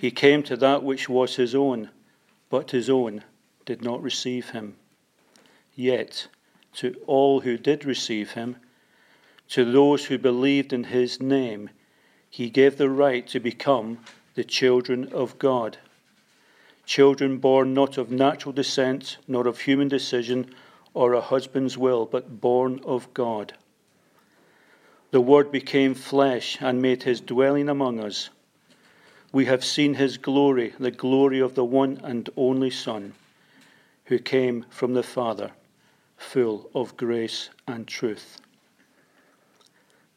He 0.00 0.10
came 0.10 0.42
to 0.44 0.56
that 0.56 0.82
which 0.82 1.10
was 1.10 1.36
his 1.36 1.54
own, 1.54 1.90
but 2.48 2.70
his 2.70 2.88
own 2.88 3.22
did 3.66 3.82
not 3.82 4.02
receive 4.02 4.48
him. 4.48 4.76
Yet, 5.74 6.26
to 6.76 6.96
all 7.06 7.40
who 7.40 7.58
did 7.58 7.84
receive 7.84 8.30
him, 8.30 8.56
to 9.50 9.70
those 9.70 10.06
who 10.06 10.16
believed 10.16 10.72
in 10.72 10.84
his 10.84 11.20
name, 11.20 11.68
he 12.30 12.48
gave 12.48 12.78
the 12.78 12.88
right 12.88 13.26
to 13.26 13.40
become 13.40 13.98
the 14.36 14.42
children 14.42 15.12
of 15.12 15.38
God. 15.38 15.76
Children 16.86 17.36
born 17.36 17.74
not 17.74 17.98
of 17.98 18.10
natural 18.10 18.54
descent, 18.54 19.18
nor 19.28 19.46
of 19.46 19.60
human 19.60 19.88
decision 19.88 20.54
or 20.94 21.12
a 21.12 21.20
husband's 21.20 21.76
will, 21.76 22.06
but 22.06 22.40
born 22.40 22.80
of 22.86 23.12
God. 23.12 23.52
The 25.10 25.20
Word 25.20 25.52
became 25.52 25.92
flesh 25.92 26.56
and 26.58 26.80
made 26.80 27.02
his 27.02 27.20
dwelling 27.20 27.68
among 27.68 28.00
us. 28.00 28.30
We 29.32 29.44
have 29.44 29.64
seen 29.64 29.94
his 29.94 30.16
glory, 30.16 30.74
the 30.78 30.90
glory 30.90 31.40
of 31.40 31.54
the 31.54 31.64
one 31.64 32.00
and 32.02 32.28
only 32.36 32.70
Son, 32.70 33.14
who 34.06 34.18
came 34.18 34.66
from 34.70 34.94
the 34.94 35.02
Father, 35.02 35.52
full 36.16 36.68
of 36.74 36.96
grace 36.96 37.50
and 37.66 37.86
truth. 37.86 38.40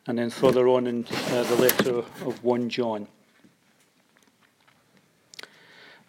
And 0.08 0.18
then 0.18 0.30
further 0.30 0.68
on 0.68 0.88
in 0.88 1.06
uh, 1.06 1.44
the 1.44 1.56
letter 1.56 1.98
of 2.26 2.44
1 2.44 2.70
John. 2.70 3.08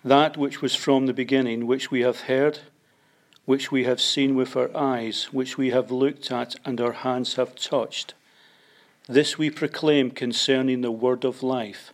That 0.04 0.36
which 0.36 0.60
was 0.60 0.74
from 0.74 1.06
the 1.06 1.14
beginning, 1.14 1.66
which 1.66 1.90
we 1.90 2.02
have 2.02 2.22
heard, 2.22 2.58
which 3.46 3.70
we 3.70 3.84
have 3.84 4.00
seen 4.00 4.34
with 4.34 4.56
our 4.56 4.74
eyes, 4.76 5.32
which 5.32 5.56
we 5.56 5.70
have 5.70 5.90
looked 5.90 6.30
at 6.30 6.56
and 6.64 6.80
our 6.80 6.92
hands 6.92 7.36
have 7.36 7.54
touched, 7.54 8.14
this 9.08 9.38
we 9.38 9.48
proclaim 9.48 10.10
concerning 10.10 10.82
the 10.82 10.90
word 10.90 11.24
of 11.24 11.42
life. 11.42 11.93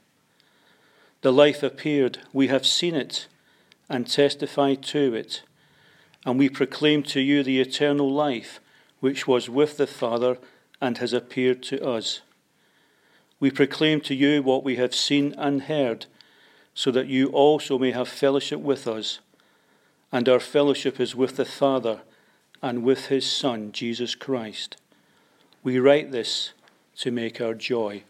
The 1.23 1.33
life 1.33 1.63
appeared, 1.63 2.19
we 2.33 2.49
have 2.49 2.67
seen 2.67 2.95
it 2.95 3.27
and 3.89 4.09
testified 4.09 4.83
to 4.85 5.15
it, 5.15 5.43
and 6.25 6.39
we 6.39 6.49
proclaim 6.49 7.03
to 7.05 7.21
you 7.21 7.43
the 7.43 7.61
eternal 7.61 8.11
life 8.11 8.61
which 9.00 9.27
was 9.27 9.49
with 9.49 9.77
the 9.77 9.87
Father 9.87 10.39
and 10.81 10.99
has 10.99 11.12
appeared 11.12 11.62
to 11.65 11.84
us. 11.84 12.21
We 13.39 13.50
proclaim 13.50 14.00
to 14.03 14.15
you 14.15 14.43
what 14.43 14.65
we 14.65 14.77
have 14.77 14.94
seen 14.94 15.34
and 15.37 15.62
heard, 15.62 16.06
so 16.75 16.91
that 16.91 17.09
you 17.09 17.28
also 17.28 17.78
may 17.78 17.91
have 17.91 18.09
fellowship 18.09 18.61
with 18.61 18.87
us. 18.87 19.21
And 20.12 20.28
our 20.28 20.41
fellowship 20.41 21.00
is 21.00 21.15
with 21.15 21.37
the 21.37 21.44
Father 21.44 22.00
and 22.62 22.83
with 22.83 23.06
his 23.06 23.31
Son, 23.31 23.73
Jesus 23.73 24.15
Christ. 24.15 24.77
We 25.62 25.78
write 25.78 26.12
this 26.12 26.53
to 26.99 27.11
make 27.11 27.41
our 27.41 27.55
joy 27.55 28.05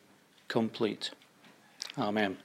complete. 0.49 1.11
Amen. 1.99 2.39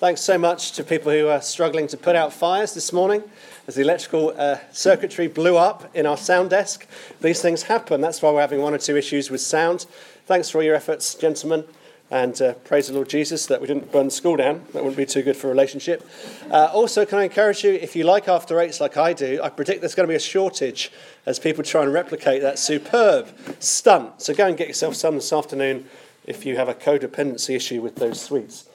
Thanks 0.00 0.22
so 0.22 0.38
much 0.38 0.72
to 0.72 0.82
people 0.82 1.12
who 1.12 1.28
are 1.28 1.42
struggling 1.42 1.86
to 1.88 1.96
put 1.98 2.16
out 2.16 2.32
fires 2.32 2.72
this 2.72 2.90
morning 2.90 3.22
as 3.68 3.74
the 3.74 3.82
electrical 3.82 4.32
uh, 4.34 4.56
circuitry 4.72 5.28
blew 5.28 5.58
up 5.58 5.94
in 5.94 6.06
our 6.06 6.16
sound 6.16 6.48
desk. 6.48 6.86
These 7.20 7.42
things 7.42 7.64
happen. 7.64 8.00
That's 8.00 8.22
why 8.22 8.30
we're 8.30 8.40
having 8.40 8.62
one 8.62 8.72
or 8.72 8.78
two 8.78 8.96
issues 8.96 9.30
with 9.30 9.42
sound. 9.42 9.84
Thanks 10.24 10.48
for 10.48 10.56
all 10.56 10.64
your 10.64 10.74
efforts, 10.74 11.14
gentlemen. 11.14 11.64
And 12.10 12.40
uh, 12.40 12.54
praise 12.54 12.86
the 12.86 12.94
Lord 12.94 13.10
Jesus 13.10 13.44
that 13.48 13.60
we 13.60 13.66
didn't 13.66 13.92
burn 13.92 14.06
the 14.06 14.10
school 14.10 14.36
down. 14.36 14.64
That 14.72 14.76
wouldn't 14.76 14.96
be 14.96 15.04
too 15.04 15.20
good 15.20 15.36
for 15.36 15.48
a 15.48 15.50
relationship. 15.50 16.08
Uh, 16.50 16.70
also, 16.72 17.04
can 17.04 17.18
I 17.18 17.24
encourage 17.24 17.62
you, 17.62 17.72
if 17.72 17.94
you 17.94 18.04
like 18.04 18.26
After 18.26 18.58
Eights 18.58 18.80
like 18.80 18.96
I 18.96 19.12
do, 19.12 19.38
I 19.42 19.50
predict 19.50 19.82
there's 19.82 19.94
going 19.94 20.08
to 20.08 20.12
be 20.12 20.16
a 20.16 20.18
shortage 20.18 20.90
as 21.26 21.38
people 21.38 21.62
try 21.62 21.82
and 21.82 21.92
replicate 21.92 22.40
that 22.40 22.58
superb 22.58 23.28
stunt. 23.58 24.22
So 24.22 24.32
go 24.32 24.46
and 24.46 24.56
get 24.56 24.66
yourself 24.66 24.94
some 24.94 25.16
this 25.16 25.30
afternoon 25.30 25.90
if 26.24 26.46
you 26.46 26.56
have 26.56 26.70
a 26.70 26.74
codependency 26.74 27.54
issue 27.54 27.82
with 27.82 27.96
those 27.96 28.18
sweets. 28.18 28.66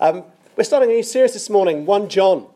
Um, 0.00 0.24
we're 0.56 0.62
starting 0.62 0.90
a 0.90 0.94
new 0.94 1.02
series 1.02 1.32
this 1.32 1.50
morning, 1.50 1.84
1 1.84 2.08
John. 2.08 2.46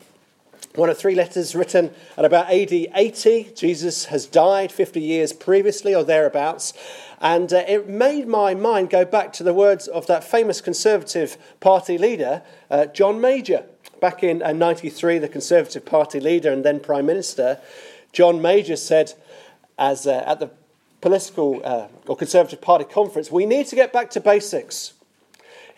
One 0.75 0.89
of 0.89 0.97
three 0.97 1.15
letters 1.15 1.53
written 1.53 1.91
at 2.15 2.23
about 2.23 2.49
AD 2.49 2.71
80. 2.71 3.51
Jesus 3.55 4.05
has 4.05 4.25
died 4.25 4.71
50 4.71 5.01
years 5.01 5.33
previously 5.33 5.93
or 5.93 6.05
thereabouts. 6.05 6.73
And 7.19 7.51
uh, 7.51 7.65
it 7.67 7.89
made 7.89 8.27
my 8.27 8.53
mind 8.53 8.89
go 8.89 9.03
back 9.03 9.33
to 9.33 9.43
the 9.43 9.53
words 9.53 9.87
of 9.89 10.07
that 10.07 10.23
famous 10.23 10.61
Conservative 10.61 11.37
Party 11.59 11.97
leader, 11.97 12.41
uh, 12.71 12.85
John 12.85 13.19
Major. 13.19 13.65
Back 13.99 14.23
in 14.23 14.41
uh, 14.41 14.53
93, 14.53 15.17
the 15.17 15.27
Conservative 15.27 15.85
Party 15.85 16.21
leader 16.21 16.53
and 16.53 16.63
then 16.63 16.79
Prime 16.79 17.05
Minister, 17.05 17.59
John 18.13 18.41
Major 18.41 18.77
said, 18.77 19.13
as 19.77 20.07
uh, 20.07 20.23
at 20.25 20.39
the 20.39 20.51
political 21.01 21.59
uh, 21.65 21.87
or 22.07 22.15
Conservative 22.15 22.61
Party 22.61 22.85
conference, 22.85 23.29
we 23.29 23.45
need 23.45 23.67
to 23.67 23.75
get 23.75 23.91
back 23.91 24.09
to 24.11 24.21
basics 24.21 24.93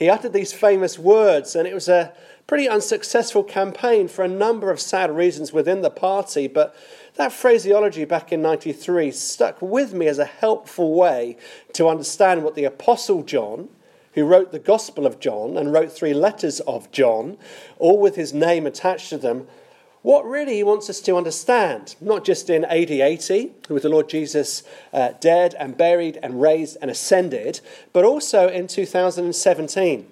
he 0.02 0.10
uttered 0.10 0.34
these 0.34 0.52
famous 0.52 0.98
words, 0.98 1.56
and 1.56 1.68
it 1.68 1.76
was 1.76 1.88
a 1.88 2.12
pretty 2.48 2.68
unsuccessful 2.68 3.44
campaign 3.44 4.08
for 4.08 4.26
a 4.26 4.28
number 4.28 4.72
of 4.72 4.80
sad 4.80 5.16
reasons 5.16 5.54
within 5.54 5.84
the 5.84 5.92
party. 5.92 6.48
But 6.48 6.76
that 7.18 7.32
phraseology 7.32 8.04
back 8.06 8.32
in 8.32 8.42
93 8.42 9.12
stuck 9.12 9.62
with 9.62 9.94
me 9.94 10.08
as 10.08 10.18
a 10.18 10.26
helpful 10.26 10.96
way 10.96 11.38
to 11.74 11.88
understand 11.88 12.44
what 12.44 12.56
the 12.56 12.64
Apostle 12.64 13.22
John, 13.22 13.70
who 14.14 14.26
wrote 14.26 14.52
the 14.52 14.58
Gospel 14.58 15.06
of 15.06 15.20
John 15.20 15.56
and 15.56 15.72
wrote 15.72 15.92
three 15.92 16.16
letters 16.16 16.62
of 16.62 16.92
John, 16.92 17.38
all 17.78 18.00
with 18.00 18.16
his 18.16 18.34
name 18.34 18.66
attached 18.66 19.10
to 19.10 19.20
them, 19.20 19.46
what 20.02 20.26
really 20.26 20.56
he 20.56 20.64
wants 20.64 20.90
us 20.90 21.00
to 21.02 21.16
understand, 21.16 21.96
not 22.02 22.26
just 22.26 22.50
in 22.50 22.66
AD 22.66 22.90
80, 22.90 23.52
with 23.70 23.84
the 23.84 23.90
Lord 23.90 24.10
Jesus 24.10 24.64
uh, 24.94 25.12
dead 25.20 25.56
and 25.60 25.78
buried 25.78 26.18
and 26.24 26.42
raised 26.42 26.78
and 26.82 26.90
ascended, 26.90 27.62
but 27.94 28.04
also 28.04 28.48
in 28.48 28.68
2017. 28.68 30.08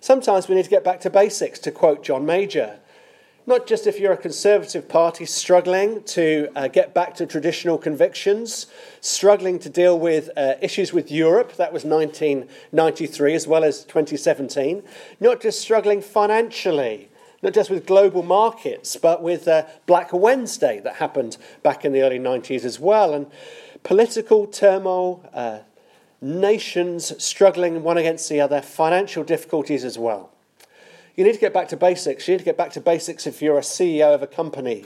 Sometimes 0.00 0.48
we 0.48 0.54
need 0.54 0.64
to 0.64 0.70
get 0.70 0.84
back 0.84 1.00
to 1.00 1.10
basics, 1.10 1.58
to 1.60 1.72
quote 1.72 2.04
John 2.04 2.24
Major. 2.24 2.78
Not 3.46 3.66
just 3.66 3.86
if 3.86 3.98
you're 3.98 4.12
a 4.12 4.16
conservative 4.16 4.88
party 4.88 5.26
struggling 5.26 6.04
to 6.04 6.48
uh, 6.54 6.68
get 6.68 6.94
back 6.94 7.16
to 7.16 7.26
traditional 7.26 7.76
convictions, 7.76 8.66
struggling 9.00 9.58
to 9.58 9.68
deal 9.68 9.98
with 9.98 10.30
uh, 10.36 10.54
issues 10.62 10.92
with 10.92 11.10
Europe, 11.10 11.56
that 11.56 11.72
was 11.72 11.84
1993 11.84 13.34
as 13.34 13.48
well 13.48 13.64
as 13.64 13.84
2017. 13.84 14.82
Not 15.18 15.40
just 15.42 15.60
struggling 15.60 16.00
financially, 16.00 17.09
not 17.42 17.54
just 17.54 17.70
with 17.70 17.86
global 17.86 18.22
markets, 18.22 18.96
but 18.96 19.22
with 19.22 19.48
uh, 19.48 19.66
Black 19.86 20.12
Wednesday 20.12 20.80
that 20.80 20.96
happened 20.96 21.36
back 21.62 21.84
in 21.84 21.92
the 21.92 22.02
early 22.02 22.18
90s 22.18 22.64
as 22.64 22.78
well, 22.78 23.14
and 23.14 23.26
political 23.82 24.46
turmoil, 24.46 25.24
uh, 25.32 25.60
nations 26.20 27.22
struggling 27.22 27.82
one 27.82 27.96
against 27.96 28.28
the 28.28 28.40
other, 28.40 28.60
financial 28.60 29.24
difficulties 29.24 29.84
as 29.84 29.98
well. 29.98 30.30
You 31.16 31.24
need 31.24 31.34
to 31.34 31.40
get 31.40 31.52
back 31.52 31.68
to 31.68 31.76
basics. 31.76 32.28
You 32.28 32.34
need 32.34 32.40
to 32.40 32.44
get 32.44 32.56
back 32.56 32.72
to 32.72 32.80
basics 32.80 33.26
if 33.26 33.42
you're 33.42 33.58
a 33.58 33.62
CEO 33.62 34.14
of 34.14 34.22
a 34.22 34.26
company. 34.26 34.84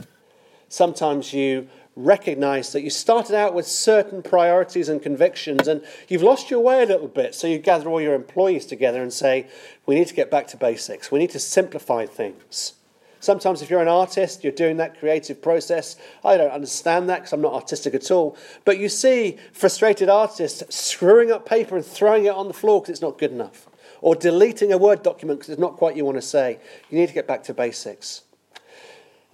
Sometimes 0.68 1.32
you 1.32 1.68
recognize 1.96 2.72
that 2.72 2.82
you 2.82 2.90
started 2.90 3.36
out 3.36 3.54
with 3.54 3.66
certain 3.66 4.22
priorities 4.22 4.88
and 4.88 5.02
convictions 5.02 5.68
and 5.68 5.84
you've 6.08 6.22
lost 6.22 6.50
your 6.50 6.60
way 6.60 6.82
a 6.82 6.86
little 6.86 7.08
bit. 7.08 7.34
So 7.34 7.46
you 7.46 7.58
gather 7.58 7.88
all 7.88 8.00
your 8.00 8.14
employees 8.14 8.66
together 8.66 9.02
and 9.02 9.12
say, 9.12 9.46
we 9.86 9.94
need 9.94 10.08
to 10.08 10.14
get 10.14 10.30
back 10.30 10.48
to 10.48 10.56
basics. 10.56 11.12
We 11.12 11.18
need 11.18 11.30
to 11.30 11.40
simplify 11.40 12.06
things. 12.06 12.74
Sometimes, 13.20 13.62
if 13.62 13.70
you're 13.70 13.80
an 13.80 13.88
artist, 13.88 14.44
you're 14.44 14.52
doing 14.52 14.76
that 14.76 14.98
creative 14.98 15.40
process. 15.40 15.96
I 16.22 16.36
don't 16.36 16.50
understand 16.50 17.08
that 17.08 17.20
because 17.20 17.32
I'm 17.32 17.40
not 17.40 17.54
artistic 17.54 17.94
at 17.94 18.10
all. 18.10 18.36
But 18.66 18.76
you 18.76 18.90
see 18.90 19.38
frustrated 19.50 20.10
artists 20.10 20.62
screwing 20.68 21.32
up 21.32 21.46
paper 21.46 21.74
and 21.74 21.86
throwing 21.86 22.26
it 22.26 22.34
on 22.34 22.48
the 22.48 22.54
floor 22.54 22.82
because 22.82 22.90
it's 22.90 23.00
not 23.00 23.16
good 23.16 23.32
enough. 23.32 23.66
or 24.04 24.14
deleting 24.14 24.70
a 24.70 24.76
Word 24.76 25.02
document 25.02 25.38
because 25.38 25.48
it's 25.48 25.60
not 25.60 25.78
quite 25.78 25.92
what 25.92 25.96
you 25.96 26.04
want 26.04 26.18
to 26.18 26.22
say. 26.22 26.58
You 26.90 26.98
need 26.98 27.08
to 27.08 27.14
get 27.14 27.26
back 27.26 27.42
to 27.44 27.54
basics. 27.54 28.24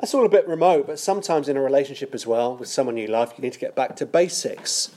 That's 0.00 0.14
all 0.14 0.24
a 0.24 0.30
bit 0.30 0.48
remote, 0.48 0.86
but 0.86 0.98
sometimes 0.98 1.46
in 1.46 1.58
a 1.58 1.60
relationship 1.60 2.14
as 2.14 2.26
well, 2.26 2.56
with 2.56 2.70
someone 2.70 2.96
you 2.96 3.06
love, 3.06 3.34
you 3.36 3.42
need 3.42 3.52
to 3.52 3.58
get 3.58 3.76
back 3.76 3.96
to 3.96 4.06
basics. 4.06 4.90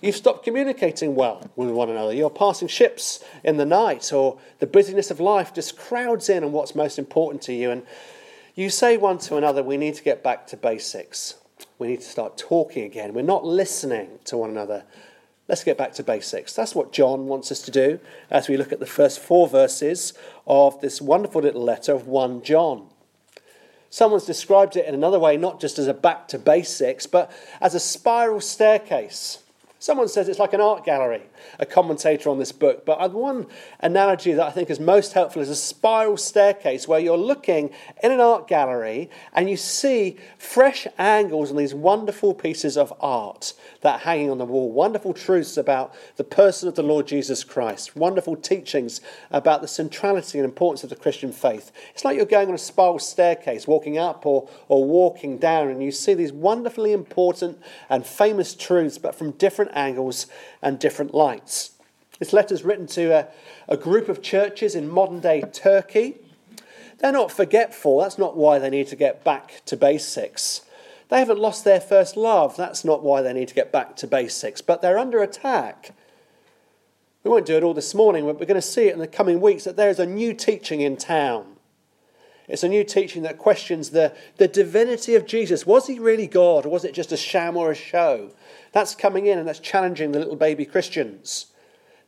You've 0.00 0.16
stopped 0.16 0.44
communicating 0.44 1.14
well 1.14 1.48
with 1.54 1.70
one 1.70 1.88
another. 1.88 2.12
You're 2.12 2.30
passing 2.30 2.66
ships 2.66 3.22
in 3.44 3.58
the 3.58 3.64
night, 3.64 4.12
or 4.12 4.38
the 4.58 4.66
busyness 4.66 5.12
of 5.12 5.20
life 5.20 5.54
just 5.54 5.78
crowds 5.78 6.28
in 6.28 6.42
on 6.42 6.50
what's 6.50 6.74
most 6.74 6.98
important 6.98 7.42
to 7.42 7.52
you. 7.52 7.70
And 7.70 7.86
you 8.56 8.70
say 8.70 8.96
one 8.96 9.18
to 9.18 9.36
another, 9.36 9.62
We 9.62 9.76
need 9.76 9.94
to 9.94 10.02
get 10.02 10.24
back 10.24 10.48
to 10.48 10.56
basics. 10.56 11.36
We 11.78 11.86
need 11.86 12.00
to 12.00 12.08
start 12.08 12.36
talking 12.36 12.82
again. 12.82 13.14
We're 13.14 13.22
not 13.22 13.44
listening 13.44 14.18
to 14.24 14.36
one 14.36 14.50
another. 14.50 14.82
Let's 15.46 15.62
get 15.62 15.78
back 15.78 15.92
to 15.94 16.02
basics. 16.02 16.54
That's 16.54 16.74
what 16.74 16.92
John 16.92 17.26
wants 17.28 17.52
us 17.52 17.62
to 17.62 17.70
do 17.70 18.00
as 18.30 18.48
we 18.48 18.56
look 18.56 18.72
at 18.72 18.80
the 18.80 18.86
first 18.86 19.20
four 19.20 19.46
verses 19.46 20.12
of 20.44 20.80
this 20.80 21.00
wonderful 21.00 21.42
little 21.42 21.62
letter 21.62 21.92
of 21.92 22.08
1 22.08 22.42
John. 22.42 22.88
Someone's 23.94 24.24
described 24.26 24.76
it 24.76 24.86
in 24.86 24.92
another 24.92 25.20
way, 25.20 25.36
not 25.36 25.60
just 25.60 25.78
as 25.78 25.86
a 25.86 25.94
back 25.94 26.26
to 26.26 26.36
basics, 26.36 27.06
but 27.06 27.30
as 27.60 27.76
a 27.76 27.78
spiral 27.78 28.40
staircase. 28.40 29.38
Someone 29.78 30.08
says 30.08 30.28
it's 30.28 30.40
like 30.40 30.52
an 30.52 30.60
art 30.60 30.84
gallery, 30.84 31.22
a 31.58 31.66
commentator 31.66 32.30
on 32.30 32.38
this 32.38 32.52
book. 32.52 32.84
But 32.84 33.12
one 33.12 33.46
analogy 33.80 34.32
that 34.32 34.46
I 34.46 34.50
think 34.50 34.70
is 34.70 34.80
most 34.80 35.12
helpful 35.12 35.42
is 35.42 35.48
a 35.48 35.56
spiral 35.56 36.16
staircase 36.16 36.88
where 36.88 37.00
you're 37.00 37.16
looking 37.16 37.70
in 38.02 38.12
an 38.12 38.20
art 38.20 38.48
gallery 38.48 39.10
and 39.32 39.48
you 39.48 39.56
see 39.56 40.16
fresh 40.38 40.86
angles 40.98 41.50
on 41.50 41.56
these 41.56 41.74
wonderful 41.74 42.34
pieces 42.34 42.76
of 42.76 42.92
art 43.00 43.54
that 43.80 43.96
are 43.96 43.98
hanging 43.98 44.30
on 44.30 44.38
the 44.38 44.44
wall. 44.44 44.72
Wonderful 44.72 45.12
truths 45.12 45.56
about 45.56 45.94
the 46.16 46.24
person 46.24 46.68
of 46.68 46.74
the 46.74 46.82
Lord 46.82 47.06
Jesus 47.06 47.44
Christ. 47.44 47.96
Wonderful 47.96 48.36
teachings 48.36 49.00
about 49.30 49.60
the 49.60 49.68
centrality 49.68 50.38
and 50.38 50.44
importance 50.44 50.84
of 50.84 50.90
the 50.90 50.96
Christian 50.96 51.32
faith. 51.32 51.72
It's 51.92 52.04
like 52.04 52.16
you're 52.16 52.26
going 52.26 52.48
on 52.48 52.54
a 52.54 52.58
spiral 52.58 52.98
staircase, 52.98 53.66
walking 53.66 53.98
up 53.98 54.26
or, 54.26 54.48
or 54.68 54.84
walking 54.84 55.38
down, 55.38 55.68
and 55.68 55.82
you 55.82 55.90
see 55.90 56.14
these 56.14 56.32
wonderfully 56.32 56.92
important 56.92 57.60
and 57.88 58.06
famous 58.06 58.54
truths, 58.54 58.98
but 58.98 59.14
from 59.14 59.32
different 59.32 59.70
angles 59.74 60.26
and 60.62 60.78
different 60.78 61.14
lights. 61.14 61.33
This 62.18 62.32
letter 62.32 62.54
is 62.54 62.64
written 62.64 62.86
to 62.88 63.12
a, 63.12 63.28
a 63.68 63.76
group 63.76 64.08
of 64.08 64.22
churches 64.22 64.74
in 64.74 64.88
modern 64.88 65.20
day 65.20 65.42
Turkey. 65.52 66.16
They're 66.98 67.12
not 67.12 67.32
forgetful, 67.32 68.00
that's 68.00 68.18
not 68.18 68.36
why 68.36 68.58
they 68.58 68.70
need 68.70 68.86
to 68.88 68.96
get 68.96 69.24
back 69.24 69.62
to 69.66 69.76
basics. 69.76 70.62
They 71.08 71.18
haven't 71.18 71.38
lost 71.38 71.64
their 71.64 71.80
first 71.80 72.16
love, 72.16 72.56
that's 72.56 72.84
not 72.84 73.02
why 73.02 73.20
they 73.22 73.32
need 73.32 73.48
to 73.48 73.54
get 73.54 73.72
back 73.72 73.96
to 73.96 74.06
basics, 74.06 74.60
but 74.60 74.80
they're 74.80 74.98
under 74.98 75.22
attack. 75.22 75.92
We 77.24 77.30
won't 77.30 77.46
do 77.46 77.56
it 77.56 77.62
all 77.62 77.74
this 77.74 77.94
morning, 77.94 78.26
but 78.26 78.38
we're 78.38 78.46
going 78.46 78.54
to 78.54 78.62
see 78.62 78.88
it 78.88 78.92
in 78.92 79.00
the 79.00 79.06
coming 79.06 79.40
weeks 79.40 79.64
that 79.64 79.76
there 79.76 79.88
is 79.88 79.98
a 79.98 80.06
new 80.06 80.34
teaching 80.34 80.82
in 80.82 80.96
town. 80.96 81.53
It's 82.48 82.62
a 82.62 82.68
new 82.68 82.84
teaching 82.84 83.22
that 83.22 83.38
questions 83.38 83.90
the, 83.90 84.14
the 84.36 84.48
divinity 84.48 85.14
of 85.14 85.26
Jesus. 85.26 85.66
Was 85.66 85.86
he 85.86 85.98
really 85.98 86.26
God, 86.26 86.66
or 86.66 86.68
was 86.68 86.84
it 86.84 86.94
just 86.94 87.12
a 87.12 87.16
sham 87.16 87.56
or 87.56 87.70
a 87.70 87.74
show? 87.74 88.32
That's 88.72 88.94
coming 88.94 89.26
in 89.26 89.38
and 89.38 89.48
that's 89.48 89.60
challenging 89.60 90.12
the 90.12 90.18
little 90.18 90.36
baby 90.36 90.66
Christians. 90.66 91.46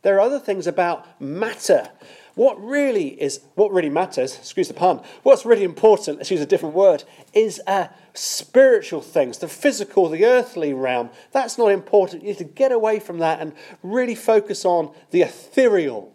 There 0.03 0.15
are 0.15 0.21
other 0.21 0.39
things 0.39 0.67
about 0.67 1.19
matter. 1.19 1.89
What 2.35 2.63
really 2.63 3.19
is 3.19 3.41
what 3.55 3.71
really 3.71 3.89
matters, 3.89 4.37
excuse 4.37 4.67
the 4.67 4.75
pun, 4.75 5.01
what's 5.23 5.43
really 5.43 5.63
important, 5.63 6.17
let's 6.17 6.29
use 6.29 6.39
a 6.39 6.45
different 6.45 6.75
word, 6.75 7.03
is 7.33 7.59
uh, 7.65 7.87
spiritual 8.13 9.01
things, 9.01 9.39
the 9.39 9.47
physical, 9.47 10.07
the 10.07 10.23
earthly 10.23 10.71
realm. 10.71 11.09
That's 11.31 11.57
not 11.57 11.69
important. 11.69 12.21
You 12.21 12.29
need 12.29 12.37
to 12.37 12.43
get 12.43 12.71
away 12.71 12.99
from 12.99 13.17
that 13.19 13.39
and 13.39 13.53
really 13.81 14.13
focus 14.13 14.65
on 14.65 14.93
the 15.09 15.23
ethereal. 15.23 16.13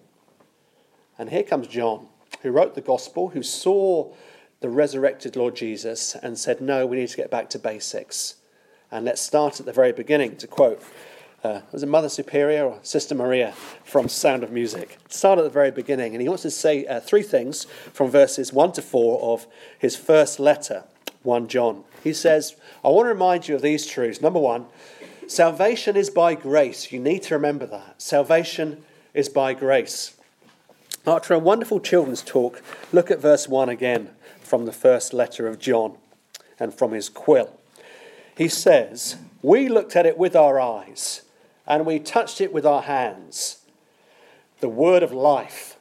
And 1.18 1.28
here 1.28 1.42
comes 1.42 1.66
John, 1.66 2.06
who 2.42 2.50
wrote 2.50 2.74
the 2.74 2.80
gospel, 2.80 3.30
who 3.30 3.42
saw 3.42 4.12
the 4.60 4.68
resurrected 4.68 5.36
Lord 5.36 5.56
Jesus 5.56 6.14
and 6.14 6.38
said, 6.38 6.60
No, 6.60 6.86
we 6.86 6.96
need 6.96 7.08
to 7.08 7.16
get 7.16 7.30
back 7.30 7.50
to 7.50 7.58
basics. 7.58 8.36
And 8.90 9.04
let's 9.04 9.20
start 9.20 9.58
at 9.58 9.66
the 9.66 9.72
very 9.72 9.92
beginning 9.92 10.36
to 10.36 10.46
quote, 10.46 10.82
uh, 11.44 11.60
was 11.72 11.82
it 11.82 11.88
Mother 11.88 12.08
Superior 12.08 12.66
or 12.66 12.78
Sister 12.82 13.16
Maria 13.16 13.52
from 13.82 14.08
Sound 14.08 14.44
of 14.44 14.52
Music? 14.52 14.98
Start 15.08 15.40
at 15.40 15.42
the 15.42 15.50
very 15.50 15.72
beginning. 15.72 16.14
And 16.14 16.22
he 16.22 16.28
wants 16.28 16.42
to 16.42 16.52
say 16.52 16.86
uh, 16.86 17.00
three 17.00 17.22
things 17.22 17.64
from 17.92 18.10
verses 18.10 18.52
1 18.52 18.72
to 18.72 18.82
4 18.82 19.20
of 19.20 19.48
his 19.76 19.96
first 19.96 20.38
letter, 20.38 20.84
1 21.24 21.48
John. 21.48 21.82
He 22.04 22.12
says, 22.12 22.54
I 22.84 22.88
want 22.88 23.06
to 23.06 23.12
remind 23.12 23.48
you 23.48 23.56
of 23.56 23.62
these 23.62 23.86
truths. 23.86 24.20
Number 24.20 24.38
one, 24.38 24.66
salvation 25.26 25.96
is 25.96 26.10
by 26.10 26.36
grace. 26.36 26.92
You 26.92 27.00
need 27.00 27.24
to 27.24 27.34
remember 27.34 27.66
that. 27.66 28.00
Salvation 28.00 28.84
is 29.12 29.28
by 29.28 29.52
grace. 29.54 30.14
After 31.06 31.34
a 31.34 31.38
wonderful 31.38 31.80
children's 31.80 32.22
talk, 32.22 32.62
look 32.92 33.10
at 33.10 33.20
verse 33.20 33.48
1 33.48 33.68
again 33.68 34.10
from 34.40 34.66
the 34.66 34.72
first 34.72 35.12
letter 35.12 35.46
of 35.46 35.58
John 35.58 35.96
and 36.58 36.72
from 36.72 36.92
his 36.92 37.08
quill 37.08 37.58
he 38.36 38.48
says, 38.48 39.16
We 39.42 39.68
looked 39.68 39.96
at 39.96 40.06
it 40.06 40.18
with 40.18 40.34
our 40.34 40.60
eyes 40.60 41.22
and 41.66 41.86
we 41.86 41.98
touched 41.98 42.40
it 42.40 42.52
with 42.52 42.66
our 42.66 42.82
hands. 42.82 43.58
The 44.60 44.68
word 44.68 45.02
of 45.02 45.12
life. 45.12 45.78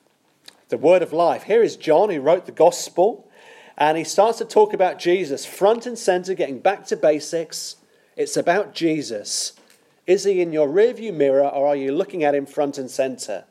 The 0.69 0.77
word 0.77 1.01
of 1.01 1.13
life. 1.13 1.43
Here 1.43 1.63
is 1.63 1.75
John 1.75 2.09
who 2.09 2.21
wrote 2.21 2.45
the 2.45 2.51
gospel 2.51 3.27
and 3.77 3.97
he 3.97 4.03
starts 4.03 4.37
to 4.39 4.45
talk 4.45 4.73
about 4.73 4.99
Jesus 4.99 5.45
front 5.45 5.85
and 5.85 5.97
center, 5.97 6.33
getting 6.33 6.59
back 6.59 6.85
to 6.87 6.97
basics. 6.97 7.77
It's 8.15 8.37
about 8.37 8.75
Jesus. 8.75 9.53
Is 10.05 10.23
he 10.23 10.41
in 10.41 10.51
your 10.51 10.67
rearview 10.67 11.13
mirror 11.13 11.47
or 11.47 11.67
are 11.67 11.75
you 11.75 11.91
looking 11.91 12.23
at 12.23 12.35
him 12.35 12.45
front 12.45 12.77
and 12.77 12.91
center? 12.91 13.45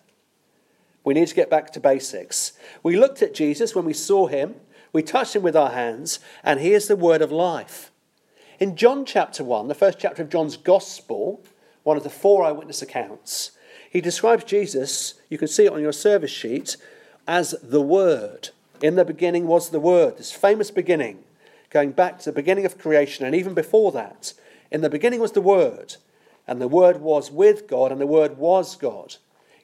We 1.11 1.15
need 1.15 1.27
to 1.27 1.35
get 1.35 1.51
back 1.51 1.73
to 1.73 1.81
basics. 1.81 2.53
We 2.85 2.97
looked 2.97 3.21
at 3.21 3.35
Jesus 3.35 3.75
when 3.75 3.85
we 3.85 3.93
saw 3.93 4.29
him, 4.29 4.55
we 4.93 5.03
touched 5.03 5.35
him 5.35 5.43
with 5.43 5.57
our 5.57 5.71
hands, 5.71 6.21
and 6.45 6.61
he 6.61 6.73
is 6.73 6.87
the 6.87 6.95
word 6.95 7.21
of 7.21 7.33
life. 7.33 7.91
In 8.61 8.77
John 8.77 9.05
chapter 9.05 9.43
1, 9.43 9.67
the 9.67 9.75
first 9.75 9.99
chapter 9.99 10.23
of 10.23 10.29
John's 10.29 10.57
Gospel, 10.57 11.43
one 11.83 11.97
of 11.97 12.05
the 12.05 12.11
four 12.11 12.45
eyewitness 12.45 12.81
accounts, 12.81 13.51
he 13.91 14.01
describes 14.01 14.45
Jesus, 14.45 15.15
you 15.29 15.37
can 15.37 15.49
see 15.49 15.65
it 15.65 15.73
on 15.73 15.81
your 15.81 15.91
service 15.91 16.31
sheet, 16.31 16.77
as 17.27 17.57
the 17.61 17.83
Word. 17.83 18.51
In 18.81 18.95
the 18.95 19.05
beginning 19.05 19.49
was 19.49 19.71
the 19.71 19.81
Word, 19.81 20.17
this 20.17 20.31
famous 20.31 20.71
beginning, 20.71 21.25
going 21.71 21.91
back 21.91 22.21
to 22.21 22.27
the 22.27 22.37
beginning 22.37 22.67
of 22.67 22.79
creation 22.79 23.27
and 23.27 23.35
even 23.35 23.53
before 23.53 23.91
that. 23.91 24.33
In 24.71 24.81
the 24.81 24.89
beginning 24.89 25.19
was 25.19 25.33
the 25.33 25.41
Word, 25.41 25.97
and 26.47 26.61
the 26.61 26.69
Word 26.69 27.01
was 27.01 27.33
with 27.33 27.67
God, 27.67 27.91
and 27.91 28.01
the 28.01 28.07
Word 28.07 28.39
was 28.39 28.77
God. 28.77 29.17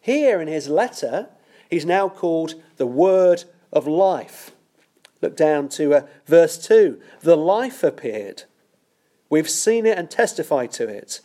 Here 0.07 0.41
in 0.41 0.47
his 0.47 0.69
letter, 0.69 1.31
he's 1.71 1.87
now 1.87 2.09
called 2.09 2.55
the 2.77 2.87
Word 2.87 3.45
of 3.73 3.87
life. 3.87 4.53
Look 5.23 5.37
down 5.37 5.69
to 5.71 5.95
uh, 5.95 6.07
verse 6.27 6.59
2. 6.67 7.01
The 7.21 7.37
life 7.37 7.83
appeared 7.83 8.45
We've 9.29 9.51
seen 9.51 9.87
it 9.87 9.99
and 9.99 10.11
testified 10.11 10.73
to 10.73 10.89
it. 10.89 11.21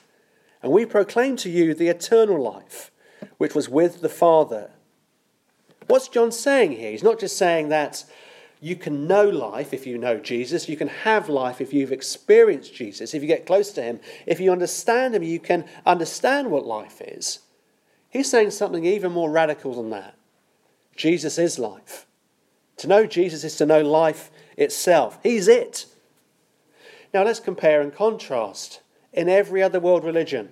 And 0.62 0.72
we 0.72 0.86
proclaim 0.86 1.36
to 1.38 1.50
you 1.50 1.74
the 1.74 1.88
eternal 1.88 2.42
life, 2.42 2.92
which 3.38 3.56
was 3.56 3.70
with 3.70 4.02
the 4.02 4.10
Father. 4.10 4.72
What's 5.88 6.08
John 6.08 6.32
saying 6.32 6.74
here? 6.74 6.92
He's 6.92 7.04
not 7.04 7.20
just 7.20 7.38
saying 7.38 7.70
that 7.70 8.04
you 8.60 8.76
can 8.76 9.08
know 9.08 9.28
life 9.28 9.74
if 9.74 9.88
you 9.88 9.98
know 9.98 10.20
Jesus, 10.20 10.70
you 10.70 10.78
can 10.78 10.88
have 10.88 11.30
life 11.30 11.62
if 11.62 11.74
you've 11.74 11.92
experienced 11.92 12.76
Jesus, 12.76 13.16
if 13.16 13.22
you 13.24 13.28
get 13.28 13.48
close 13.48 13.72
to 13.72 13.82
him, 13.82 14.00
if 14.28 14.40
you 14.40 14.52
understand 14.52 15.16
him, 15.16 15.24
you 15.24 15.40
can 15.40 15.66
understand 15.86 16.52
what 16.52 16.66
life 16.66 17.02
is. 17.02 17.40
He's 18.10 18.30
saying 18.30 18.52
something 18.52 18.86
even 18.86 19.12
more 19.12 19.32
radical 19.32 19.74
than 19.74 19.90
that. 19.90 20.16
Jesus 21.02 21.40
is 21.40 21.58
life. 21.58 22.06
To 22.78 22.88
know 22.88 23.08
Jesus 23.08 23.44
is 23.44 23.56
to 23.56 23.66
know 23.66 23.82
life 23.82 24.30
itself. 24.56 25.18
He's 25.24 25.48
it. 25.48 25.88
Now 27.12 27.24
let's 27.24 27.40
compare 27.40 27.82
and 27.82 27.92
contrast. 27.92 28.82
In 29.12 29.28
every 29.28 29.64
other 29.64 29.80
world 29.80 30.04
religion, 30.04 30.52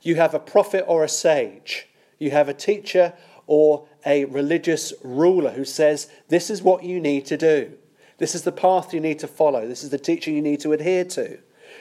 you 0.00 0.14
have 0.14 0.32
a 0.32 0.38
prophet 0.38 0.82
or 0.88 1.04
a 1.04 1.10
sage, 1.10 1.88
you 2.18 2.30
have 2.30 2.48
a 2.48 2.54
teacher 2.54 3.12
or 3.46 3.86
a 4.06 4.24
religious 4.24 4.94
ruler 5.04 5.50
who 5.50 5.66
says, 5.66 6.08
This 6.28 6.48
is 6.48 6.62
what 6.62 6.82
you 6.82 6.98
need 6.98 7.26
to 7.26 7.36
do. 7.36 7.72
This 8.16 8.34
is 8.34 8.44
the 8.44 8.52
path 8.52 8.94
you 8.94 9.00
need 9.00 9.18
to 9.18 9.28
follow. 9.28 9.68
This 9.68 9.84
is 9.84 9.90
the 9.90 9.98
teaching 9.98 10.34
you 10.34 10.40
need 10.40 10.60
to 10.60 10.72
adhere 10.72 11.04
to. 11.04 11.38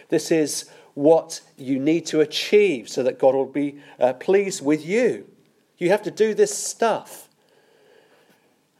This 0.10 0.34
is 0.34 0.70
what 0.96 1.40
you 1.56 1.80
need 1.80 2.06
to 2.08 2.20
achieve 2.20 2.90
so 2.90 3.04
that 3.04 3.20
God 3.20 3.36
will 3.36 3.46
be 3.46 3.80
uh, 4.02 4.12
pleased 4.12 4.66
with 4.66 4.86
you. 4.86 5.30
You 5.78 5.92
have 5.92 6.04
to 6.04 6.12
do 6.12 6.34
this 6.34 6.58
stuff. 6.58 7.25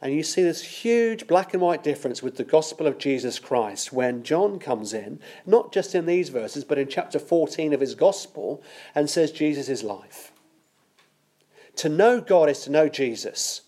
And 0.02 0.12
you 0.12 0.22
see 0.22 0.42
this 0.42 0.62
huge 0.62 1.26
black 1.26 1.54
and 1.54 1.62
white 1.62 1.82
difference 1.82 2.22
with 2.22 2.36
the 2.36 2.44
gospel 2.44 2.86
of 2.86 2.98
Jesus 2.98 3.38
Christ 3.38 3.92
when 3.92 4.22
John 4.22 4.58
comes 4.58 4.92
in, 4.92 5.20
not 5.46 5.72
just 5.72 5.94
in 5.94 6.04
these 6.04 6.28
verses, 6.28 6.64
but 6.64 6.78
in 6.78 6.88
chapter 6.88 7.18
14 7.18 7.72
of 7.72 7.80
his 7.80 7.94
gospel, 7.94 8.62
and 8.94 9.08
says 9.08 9.32
Jesus 9.32 9.68
is 9.68 9.82
life. 9.82 10.32
To 11.76 11.88
know 11.88 12.20
God 12.20 12.50
is 12.50 12.60
to 12.60 12.70
know 12.70 12.88
Jesus. 12.88 13.62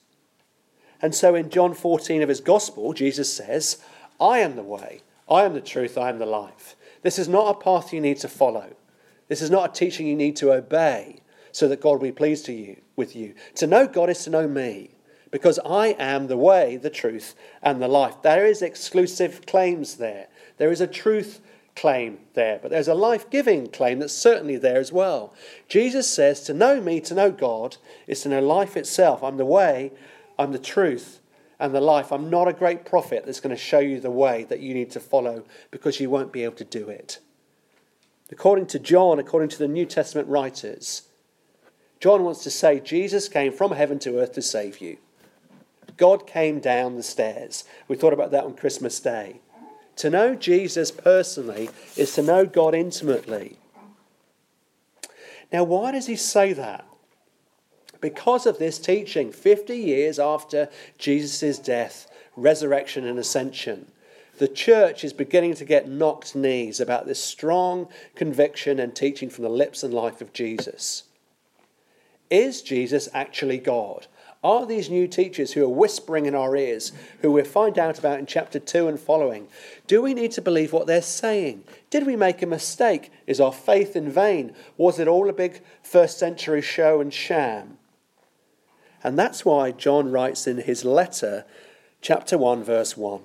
And 1.01 1.15
so 1.15 1.35
in 1.35 1.49
John 1.49 1.75
14 1.75 2.23
of 2.23 2.29
his 2.29 2.41
gospel, 2.41 2.93
Jesus 2.93 3.33
says, 3.33 3.79
I 4.21 4.41
am 4.41 4.57
the 4.57 4.63
way, 4.63 5.03
I 5.29 5.45
am 5.45 5.55
the 5.55 5.61
truth, 5.61 5.97
I 5.97 6.11
am 6.11 6.19
the 6.19 6.27
life. 6.27 6.77
This 7.03 7.19
is 7.19 7.29
not 7.29 7.55
a 7.55 7.59
path 7.59 7.93
you 7.93 8.01
need 8.01 8.19
to 8.19 8.29
follow. 8.29 8.75
This 9.29 9.41
is 9.41 9.51
not 9.51 9.71
a 9.71 9.73
teaching 9.73 10.07
you 10.07 10.17
need 10.17 10.37
to 10.37 10.53
obey 10.53 11.21
so 11.53 11.69
that 11.69 11.81
God 11.81 11.93
will 11.93 12.09
be 12.09 12.13
pleased 12.13 12.47
to 12.47 12.53
you 12.53 12.81
with 12.97 13.15
you. 13.15 13.35
To 13.57 13.67
know 13.67 13.87
God 13.87 14.11
is 14.11 14.25
to 14.25 14.31
know 14.31 14.49
me. 14.49 14.91
Because 15.31 15.59
I 15.65 15.89
am 15.99 16.27
the 16.27 16.37
way, 16.37 16.77
the 16.77 16.91
truth, 16.91 17.35
and 17.63 17.81
the 17.81 17.89
life. 17.89 18.23
There 18.23 18.47
is 18.47 18.63
exclusive 18.63 19.47
claims 19.47 19.97
there. 19.97 20.29
There 20.57 20.73
is 20.73 20.81
a 20.81 20.87
truth 20.87 21.41
claim 21.77 22.19
there, 22.35 22.59
but 22.61 22.71
there's 22.71 22.89
a 22.89 22.95
life 22.95 23.31
giving 23.31 23.69
claim 23.69 24.01
that's 24.01 24.13
certainly 24.13 24.57
there 24.57 24.79
as 24.79 24.93
well. 24.93 25.35
Jesus 25.69 26.09
says, 26.09 26.41
To 26.43 26.55
know 26.55 26.81
me, 26.81 27.01
to 27.03 27.15
know 27.15 27.31
God, 27.31 27.77
is 28.07 28.23
to 28.23 28.29
know 28.29 28.41
life 28.41 28.77
itself. 28.77 29.23
I'm 29.23 29.37
the 29.37 29.45
way, 29.45 29.93
I'm 30.39 30.53
the 30.53 30.59
truth, 30.59 31.21
and 31.61 31.75
the 31.75 31.81
life. 31.81 32.13
I'm 32.13 32.31
not 32.31 32.49
a 32.49 32.53
great 32.53 32.85
prophet 32.85 33.25
that's 33.25 33.41
going 33.41 33.55
to 33.55 33.61
show 33.61 33.79
you 33.79 34.01
the 34.01 34.11
way 34.11 34.45
that 34.45 34.61
you 34.61 34.75
need 34.75 34.91
to 34.93 35.01
follow 35.01 35.45
because 35.71 36.01
you 36.01 36.11
won't 36.11 36.33
be 36.33 36.45
able 36.45 36.57
to 36.57 36.65
do 36.65 36.89
it. 36.89 37.21
According 38.31 38.67
to 38.67 38.79
John, 38.79 39.19
according 39.19 39.49
to 39.51 39.59
the 39.59 39.69
New 39.69 39.87
Testament 39.87 40.29
writers, 40.29 41.03
John 42.01 42.25
wants 42.25 42.43
to 42.45 42.51
say 42.51 42.81
Jesus 42.81 43.29
came 43.29 43.53
from 43.53 43.73
heaven 43.73 43.99
to 44.01 44.19
earth 44.19 44.33
to 44.33 44.43
save 44.43 44.81
you. 44.81 44.99
God 45.99 46.26
came 46.26 46.61
down 46.61 46.97
the 46.97 47.02
stairs. 47.02 47.64
We 47.87 47.97
thought 47.97 48.14
about 48.14 48.31
that 48.31 48.45
on 48.45 48.55
Christmas 48.55 48.99
Day. 48.99 49.40
To 49.97 50.09
know 50.09 50.35
Jesus 50.35 50.90
personally 50.90 51.69
is 51.97 52.14
to 52.14 52.23
know 52.23 52.47
God 52.47 52.75
intimately. 52.75 53.59
Now, 55.52 55.64
why 55.64 55.93
does 55.93 56.07
he 56.07 56.17
say 56.17 56.52
that? 56.52 56.87
Because 58.00 58.47
of 58.47 58.59
this 58.59 58.78
teaching, 58.78 59.33
50 59.33 59.76
years 59.76 60.19
after 60.19 60.69
Jesus' 60.99 61.59
death, 61.59 62.07
resurrection, 62.37 63.05
and 63.05 63.19
ascension, 63.19 63.90
the 64.38 64.47
church 64.47 65.02
is 65.02 65.12
beginning 65.12 65.55
to 65.55 65.64
get 65.64 65.88
knocked 65.88 66.37
knees 66.37 66.78
about 66.78 67.07
this 67.07 67.23
strong 67.23 67.88
conviction 68.14 68.78
and 68.78 68.95
teaching 68.95 69.28
from 69.28 69.43
the 69.43 69.50
lips 69.50 69.83
and 69.83 69.93
life 69.93 70.21
of 70.21 70.33
Jesus. 70.33 71.05
Is 72.31 72.62
Jesus 72.62 73.09
actually 73.12 73.59
God? 73.59 74.07
Are 74.42 74.66
these 74.66 74.88
new 74.88 75.09
teachers 75.09 75.52
who 75.52 75.64
are 75.64 75.68
whispering 75.68 76.26
in 76.26 76.35
our 76.35 76.54
ears, 76.54 76.92
who 77.23 77.33
we'll 77.33 77.45
find 77.45 77.76
out 77.76 77.99
about 77.99 78.21
in 78.21 78.26
chapter 78.26 78.61
2 78.61 78.87
and 78.87 78.99
following, 78.99 79.49
do 79.88 80.00
we 80.00 80.14
need 80.14 80.30
to 80.33 80.40
believe 80.40 80.73
what 80.73 80.87
they're 80.87 81.02
saying? 81.02 81.64
Did 81.90 82.07
we 82.07 82.14
make 82.14 82.40
a 82.40 82.47
mistake? 82.47 83.11
Is 83.26 83.40
our 83.40 83.52
faith 83.52 83.97
in 83.97 84.11
vain? 84.11 84.54
Was 84.76 85.00
it 85.00 85.09
all 85.09 85.28
a 85.28 85.33
big 85.33 85.61
first 85.83 86.18
century 86.18 86.62
show 86.62 87.00
and 87.00 87.12
sham? 87.12 87.78
And 89.02 89.18
that's 89.18 89.45
why 89.45 89.73
John 89.73 90.12
writes 90.12 90.47
in 90.47 90.59
his 90.59 90.85
letter, 90.85 91.45
chapter 92.00 92.38
1, 92.38 92.62
verse 92.62 92.97
1. 92.97 93.21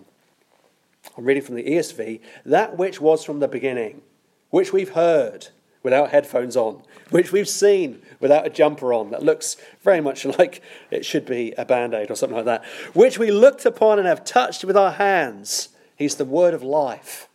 I'm 1.15 1.25
reading 1.25 1.43
from 1.43 1.55
the 1.55 1.63
ESV 1.63 2.21
that 2.45 2.77
which 2.77 2.99
was 2.99 3.23
from 3.23 3.39
the 3.39 3.47
beginning, 3.47 4.01
which 4.49 4.73
we've 4.73 4.93
heard 4.93 5.49
without 5.83 6.09
headphones 6.09 6.57
on, 6.57 6.81
which 7.09 7.31
we've 7.31 7.47
seen 7.47 8.01
without 8.19 8.47
a 8.47 8.49
jumper 8.49 8.93
on, 8.93 9.11
that 9.11 9.21
looks 9.21 9.57
very 9.81 10.01
much 10.01 10.25
like 10.39 10.61
it 10.89 11.05
should 11.05 11.25
be 11.25 11.53
a 11.57 11.65
band 11.65 11.93
aid 11.93 12.09
or 12.09 12.15
something 12.15 12.37
like 12.37 12.45
that, 12.45 12.65
which 12.93 13.19
we 13.19 13.31
looked 13.31 13.65
upon 13.65 13.99
and 13.99 14.07
have 14.07 14.25
touched 14.25 14.63
with 14.63 14.77
our 14.77 14.93
hands. 14.93 15.69
He's 15.95 16.15
the 16.15 16.25
word 16.25 16.53
of 16.53 16.63
life. 16.63 17.27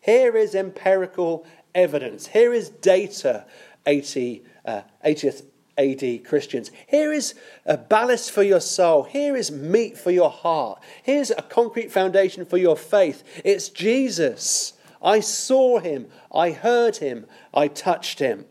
Here 0.00 0.36
is 0.36 0.54
empirical 0.54 1.46
evidence. 1.74 2.28
Here 2.28 2.52
is 2.52 2.70
data, 2.70 3.44
80, 3.86 4.42
uh, 4.64 4.82
80th 5.04 5.44
AD 5.78 6.24
Christians. 6.24 6.70
Here 6.86 7.12
is 7.12 7.34
a 7.64 7.76
ballast 7.76 8.30
for 8.30 8.42
your 8.42 8.60
soul. 8.60 9.04
Here 9.04 9.36
is 9.36 9.50
meat 9.50 9.96
for 9.96 10.10
your 10.10 10.30
heart. 10.30 10.82
Here's 11.02 11.30
a 11.30 11.42
concrete 11.42 11.90
foundation 11.90 12.44
for 12.44 12.58
your 12.58 12.76
faith. 12.76 13.22
It's 13.44 13.68
Jesus. 13.68 14.74
I 15.02 15.20
saw 15.20 15.78
him. 15.78 16.08
I 16.32 16.50
heard 16.50 16.96
him. 16.96 17.26
I 17.54 17.68
touched 17.68 18.18
him. 18.18 18.46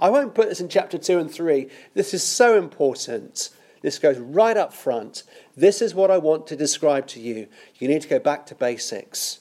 I 0.00 0.08
won't 0.08 0.34
put 0.34 0.48
this 0.48 0.60
in 0.60 0.68
chapter 0.68 0.96
2 0.96 1.18
and 1.18 1.30
3. 1.30 1.68
This 1.94 2.14
is 2.14 2.22
so 2.22 2.56
important. 2.56 3.50
This 3.82 3.98
goes 3.98 4.18
right 4.18 4.56
up 4.56 4.72
front. 4.72 5.22
This 5.56 5.82
is 5.82 5.94
what 5.94 6.10
I 6.10 6.18
want 6.18 6.46
to 6.48 6.56
describe 6.56 7.06
to 7.08 7.20
you. 7.20 7.48
You 7.78 7.88
need 7.88 8.02
to 8.02 8.08
go 8.08 8.18
back 8.18 8.46
to 8.46 8.54
basics. 8.54 9.40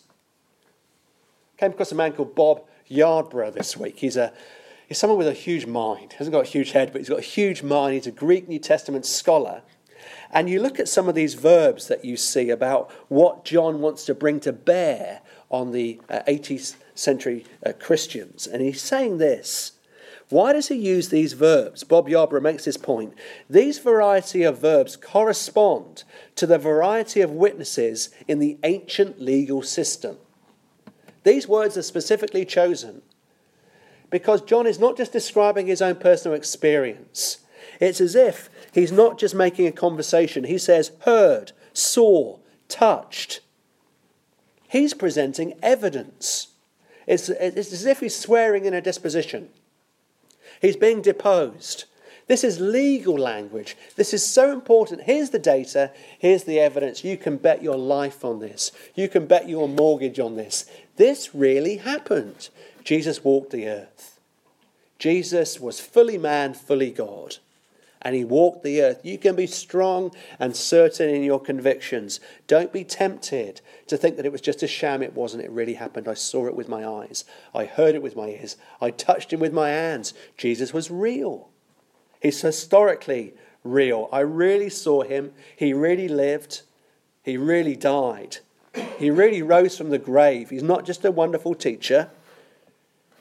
Came 1.58 1.72
across 1.72 1.92
a 1.92 1.96
man 1.96 2.14
called 2.14 2.36
Bob 2.36 2.64
Yarbrough 2.90 3.54
this 3.54 3.76
week. 3.76 4.00
He's 4.00 4.18
a 4.18 4.34
he's 4.88 4.98
someone 4.98 5.18
with 5.18 5.28
a 5.28 5.34
huge 5.34 5.66
mind. 5.66 6.14
He 6.14 6.18
hasn't 6.18 6.34
got 6.34 6.46
a 6.46 6.50
huge 6.50 6.72
head, 6.72 6.92
but 6.92 7.00
he's 7.00 7.10
got 7.10 7.20
a 7.20 7.22
huge 7.22 7.64
mind. 7.64 7.96
He's 7.96 8.08
a 8.08 8.12
Greek 8.12 8.48
New 8.48 8.60
Testament 8.60 9.06
scholar. 9.06 9.62
And 10.32 10.50
you 10.50 10.62
look 10.62 10.80
at 10.80 10.88
some 10.88 11.10
of 11.10 11.16
these 11.16 11.34
verbs 11.34 11.88
that 11.88 12.06
you 12.06 12.16
see 12.16 12.50
about 12.50 12.92
what 13.10 13.44
John 13.44 13.82
wants 13.82 14.06
to 14.06 14.14
bring 14.14 14.40
to 14.42 14.54
bear 14.54 15.22
on 15.50 15.72
the 15.72 16.00
uh, 16.10 16.22
18th 16.28 16.76
century 16.96 17.46
uh, 17.66 17.74
Christians. 17.74 18.48
And 18.48 18.62
he's 18.62 18.82
saying 18.82 19.18
this. 19.18 19.74
Why 20.30 20.54
does 20.54 20.68
he 20.68 20.76
use 20.76 21.10
these 21.10 21.34
verbs? 21.34 21.84
Bob 21.84 22.08
Yarbrough 22.08 22.44
makes 22.44 22.66
this 22.66 22.78
point. 22.78 23.16
These 23.50 23.80
variety 23.80 24.44
of 24.44 24.62
verbs 24.62 24.96
correspond 24.96 26.04
to 26.36 26.46
the 26.46 26.60
variety 26.60 27.22
of 27.22 27.32
witnesses 27.32 28.10
in 28.28 28.38
the 28.38 28.60
ancient 28.64 29.20
legal 29.20 29.64
system. 29.64 30.18
These 31.24 31.48
words 31.48 31.78
are 31.78 31.84
specifically 31.84 32.46
chosen 32.46 33.02
because 34.12 34.42
John 34.42 34.68
is 34.68 34.80
not 34.80 34.98
just 34.98 35.12
describing 35.12 35.68
his 35.68 35.82
own 35.82 35.96
personal 35.96 36.38
experience. 36.38 37.40
It's 37.80 38.02
as 38.02 38.16
if 38.16 38.50
he's 38.74 38.92
not 38.92 39.18
just 39.18 39.36
making 39.36 39.68
a 39.68 39.72
conversation. 39.72 40.44
He 40.44 40.58
says, 40.58 40.92
heard, 41.02 41.52
saw, 41.74 42.40
touched. 42.68 43.42
He's 44.70 44.94
presenting 44.94 45.56
evidence. 45.64 46.50
It's, 47.08 47.28
it's 47.28 47.74
as 47.74 47.86
if 47.86 48.00
he's 48.00 48.16
swearing 48.16 48.66
in 48.66 48.74
a 48.74 48.82
disposition. 48.82 49.50
He's 50.62 50.76
being 50.76 51.02
deposed. 51.02 51.86
This 52.28 52.44
is 52.44 52.60
legal 52.60 53.18
language. 53.18 53.76
This 53.96 54.14
is 54.14 54.24
so 54.26 54.54
important. 54.54 55.02
Here's 55.02 55.32
the 55.32 55.40
data. 55.40 55.92
Here's 56.20 56.44
the 56.44 56.60
evidence. 56.60 57.04
You 57.04 57.18
can 57.18 57.38
bet 57.38 57.64
your 57.64 57.78
life 57.78 58.24
on 58.24 58.40
this. 58.40 58.72
You 58.94 59.10
can 59.10 59.26
bet 59.26 59.50
your 59.50 59.68
mortgage 59.68 60.20
on 60.20 60.36
this. 60.36 60.70
This 60.98 61.34
really 61.34 61.78
happened. 61.78 62.50
Jesus 62.84 63.24
walked 63.24 63.52
the 63.52 63.68
earth. 63.68 64.20
Jesus 65.00 65.60
was 65.60 65.80
fully 65.80 66.20
man, 66.20 66.54
fully 66.54 66.92
God 66.92 67.38
and 68.02 68.16
he 68.16 68.24
walked 68.24 68.64
the 68.64 68.82
earth. 68.82 69.02
You 69.04 69.18
can 69.18 69.36
be 69.36 69.48
strong 69.48 70.12
and 70.40 70.56
certain 70.56 71.10
in 71.10 71.24
your 71.24 71.40
convictions. 71.40 72.20
Don't 72.48 72.72
be 72.72 72.84
tempted 72.84 73.62
to 73.88 73.98
think 73.98 74.16
that 74.16 74.26
it 74.26 74.32
was 74.32 74.42
just 74.42 74.64
a 74.64 74.68
sham. 74.68 75.04
It 75.04 75.14
wasn't. 75.14 75.44
It 75.44 75.52
really 75.52 75.74
happened. 75.74 76.08
I 76.08 76.14
saw 76.14 76.48
it 76.48 76.56
with 76.56 76.70
my 76.70 76.88
eyes. 76.88 77.26
I 77.54 77.66
heard 77.66 77.96
it 77.96 78.02
with 78.02 78.16
my 78.16 78.28
ears. 78.28 78.56
I 78.80 78.92
touched 78.92 79.34
him 79.34 79.40
with 79.40 79.54
my 79.54 79.70
hands. 79.70 80.14
Jesus 80.38 80.74
was 80.74 80.90
real. 80.90 81.50
He's 82.22 82.40
historically 82.42 83.34
real. 83.64 84.08
I 84.12 84.22
really 84.22 84.70
saw 84.70 85.02
him. 85.02 85.34
He 85.56 85.74
really 85.74 86.08
lived. 86.08 86.62
He 87.24 87.36
really 87.38 87.76
died. 87.76 88.38
He 88.98 89.10
really 89.10 89.42
rose 89.42 89.78
from 89.78 89.90
the 89.90 89.98
grave. 89.98 90.52
He's 90.52 90.64
not 90.64 90.86
just 90.86 91.04
a 91.04 91.12
wonderful 91.12 91.54
teacher. 91.54 92.10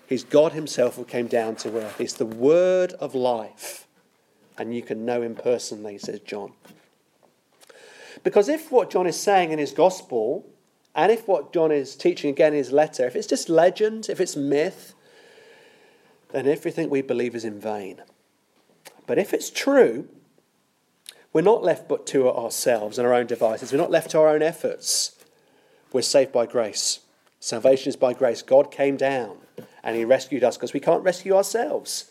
He's 0.07 0.25
God 0.25 0.53
Himself 0.53 0.97
who 0.97 1.05
came 1.05 1.27
down 1.27 1.57
to 1.57 1.77
earth. 1.79 1.99
He's 1.99 2.15
the 2.15 2.27
Word 2.27 2.93
of 2.95 3.15
life 3.15 3.88
and 4.59 4.75
you 4.75 4.83
can 4.83 5.05
know 5.05 5.23
him 5.23 5.35
personally, 5.35 5.99
says 5.99 6.21
John. 6.21 6.53
Because 8.25 8.49
if 8.49 8.73
what 8.73 8.91
John 8.91 9.07
is 9.07 9.19
saying 9.19 9.53
in 9.53 9.59
his 9.59 9.73
gospel, 9.73 10.45
and 10.95 11.13
if 11.13 11.29
what 11.29 11.53
John 11.53 11.71
is 11.71 11.95
teaching 11.95 12.31
again 12.31 12.53
in 12.53 12.59
his 12.59 12.73
letter, 12.73 13.07
if 13.07 13.15
it's 13.15 13.27
just 13.27 13.49
legend, 13.49 14.09
if 14.09 14.21
it's 14.21 14.37
myth, 14.37 14.95
then 16.31 16.47
everything 16.47 16.91
we 16.91 17.03
believe 17.03 17.35
is 17.35 17.45
in 17.45 17.61
vain. 17.61 18.03
But 19.07 19.19
if 19.19 19.33
it's 19.33 19.51
true, 19.51 20.09
we're 21.33 21.43
not 21.43 21.63
left 21.63 21.89
but 21.89 22.07
to 22.09 22.29
ourselves 22.29 22.99
and 22.99 23.07
our 23.07 23.15
own 23.15 23.27
devices. 23.27 23.73
We're 23.73 23.79
not 23.79 23.91
left 23.91 24.11
to 24.11 24.19
our 24.19 24.29
own 24.29 24.43
efforts. 24.43 25.15
We're 25.93 26.03
saved 26.03 26.33
by 26.33 26.47
grace. 26.47 27.01
Salvation 27.41 27.89
is 27.89 27.97
by 27.97 28.13
grace. 28.13 28.43
God 28.43 28.71
came 28.71 28.97
down 28.97 29.39
and 29.83 29.97
He 29.97 30.05
rescued 30.05 30.45
us 30.45 30.57
because 30.57 30.73
we 30.73 30.81
can't 30.81 31.05
rescue 31.05 31.35
ourselves. 31.37 32.11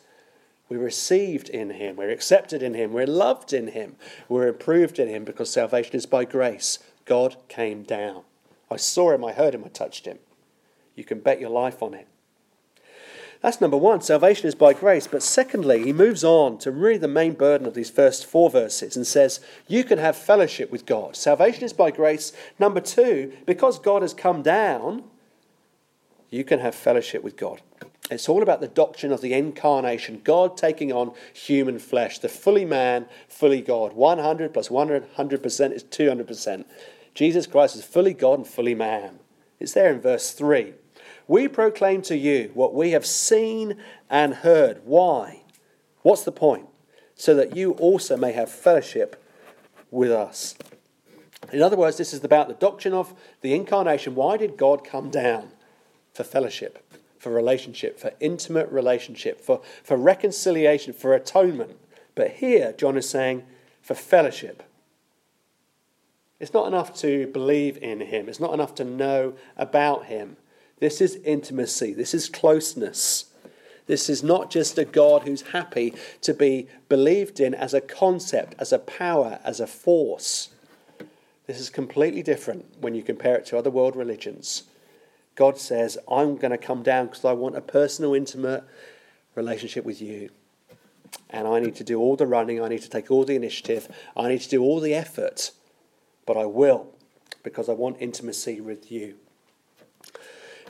We're 0.70 0.80
received 0.80 1.50
in 1.50 1.72
Him. 1.72 1.96
We're 1.96 2.10
accepted 2.10 2.62
in 2.62 2.74
Him. 2.74 2.94
We're 2.94 3.08
loved 3.08 3.54
in 3.54 3.68
Him. 3.68 3.96
We're 4.28 4.48
approved 4.48 5.00
in 5.00 5.08
Him 5.08 5.24
because 5.24 5.50
salvation 5.50 5.96
is 5.96 6.06
by 6.06 6.26
grace. 6.26 6.80
God 7.06 7.38
came 7.48 7.84
down. 7.84 8.24
I 8.70 8.76
saw 8.76 9.12
Him, 9.12 9.24
I 9.24 9.32
heard 9.32 9.56
Him, 9.56 9.64
I 9.64 9.70
touched 9.70 10.06
Him. 10.06 10.20
You 10.96 11.06
can 11.06 11.20
bet 11.20 11.40
your 11.40 11.50
life 11.50 11.82
on 11.82 11.94
it. 11.94 12.08
That's 13.42 13.62
number 13.62 13.78
one. 13.78 14.02
Salvation 14.02 14.48
is 14.48 14.56
by 14.56 14.74
grace. 14.74 15.08
But 15.08 15.22
secondly, 15.22 15.84
he 15.84 15.94
moves 15.94 16.24
on 16.24 16.58
to 16.60 16.72
really 16.72 16.98
the 16.98 17.08
main 17.08 17.34
burden 17.34 17.68
of 17.68 17.76
these 17.76 17.90
first 17.90 18.26
four 18.26 18.50
verses 18.50 18.96
and 18.96 19.06
says, 19.06 19.40
You 19.68 19.84
can 19.84 20.00
have 20.00 20.16
fellowship 20.16 20.72
with 20.72 20.86
God. 20.86 21.16
Salvation 21.16 21.64
is 21.64 21.74
by 21.74 21.92
grace. 21.92 22.34
Number 22.60 22.82
two, 22.82 23.32
because 23.46 23.78
God 23.80 24.02
has 24.02 24.14
come 24.14 24.42
down, 24.42 25.04
you 26.30 26.44
can 26.44 26.60
have 26.60 26.74
fellowship 26.74 27.24
with 27.24 27.38
God. 27.38 27.62
It's 28.10 28.30
all 28.30 28.42
about 28.42 28.62
the 28.62 28.70
doctrine 28.70 29.12
of 29.12 29.20
the 29.20 29.34
incarnation, 29.34 30.22
God 30.24 30.56
taking 30.56 30.94
on 30.94 31.14
human 31.34 31.78
flesh, 31.78 32.20
the 32.20 32.30
fully 32.30 32.64
man, 32.64 33.06
fully 33.28 33.62
God. 33.62 33.94
100 33.94 34.54
plus 34.54 34.70
100% 34.70 35.72
is 35.72 35.84
200%. 35.84 36.66
Jesus 37.14 37.48
Christ 37.48 37.76
is 37.76 37.84
fully 37.84 38.14
God 38.14 38.40
and 38.40 38.48
fully 38.48 38.76
man. 38.76 39.20
It's 39.60 39.74
there 39.74 39.92
in 39.92 40.00
verse 40.00 40.32
3. 40.32 40.74
We 41.28 41.50
proclaim 41.50 42.02
to 42.04 42.16
you 42.16 42.52
what 42.54 42.74
we 42.74 42.92
have 42.92 43.06
seen 43.06 43.76
and 44.10 44.36
heard. 44.36 44.82
Why? 44.86 45.42
What's 46.02 46.24
the 46.24 46.32
point? 46.32 46.68
So 47.16 47.36
that 47.36 47.58
you 47.58 47.72
also 47.74 48.16
may 48.16 48.32
have 48.32 48.50
fellowship 48.50 49.22
with 49.92 50.12
us. 50.12 50.56
In 51.52 51.62
other 51.62 51.76
words, 51.76 51.98
this 51.98 52.14
is 52.14 52.24
about 52.24 52.48
the 52.48 52.54
doctrine 52.54 52.94
of 52.94 53.14
the 53.42 53.54
incarnation. 53.54 54.16
Why 54.16 54.38
did 54.38 54.56
God 54.56 54.84
come 54.86 55.10
down? 55.10 55.52
For 56.14 56.24
fellowship, 56.24 56.84
for 57.18 57.32
relationship, 57.32 58.00
for 58.00 58.12
intimate 58.20 58.70
relationship, 58.72 59.42
for, 59.42 59.62
for 59.84 59.98
reconciliation, 59.98 60.94
for 60.94 61.14
atonement. 61.14 61.78
But 62.16 62.32
here, 62.32 62.74
John 62.74 62.98
is 62.98 63.10
saying, 63.10 63.44
for 63.82 63.96
fellowship. 63.96 64.64
It's 66.40 66.54
not 66.54 66.68
enough 66.68 66.94
to 67.00 67.28
believe 67.28 67.78
in 67.78 68.02
him, 68.02 68.30
it's 68.30 68.40
not 68.40 68.54
enough 68.54 68.76
to 68.76 68.84
know 68.84 69.34
about 69.56 70.06
him. 70.06 70.38
This 70.80 71.02
is 71.02 71.16
intimacy, 71.24 71.94
this 71.94 72.14
is 72.14 72.30
closeness. 72.30 73.26
This 73.88 74.10
is 74.10 74.22
not 74.22 74.52
just 74.52 74.78
a 74.78 74.84
God 74.84 75.24
who's 75.24 75.42
happy 75.42 75.94
to 76.22 76.34
be 76.34 76.68
believed 76.90 77.40
in 77.40 77.54
as 77.56 77.74
a 77.74 77.80
concept, 77.80 78.54
as 78.60 78.74
a 78.74 78.80
power, 78.80 79.40
as 79.46 79.62
a 79.62 79.68
force. 79.68 80.50
This 81.48 81.62
is 81.62 81.70
completely 81.70 82.22
different 82.22 82.66
when 82.82 82.94
you 82.94 83.02
compare 83.02 83.38
it 83.38 83.46
to 83.48 83.58
other 83.58 83.70
world 83.72 83.96
religions. 83.96 84.64
God 85.38 85.60
says, 85.60 86.00
I'm 86.12 86.36
going 86.36 86.52
to 86.52 86.58
come 86.58 86.84
down 86.84 87.06
because 87.06 87.24
I 87.24 87.32
want 87.32 87.56
a 87.56 87.62
personal, 87.62 88.16
intimate 88.16 88.64
relationship 89.36 89.86
with 89.86 90.02
you. 90.02 90.32
And 91.30 91.48
I 91.48 91.60
need 91.60 91.76
to 91.76 91.84
do 91.84 92.00
all 92.00 92.16
the 92.16 92.28
running, 92.28 92.62
I 92.62 92.68
need 92.68 92.82
to 92.82 92.90
take 92.90 93.10
all 93.10 93.24
the 93.24 93.36
initiative, 93.36 93.88
I 94.18 94.28
need 94.28 94.42
to 94.42 94.50
do 94.50 94.62
all 94.62 94.82
the 94.82 94.94
effort, 94.94 95.52
but 96.26 96.36
I 96.36 96.46
will 96.46 96.88
because 97.44 97.70
I 97.70 97.74
want 97.74 97.98
intimacy 98.02 98.60
with 98.60 98.92
you. 98.92 99.16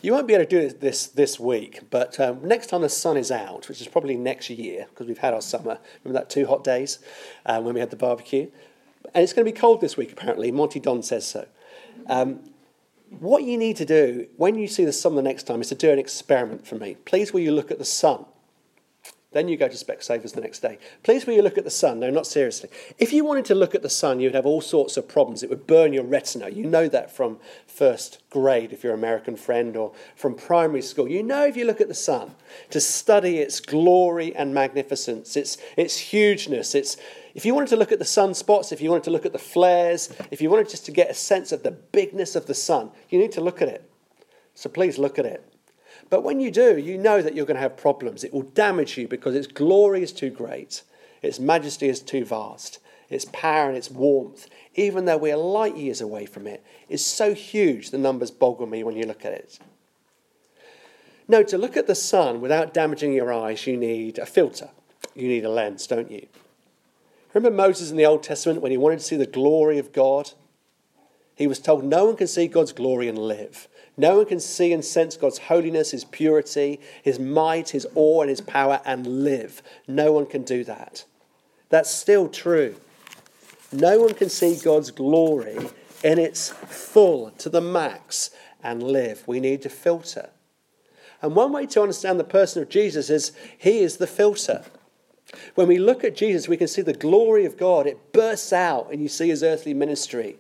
You 0.02 0.12
won't 0.12 0.28
be 0.28 0.36
able 0.36 0.46
to 0.46 0.50
do 0.50 0.70
this 0.70 1.08
this 1.08 1.40
week, 1.40 1.90
but 1.90 2.20
um, 2.20 2.48
next 2.48 2.68
time 2.68 2.82
the 2.82 2.90
sun 2.90 3.18
is 3.18 3.32
out, 3.32 3.68
which 3.68 3.82
is 3.82 3.88
probably 3.88 4.16
next 4.16 4.50
year, 4.50 4.86
because 4.90 5.08
we've 5.08 5.18
had 5.18 5.34
our 5.34 5.42
summer. 5.42 5.80
Remember 6.04 6.20
that 6.20 6.30
two 6.30 6.46
hot 6.46 6.64
days 6.64 7.00
um, 7.48 7.64
when 7.64 7.74
we 7.74 7.80
had 7.80 7.90
the 7.90 7.96
barbecue? 7.96 8.52
And 9.16 9.24
it's 9.24 9.34
going 9.34 9.46
to 9.46 9.52
be 9.52 9.58
cold 9.58 9.82
this 9.82 9.98
week, 9.98 10.12
apparently. 10.12 10.52
Monty 10.52 10.80
Don 10.80 11.02
says 11.02 11.26
so. 11.26 11.48
Um, 12.08 12.42
what 13.20 13.44
you 13.44 13.58
need 13.58 13.78
to 13.78 13.86
do 13.86 14.28
when 14.38 14.56
you 14.56 14.68
see 14.68 14.86
the 14.86 14.94
sun 14.94 15.16
the 15.16 15.22
next 15.22 15.44
time 15.44 15.62
is 15.62 15.70
to 15.70 15.76
do 15.76 15.92
an 15.92 16.00
experiment 16.00 16.68
for 16.68 16.76
me. 16.76 16.96
Please, 17.06 17.34
will 17.34 17.42
you 17.42 17.52
look 17.52 17.72
at 17.72 17.80
the 17.80 17.86
sun? 17.86 18.26
Then 19.34 19.50
you 19.50 19.58
go 19.58 19.68
to 19.68 19.76
Specsavers 19.76 20.34
the 20.34 20.42
next 20.42 20.62
day. 20.62 20.80
Please, 21.04 21.28
will 21.28 21.34
you 21.34 21.42
look 21.42 21.58
at 21.58 21.66
the 21.66 21.70
sun? 21.70 22.00
No, 22.00 22.10
not 22.10 22.26
seriously. 22.26 22.70
If 22.98 23.12
you 23.12 23.26
wanted 23.26 23.44
to 23.46 23.56
look 23.56 23.76
at 23.76 23.82
the 23.82 23.90
sun, 23.90 24.20
you'd 24.22 24.34
have 24.34 24.46
all 24.46 24.62
sorts 24.62 24.96
of 24.96 25.08
problems. 25.08 25.44
It 25.44 25.50
would 25.50 25.68
burn 25.68 25.92
your 25.92 26.06
retina. 26.06 26.50
You 26.50 26.66
know 26.66 26.88
that 26.88 27.16
from 27.16 27.38
first 27.68 28.20
grade, 28.30 28.72
if 28.72 28.84
you're 28.84 28.94
an 28.94 29.00
American 29.00 29.36
friend, 29.36 29.76
or 29.76 29.92
from 30.16 30.34
primary 30.34 30.82
school. 30.82 31.10
You 31.10 31.24
know 31.24 31.46
if 31.46 31.58
you 31.58 31.66
look 31.66 31.82
at 31.82 31.90
the 31.90 31.94
sun, 31.94 32.36
to 32.70 32.80
study 32.80 33.40
its 33.40 33.60
glory 33.60 34.34
and 34.34 34.54
magnificence, 34.54 35.36
its, 35.36 35.58
its 35.76 35.98
hugeness, 35.98 36.74
its, 36.74 36.96
if 37.38 37.46
you 37.46 37.54
wanted 37.54 37.70
to 37.70 37.76
look 37.76 37.92
at 37.92 38.00
the 38.00 38.06
sunspots, 38.06 38.72
if 38.72 38.82
you 38.82 38.90
wanted 38.90 39.04
to 39.04 39.12
look 39.12 39.28
at 39.28 39.32
the 39.32 39.38
flares, 39.38 40.12
if 40.32 40.42
you 40.42 40.50
wanted 40.50 40.70
just 40.70 40.88
to 40.88 40.92
get 40.92 41.12
a 41.12 41.14
sense 41.14 41.52
of 41.52 41.62
the 41.62 41.70
bigness 41.70 42.36
of 42.36 42.48
the 42.48 42.56
sun, 42.56 42.90
you 43.10 43.20
need 43.20 43.32
to 43.34 43.42
look 43.42 43.62
at 43.62 43.68
it. 43.68 43.88
So 44.56 44.72
please 44.72 44.98
look 44.98 45.20
at 45.20 45.26
it. 45.28 45.54
But 46.10 46.24
when 46.24 46.40
you 46.40 46.50
do, 46.50 46.80
you 46.80 46.98
know 46.98 47.22
that 47.22 47.36
you're 47.36 47.46
going 47.46 47.58
to 47.58 47.62
have 47.62 47.78
problems. 47.78 48.24
It 48.24 48.34
will 48.34 48.42
damage 48.42 48.98
you 48.98 49.08
because 49.08 49.36
its 49.36 49.46
glory 49.46 50.02
is 50.02 50.12
too 50.12 50.32
great, 50.32 50.82
its 51.22 51.40
majesty 51.40 51.88
is 51.88 52.02
too 52.02 52.26
vast, 52.26 52.80
its 53.08 53.26
power 53.26 53.68
and 53.68 53.78
its 53.78 53.92
warmth, 53.92 54.48
even 54.74 55.06
though 55.06 55.18
we're 55.18 55.38
light 55.38 55.78
years 55.78 56.02
away 56.02 56.26
from 56.26 56.48
it, 56.48 56.66
is 56.90 57.06
so 57.06 57.36
huge 57.36 57.92
the 57.92 58.00
numbers 58.00 58.32
boggle 58.32 58.66
me 58.66 58.84
when 58.84 58.98
you 58.98 59.06
look 59.06 59.24
at 59.24 59.34
it. 59.34 59.60
No, 61.28 61.44
to 61.44 61.58
look 61.60 61.78
at 61.78 61.86
the 61.86 61.94
sun 61.94 62.42
without 62.42 62.74
damaging 62.74 63.14
your 63.14 63.32
eyes, 63.32 63.68
you 63.68 63.78
need 63.78 64.18
a 64.18 64.26
filter. 64.26 64.72
You 65.14 65.28
need 65.28 65.46
a 65.46 65.52
lens, 65.52 65.86
don't 65.86 66.10
you? 66.10 66.26
Remember 67.38 67.56
Moses 67.56 67.92
in 67.92 67.98
the 67.98 68.06
Old 68.08 68.24
Testament 68.24 68.64
when 68.64 68.72
he 68.72 68.80
wanted 68.80 68.98
to 68.98 69.06
see 69.06 69.16
the 69.16 69.28
glory 69.28 69.78
of 69.78 69.94
God? 69.94 70.32
He 71.36 71.46
was 71.46 71.60
told 71.60 71.84
no 71.84 72.06
one 72.06 72.16
can 72.16 72.26
see 72.26 72.48
God's 72.48 72.72
glory 72.72 73.08
and 73.08 73.16
live. 73.16 73.68
No 73.96 74.18
one 74.18 74.26
can 74.26 74.40
see 74.40 74.74
and 74.74 74.84
sense 74.84 75.16
God's 75.16 75.38
holiness, 75.38 75.92
His 75.92 76.04
purity, 76.04 76.80
His 77.04 77.20
might, 77.20 77.70
His 77.70 77.86
awe, 77.94 78.22
and 78.22 78.32
His 78.32 78.42
power 78.42 78.82
and 78.86 79.24
live. 79.24 79.62
No 79.88 80.12
one 80.12 80.26
can 80.26 80.42
do 80.42 80.64
that. 80.64 81.06
That's 81.70 81.92
still 81.92 82.28
true. 82.28 82.76
No 83.72 84.00
one 84.00 84.16
can 84.16 84.30
see 84.30 84.56
God's 84.56 84.90
glory 84.90 85.60
in 86.04 86.18
its 86.18 86.50
full 86.50 87.30
to 87.38 87.50
the 87.50 87.62
max 87.62 88.32
and 88.64 88.82
live. 88.82 89.28
We 89.28 89.40
need 89.40 89.62
to 89.62 89.70
filter. 89.70 90.32
And 91.22 91.36
one 91.36 91.52
way 91.52 91.68
to 91.68 91.84
understand 91.84 92.20
the 92.20 92.24
person 92.24 92.64
of 92.64 92.70
Jesus 92.70 93.12
is 93.12 93.32
He 93.60 93.82
is 93.82 93.98
the 93.98 94.08
filter. 94.08 94.66
When 95.56 95.68
we 95.68 95.78
look 95.78 96.04
at 96.04 96.16
Jesus, 96.16 96.48
we 96.48 96.58
can 96.58 96.68
see 96.68 96.82
the 96.82 96.94
glory 96.94 97.46
of 97.46 97.58
God. 97.58 97.86
It 97.86 98.14
bursts 98.14 98.54
out, 98.54 98.92
and 98.92 99.02
you 99.02 99.10
see 99.10 99.30
His 99.30 99.44
earthly 99.44 99.74
ministry. 99.74 100.38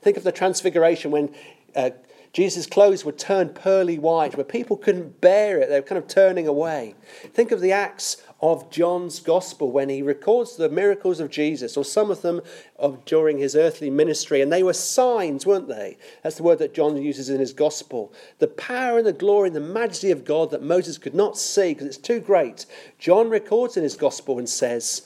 Think 0.00 0.16
of 0.16 0.24
the 0.24 0.32
transfiguration 0.32 1.10
when 1.10 1.34
uh, 1.74 1.90
Jesus' 2.32 2.66
clothes 2.66 3.04
were 3.04 3.12
turned 3.12 3.54
pearly 3.54 3.98
white, 3.98 4.36
where 4.36 4.44
people 4.44 4.76
couldn't 4.76 5.20
bear 5.20 5.58
it. 5.58 5.68
They 5.68 5.80
were 5.80 5.86
kind 5.86 5.98
of 5.98 6.06
turning 6.06 6.46
away. 6.46 6.94
Think 7.32 7.50
of 7.52 7.60
the 7.60 7.72
Acts 7.72 8.22
of 8.40 8.70
John's 8.70 9.18
Gospel 9.18 9.72
when 9.72 9.88
he 9.88 10.02
records 10.02 10.56
the 10.56 10.68
miracles 10.68 11.20
of 11.20 11.30
Jesus, 11.30 11.76
or 11.76 11.84
some 11.84 12.10
of 12.10 12.22
them 12.22 12.40
of, 12.78 13.04
during 13.04 13.38
his 13.38 13.56
earthly 13.56 13.90
ministry, 13.90 14.40
and 14.40 14.52
they 14.52 14.62
were 14.62 14.74
signs, 14.74 15.46
weren't 15.46 15.68
they? 15.68 15.96
That's 16.22 16.36
the 16.36 16.42
word 16.42 16.58
that 16.58 16.74
John 16.74 16.96
uses 17.00 17.30
in 17.30 17.40
his 17.40 17.52
Gospel. 17.52 18.12
The 18.38 18.46
power 18.46 18.98
and 18.98 19.06
the 19.06 19.12
glory 19.12 19.48
and 19.48 19.56
the 19.56 19.60
majesty 19.60 20.10
of 20.10 20.24
God 20.24 20.50
that 20.50 20.62
Moses 20.62 20.98
could 20.98 21.14
not 21.14 21.38
see 21.38 21.72
because 21.72 21.86
it's 21.86 21.96
too 21.96 22.20
great. 22.20 22.66
John 22.98 23.30
records 23.30 23.76
in 23.76 23.82
his 23.82 23.96
Gospel 23.96 24.38
and 24.38 24.48
says, 24.48 25.02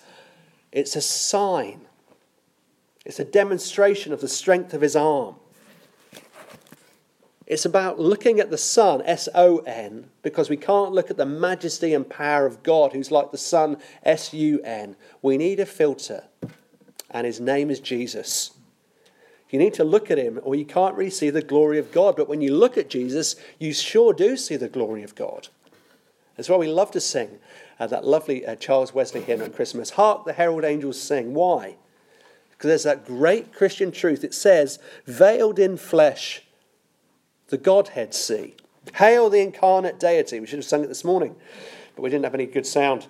it's 0.73 0.97
a 0.97 1.03
sign. 1.03 1.83
It's 3.05 3.21
a 3.21 3.25
demonstration 3.25 4.13
of 4.13 4.21
the 4.21 4.29
strength 4.29 4.75
of 4.75 4.81
his 4.81 4.97
arm. 4.97 5.37
It's 7.53 7.67
about 7.67 8.01
looking 8.01 8.41
at 8.41 8.51
the 8.51 8.57
sun, 8.57 9.03
S 9.05 9.29
O 9.35 9.59
N, 9.59 10.09
because 10.23 10.49
we 10.49 10.57
can't 10.57 10.93
look 10.93 11.11
at 11.11 11.19
the 11.19 11.27
majesty 11.27 11.93
and 11.93 12.09
power 12.09 12.47
of 12.47 12.63
God, 12.63 12.95
who's 12.95 13.11
like 13.11 13.31
the 13.31 13.37
sun, 13.37 13.77
S 14.05 14.33
U 14.33 14.63
N. 14.65 14.97
We 15.21 15.37
need 15.37 15.61
a 15.61 15.67
filter, 15.67 16.25
and 17.11 17.27
his 17.27 17.41
name 17.41 17.69
is 17.71 17.79
Jesus. 17.79 18.53
You 19.51 19.59
need 19.59 19.75
to 19.75 19.85
look 19.85 20.11
at 20.11 20.17
him, 20.17 20.41
or 20.43 20.55
you 20.55 20.65
can't 20.65 20.97
really 20.97 21.11
see 21.11 21.29
the 21.29 21.43
glory 21.43 21.79
of 21.79 21.93
God. 21.93 22.17
But 22.17 22.27
when 22.27 22.41
you 22.41 22.55
look 22.55 22.79
at 22.79 22.89
Jesus, 22.89 23.37
you 23.59 23.75
sure 23.75 24.15
do 24.15 24.39
see 24.39 24.57
the 24.57 24.67
glory 24.71 25.03
of 25.03 25.15
God. 25.15 25.49
That's 26.39 26.49
why 26.49 26.57
we 26.57 26.69
love 26.69 26.91
to 26.93 27.03
sing 27.03 27.39
uh, 27.79 27.87
that 27.89 28.07
lovely 28.07 28.47
uh, 28.47 28.57
Charles 28.57 28.95
Wesley 28.95 29.21
hymn 29.21 29.43
at 29.43 29.55
Christmas 29.55 29.91
Hark 29.91 30.25
the 30.25 30.33
herald 30.33 30.65
angels 30.65 30.99
sing. 30.99 31.35
Why? 31.35 31.77
Because 32.53 32.69
there's 32.69 32.85
that 32.85 33.05
great 33.05 33.53
Christian 33.53 33.93
truth. 33.93 34.25
It 34.25 34.33
says, 34.33 34.79
veiled 35.05 35.59
in 35.59 35.77
flesh 35.77 36.45
the 37.53 37.59
Godhead 37.59 38.15
see. 38.15 38.55
Hail 38.95 39.29
the 39.29 39.41
incarnate 39.41 40.01
deity. 40.01 40.41
We 40.41 40.47
should 40.47 40.61
have 40.61 40.65
sung 40.65 40.83
it 40.83 40.89
this 40.89 41.05
morning, 41.05 41.37
but 41.95 42.01
we 42.01 42.09
didn't 42.09 42.25
have 42.25 42.35
any 42.35 42.47
good 42.47 42.67
sound. 42.67 43.07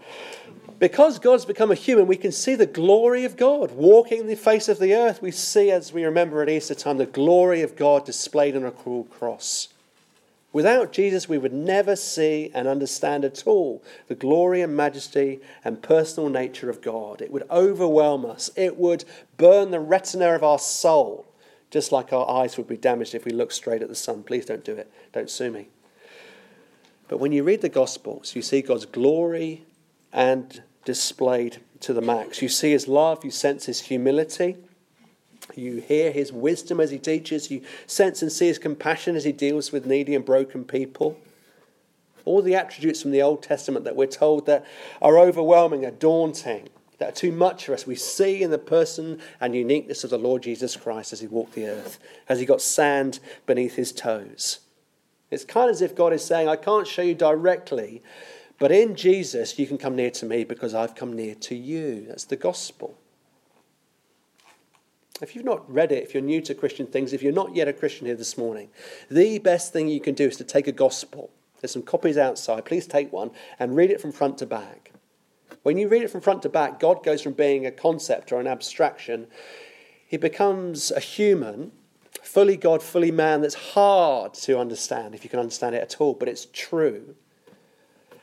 Because 0.80 1.20
God's 1.20 1.44
become 1.44 1.70
a 1.70 1.76
human, 1.76 2.08
we 2.08 2.16
can 2.16 2.32
see 2.32 2.56
the 2.56 2.66
glory 2.66 3.24
of 3.24 3.36
God 3.36 3.70
walking 3.70 4.26
the 4.26 4.34
face 4.34 4.68
of 4.68 4.80
the 4.80 4.94
earth. 4.94 5.22
We 5.22 5.30
see, 5.30 5.70
as 5.70 5.92
we 5.92 6.04
remember 6.04 6.42
at 6.42 6.48
Easter 6.48 6.74
time, 6.74 6.98
the 6.98 7.06
glory 7.06 7.62
of 7.62 7.76
God 7.76 8.04
displayed 8.04 8.56
on 8.56 8.64
a 8.64 8.72
cruel 8.72 9.04
cross. 9.04 9.68
Without 10.52 10.90
Jesus, 10.90 11.28
we 11.28 11.38
would 11.38 11.52
never 11.52 11.94
see 11.94 12.50
and 12.52 12.66
understand 12.66 13.24
at 13.24 13.46
all 13.46 13.80
the 14.08 14.16
glory 14.16 14.60
and 14.60 14.76
majesty 14.76 15.40
and 15.64 15.80
personal 15.80 16.28
nature 16.28 16.68
of 16.68 16.82
God. 16.82 17.22
It 17.22 17.30
would 17.30 17.48
overwhelm 17.48 18.26
us, 18.26 18.50
it 18.56 18.76
would 18.76 19.04
burn 19.36 19.70
the 19.70 19.78
retina 19.78 20.34
of 20.34 20.42
our 20.42 20.58
soul 20.58 21.26
just 21.72 21.90
like 21.90 22.12
our 22.12 22.28
eyes 22.30 22.58
would 22.58 22.68
be 22.68 22.76
damaged 22.76 23.14
if 23.14 23.24
we 23.24 23.32
look 23.32 23.50
straight 23.50 23.82
at 23.82 23.88
the 23.88 23.94
sun. 23.94 24.22
Please 24.22 24.44
don't 24.44 24.64
do 24.64 24.76
it. 24.76 24.92
Don't 25.12 25.30
sue 25.30 25.50
me. 25.50 25.68
But 27.08 27.18
when 27.18 27.32
you 27.32 27.42
read 27.42 27.62
the 27.62 27.70
Gospels, 27.70 28.36
you 28.36 28.42
see 28.42 28.60
God's 28.60 28.84
glory 28.84 29.64
and 30.12 30.62
displayed 30.84 31.62
to 31.80 31.94
the 31.94 32.02
max. 32.02 32.42
You 32.42 32.50
see 32.50 32.72
his 32.72 32.86
love, 32.86 33.24
you 33.24 33.30
sense 33.30 33.66
his 33.66 33.80
humility, 33.80 34.56
you 35.54 35.76
hear 35.80 36.12
his 36.12 36.30
wisdom 36.30 36.78
as 36.78 36.90
he 36.90 36.98
teaches, 36.98 37.50
you 37.50 37.62
sense 37.86 38.20
and 38.20 38.30
see 38.30 38.46
his 38.46 38.58
compassion 38.58 39.16
as 39.16 39.24
he 39.24 39.32
deals 39.32 39.72
with 39.72 39.86
needy 39.86 40.14
and 40.14 40.24
broken 40.24 40.64
people. 40.64 41.18
All 42.26 42.42
the 42.42 42.54
attributes 42.54 43.00
from 43.00 43.12
the 43.12 43.22
Old 43.22 43.42
Testament 43.42 43.84
that 43.86 43.96
we're 43.96 44.06
told 44.06 44.44
that 44.46 44.66
are 45.00 45.18
overwhelming, 45.18 45.86
are 45.86 45.90
daunting 45.90 46.68
that 47.02 47.08
are 47.08 47.16
too 47.16 47.32
much 47.32 47.66
for 47.66 47.74
us. 47.74 47.84
We 47.84 47.96
see 47.96 48.44
in 48.44 48.52
the 48.52 48.58
person 48.58 49.18
and 49.40 49.56
uniqueness 49.56 50.04
of 50.04 50.10
the 50.10 50.18
Lord 50.18 50.44
Jesus 50.44 50.76
Christ 50.76 51.12
as 51.12 51.18
he 51.18 51.26
walked 51.26 51.54
the 51.54 51.66
earth, 51.66 51.98
as 52.28 52.38
he 52.38 52.46
got 52.46 52.62
sand 52.62 53.18
beneath 53.44 53.74
his 53.74 53.90
toes. 53.90 54.60
It's 55.28 55.44
kind 55.44 55.68
of 55.68 55.74
as 55.74 55.82
if 55.82 55.96
God 55.96 56.12
is 56.12 56.24
saying, 56.24 56.48
I 56.48 56.54
can't 56.54 56.86
show 56.86 57.02
you 57.02 57.16
directly, 57.16 58.04
but 58.60 58.70
in 58.70 58.94
Jesus 58.94 59.58
you 59.58 59.66
can 59.66 59.78
come 59.78 59.96
near 59.96 60.12
to 60.12 60.24
me 60.24 60.44
because 60.44 60.76
I've 60.76 60.94
come 60.94 61.12
near 61.12 61.34
to 61.34 61.56
you. 61.56 62.04
That's 62.06 62.26
the 62.26 62.36
gospel. 62.36 62.96
If 65.20 65.34
you've 65.34 65.44
not 65.44 65.68
read 65.68 65.90
it, 65.90 66.04
if 66.04 66.14
you're 66.14 66.22
new 66.22 66.40
to 66.42 66.54
Christian 66.54 66.86
things, 66.86 67.12
if 67.12 67.20
you're 67.20 67.32
not 67.32 67.56
yet 67.56 67.66
a 67.66 67.72
Christian 67.72 68.06
here 68.06 68.14
this 68.14 68.38
morning, 68.38 68.68
the 69.10 69.40
best 69.40 69.72
thing 69.72 69.88
you 69.88 70.00
can 70.00 70.14
do 70.14 70.28
is 70.28 70.36
to 70.36 70.44
take 70.44 70.68
a 70.68 70.72
gospel. 70.72 71.30
There's 71.60 71.72
some 71.72 71.82
copies 71.82 72.16
outside. 72.16 72.64
Please 72.64 72.86
take 72.86 73.12
one 73.12 73.32
and 73.58 73.74
read 73.74 73.90
it 73.90 74.00
from 74.00 74.12
front 74.12 74.38
to 74.38 74.46
back. 74.46 74.92
When 75.62 75.78
you 75.78 75.88
read 75.88 76.02
it 76.02 76.10
from 76.10 76.20
front 76.20 76.42
to 76.42 76.48
back, 76.48 76.80
God 76.80 77.04
goes 77.04 77.22
from 77.22 77.34
being 77.34 77.66
a 77.66 77.70
concept 77.70 78.32
or 78.32 78.40
an 78.40 78.46
abstraction, 78.46 79.28
he 80.06 80.16
becomes 80.16 80.90
a 80.90 81.00
human, 81.00 81.72
fully 82.22 82.56
God, 82.56 82.82
fully 82.82 83.10
man, 83.10 83.40
that's 83.40 83.54
hard 83.54 84.34
to 84.34 84.58
understand, 84.58 85.14
if 85.14 85.24
you 85.24 85.30
can 85.30 85.38
understand 85.38 85.74
it 85.74 85.82
at 85.82 86.00
all, 86.00 86.14
but 86.14 86.28
it's 86.28 86.46
true. 86.52 87.14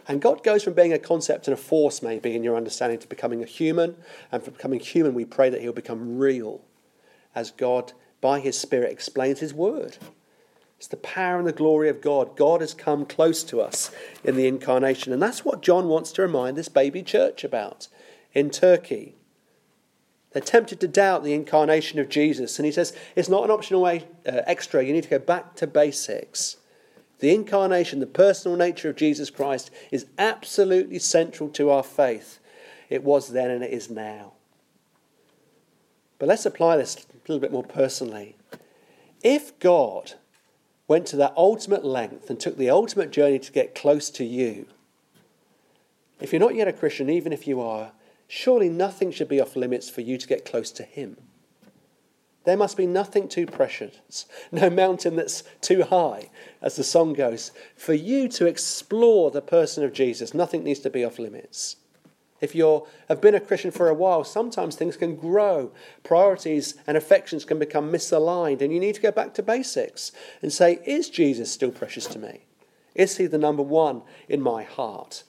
And 0.07 0.21
God 0.21 0.43
goes 0.43 0.63
from 0.63 0.73
being 0.73 0.91
a 0.91 0.99
concept 0.99 1.47
and 1.47 1.53
a 1.53 1.57
force, 1.57 2.01
maybe, 2.01 2.35
in 2.35 2.43
your 2.43 2.57
understanding, 2.57 2.97
to 2.97 3.07
becoming 3.07 3.43
a 3.43 3.45
human. 3.45 3.95
And 4.31 4.41
from 4.41 4.55
becoming 4.55 4.79
human, 4.79 5.13
we 5.13 5.23
pray 5.23 5.51
that 5.51 5.61
He'll 5.61 5.71
become 5.71 6.17
real 6.17 6.61
as 7.35 7.51
God, 7.51 7.93
by 8.19 8.39
His 8.39 8.57
Spirit, 8.57 8.91
explains 8.91 9.39
His 9.39 9.53
word. 9.53 9.97
It's 10.79 10.87
the 10.87 10.95
power 10.95 11.37
and 11.37 11.45
the 11.45 11.51
glory 11.51 11.89
of 11.89 11.99
God. 11.99 12.37
God 12.37 12.61
has 12.61 12.73
come 12.73 13.05
close 13.05 13.43
to 13.43 13.59
us 13.59 13.91
in 14.23 14.37
the 14.37 14.47
incarnation. 14.47 15.11
And 15.11 15.21
that's 15.21 15.43
what 15.43 15.61
John 15.61 15.89
wants 15.89 16.13
to 16.13 16.21
remind 16.21 16.55
this 16.55 16.69
baby 16.69 17.03
church 17.03 17.43
about 17.43 17.89
in 18.33 18.49
Turkey. 18.49 19.15
They're 20.31 20.41
tempted 20.41 20.79
to 20.79 20.87
doubt 20.87 21.25
the 21.25 21.33
incarnation 21.33 21.99
of 21.99 22.07
Jesus. 22.07 22.57
And 22.57 22.65
he 22.65 22.71
says 22.71 22.95
it's 23.13 23.27
not 23.27 23.43
an 23.43 23.51
optional 23.51 23.81
way, 23.81 24.05
uh, 24.25 24.39
extra. 24.47 24.81
You 24.81 24.93
need 24.93 25.03
to 25.03 25.09
go 25.09 25.19
back 25.19 25.55
to 25.55 25.67
basics. 25.67 26.55
The 27.19 27.35
incarnation, 27.35 27.99
the 27.99 28.07
personal 28.07 28.57
nature 28.57 28.87
of 28.87 28.95
Jesus 28.95 29.29
Christ, 29.29 29.71
is 29.91 30.05
absolutely 30.17 30.99
central 30.99 31.49
to 31.49 31.71
our 31.71 31.83
faith. 31.83 32.39
It 32.89 33.03
was 33.03 33.33
then 33.33 33.51
and 33.51 33.65
it 33.65 33.73
is 33.73 33.89
now. 33.89 34.31
But 36.19 36.29
let's 36.29 36.45
apply 36.45 36.77
this 36.77 36.95
a 36.95 36.99
little 37.27 37.41
bit 37.41 37.51
more 37.51 37.65
personally. 37.65 38.37
If 39.21 39.59
God 39.59 40.13
went 40.89 41.05
to 41.05 41.15
that 41.15 41.33
ultimate 41.37 41.85
length 41.85 42.29
and 42.29 42.37
took 42.37 42.57
the 42.57 42.69
ultimate 42.69 43.11
journey 43.11 43.39
to 43.39 43.51
get 43.53 43.75
close 43.75 44.09
to 44.09 44.25
you, 44.25 44.65
if 46.19 46.33
you're 46.33 46.39
not 46.39 46.55
yet 46.55 46.67
a 46.67 46.73
Christian, 46.73 47.09
even 47.09 47.31
if 47.31 47.47
you 47.47 47.61
are, 47.61 47.93
surely 48.27 48.67
nothing 48.67 49.11
should 49.11 49.29
be 49.29 49.39
off 49.39 49.55
limits 49.55 49.89
for 49.89 50.01
you 50.01 50.17
to 50.17 50.27
get 50.27 50.43
close 50.43 50.71
to 50.71 50.83
Him. 50.83 51.15
There 52.43 52.57
must 52.57 52.77
be 52.77 52.87
nothing 52.87 53.27
too 53.27 53.45
precious, 53.45 54.25
no 54.51 54.69
mountain 54.69 55.15
that's 55.15 55.43
too 55.61 55.83
high, 55.83 56.29
as 56.61 56.75
the 56.75 56.83
song 56.83 57.13
goes. 57.13 57.51
For 57.75 57.93
you 57.93 58.27
to 58.29 58.47
explore 58.47 59.31
the 59.31 59.41
person 59.41 59.83
of 59.83 59.93
Jesus, 59.93 60.33
nothing 60.33 60.63
needs 60.63 60.79
to 60.81 60.89
be 60.89 61.05
off 61.05 61.19
limits. 61.19 61.77
If 62.41 62.55
you 62.55 62.87
have 63.09 63.21
been 63.21 63.35
a 63.35 63.39
Christian 63.39 63.71
for 63.71 63.89
a 63.89 63.93
while, 63.93 64.23
sometimes 64.23 64.75
things 64.75 64.95
can 64.95 65.15
grow. 65.15 65.71
Priorities 66.03 66.75
and 66.87 66.95
affections 66.95 67.45
can 67.45 67.59
become 67.59 67.91
misaligned, 67.91 68.61
and 68.61 68.71
you 68.73 68.79
need 68.79 68.95
to 68.95 69.01
go 69.01 69.11
back 69.11 69.33
to 69.35 69.43
basics 69.43 70.11
and 70.41 70.53
say, 70.53 70.79
Is 70.85 71.09
Jesus 71.09 71.51
still 71.51 71.71
precious 71.71 72.07
to 72.07 72.19
me? 72.19 72.45
Is 72.95 73.17
he 73.17 73.27
the 73.27 73.37
number 73.37 73.63
one 73.63 74.03
in 74.27 74.41
my 74.41 74.63
heart? 74.63 75.23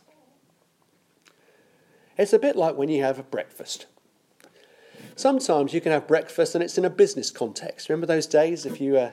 It's 2.16 2.32
a 2.32 2.38
bit 2.38 2.56
like 2.56 2.76
when 2.76 2.88
you 2.88 3.02
have 3.02 3.18
a 3.18 3.24
breakfast. 3.24 3.86
Sometimes 5.16 5.74
you 5.74 5.80
can 5.80 5.92
have 5.92 6.06
breakfast 6.06 6.54
and 6.54 6.62
it's 6.62 6.78
in 6.78 6.84
a 6.84 6.90
business 6.90 7.30
context. 7.30 7.88
Remember 7.88 8.06
those 8.06 8.26
days 8.26 8.66
if 8.66 8.80
you 8.80 8.96
uh, 8.96 9.10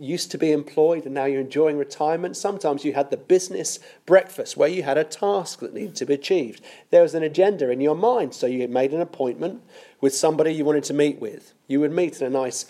used 0.00 0.30
to 0.30 0.38
be 0.38 0.50
employed 0.50 1.04
and 1.04 1.14
now 1.14 1.26
you're 1.26 1.40
enjoying 1.40 1.78
retirement? 1.78 2.36
Sometimes 2.36 2.84
you 2.84 2.94
had 2.94 3.10
the 3.10 3.16
business 3.16 3.78
breakfast 4.06 4.56
where 4.56 4.68
you 4.68 4.82
had 4.82 4.98
a 4.98 5.04
task 5.04 5.60
that 5.60 5.74
needed 5.74 5.96
to 5.96 6.06
be 6.06 6.14
achieved. 6.14 6.62
There 6.90 7.02
was 7.02 7.14
an 7.14 7.22
agenda 7.22 7.70
in 7.70 7.80
your 7.80 7.94
mind, 7.94 8.34
so 8.34 8.46
you 8.46 8.66
made 8.68 8.92
an 8.92 9.00
appointment 9.00 9.62
with 10.00 10.14
somebody 10.14 10.52
you 10.52 10.64
wanted 10.64 10.84
to 10.84 10.94
meet 10.94 11.20
with. 11.20 11.52
You 11.68 11.80
would 11.80 11.92
meet 11.92 12.20
in 12.20 12.26
a 12.26 12.30
nice 12.30 12.66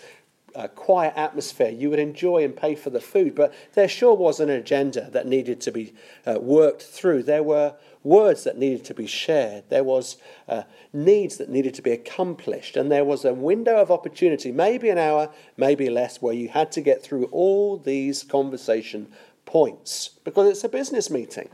uh, 0.55 0.67
quiet 0.67 1.13
atmosphere. 1.15 1.69
You 1.69 1.89
would 1.89 1.99
enjoy 1.99 2.43
and 2.43 2.55
pay 2.55 2.75
for 2.75 2.89
the 2.89 3.01
food, 3.01 3.35
but 3.35 3.53
there 3.73 3.87
sure 3.87 4.13
was 4.13 4.39
an 4.39 4.49
agenda 4.49 5.09
that 5.11 5.25
needed 5.25 5.61
to 5.61 5.71
be 5.71 5.93
uh, 6.25 6.39
worked 6.39 6.83
through. 6.83 7.23
There 7.23 7.43
were 7.43 7.75
words 8.03 8.43
that 8.43 8.57
needed 8.57 8.83
to 8.85 8.93
be 8.93 9.05
shared. 9.05 9.63
There 9.69 9.83
was 9.83 10.17
uh, 10.47 10.63
needs 10.93 11.37
that 11.37 11.49
needed 11.49 11.73
to 11.75 11.81
be 11.81 11.91
accomplished, 11.91 12.75
and 12.75 12.91
there 12.91 13.05
was 13.05 13.25
a 13.25 13.33
window 13.33 13.77
of 13.77 13.91
opportunity, 13.91 14.51
maybe 14.51 14.89
an 14.89 14.97
hour, 14.97 15.29
maybe 15.57 15.89
less, 15.89 16.21
where 16.21 16.33
you 16.33 16.49
had 16.49 16.71
to 16.73 16.81
get 16.81 17.03
through 17.03 17.25
all 17.25 17.77
these 17.77 18.23
conversation 18.23 19.11
points 19.45 20.09
because 20.23 20.49
it's 20.49 20.63
a 20.63 20.69
business 20.69 21.09
meeting. 21.09 21.49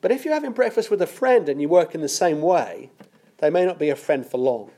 But 0.00 0.12
if 0.12 0.24
you're 0.24 0.34
having 0.34 0.52
breakfast 0.52 0.90
with 0.90 1.00
a 1.00 1.06
friend 1.06 1.48
and 1.48 1.62
you 1.62 1.68
work 1.68 1.94
in 1.94 2.02
the 2.02 2.08
same 2.08 2.42
way, 2.42 2.90
they 3.38 3.50
may 3.50 3.64
not 3.64 3.78
be 3.78 3.88
a 3.88 3.96
friend 3.96 4.26
for 4.26 4.38
long. 4.38 4.70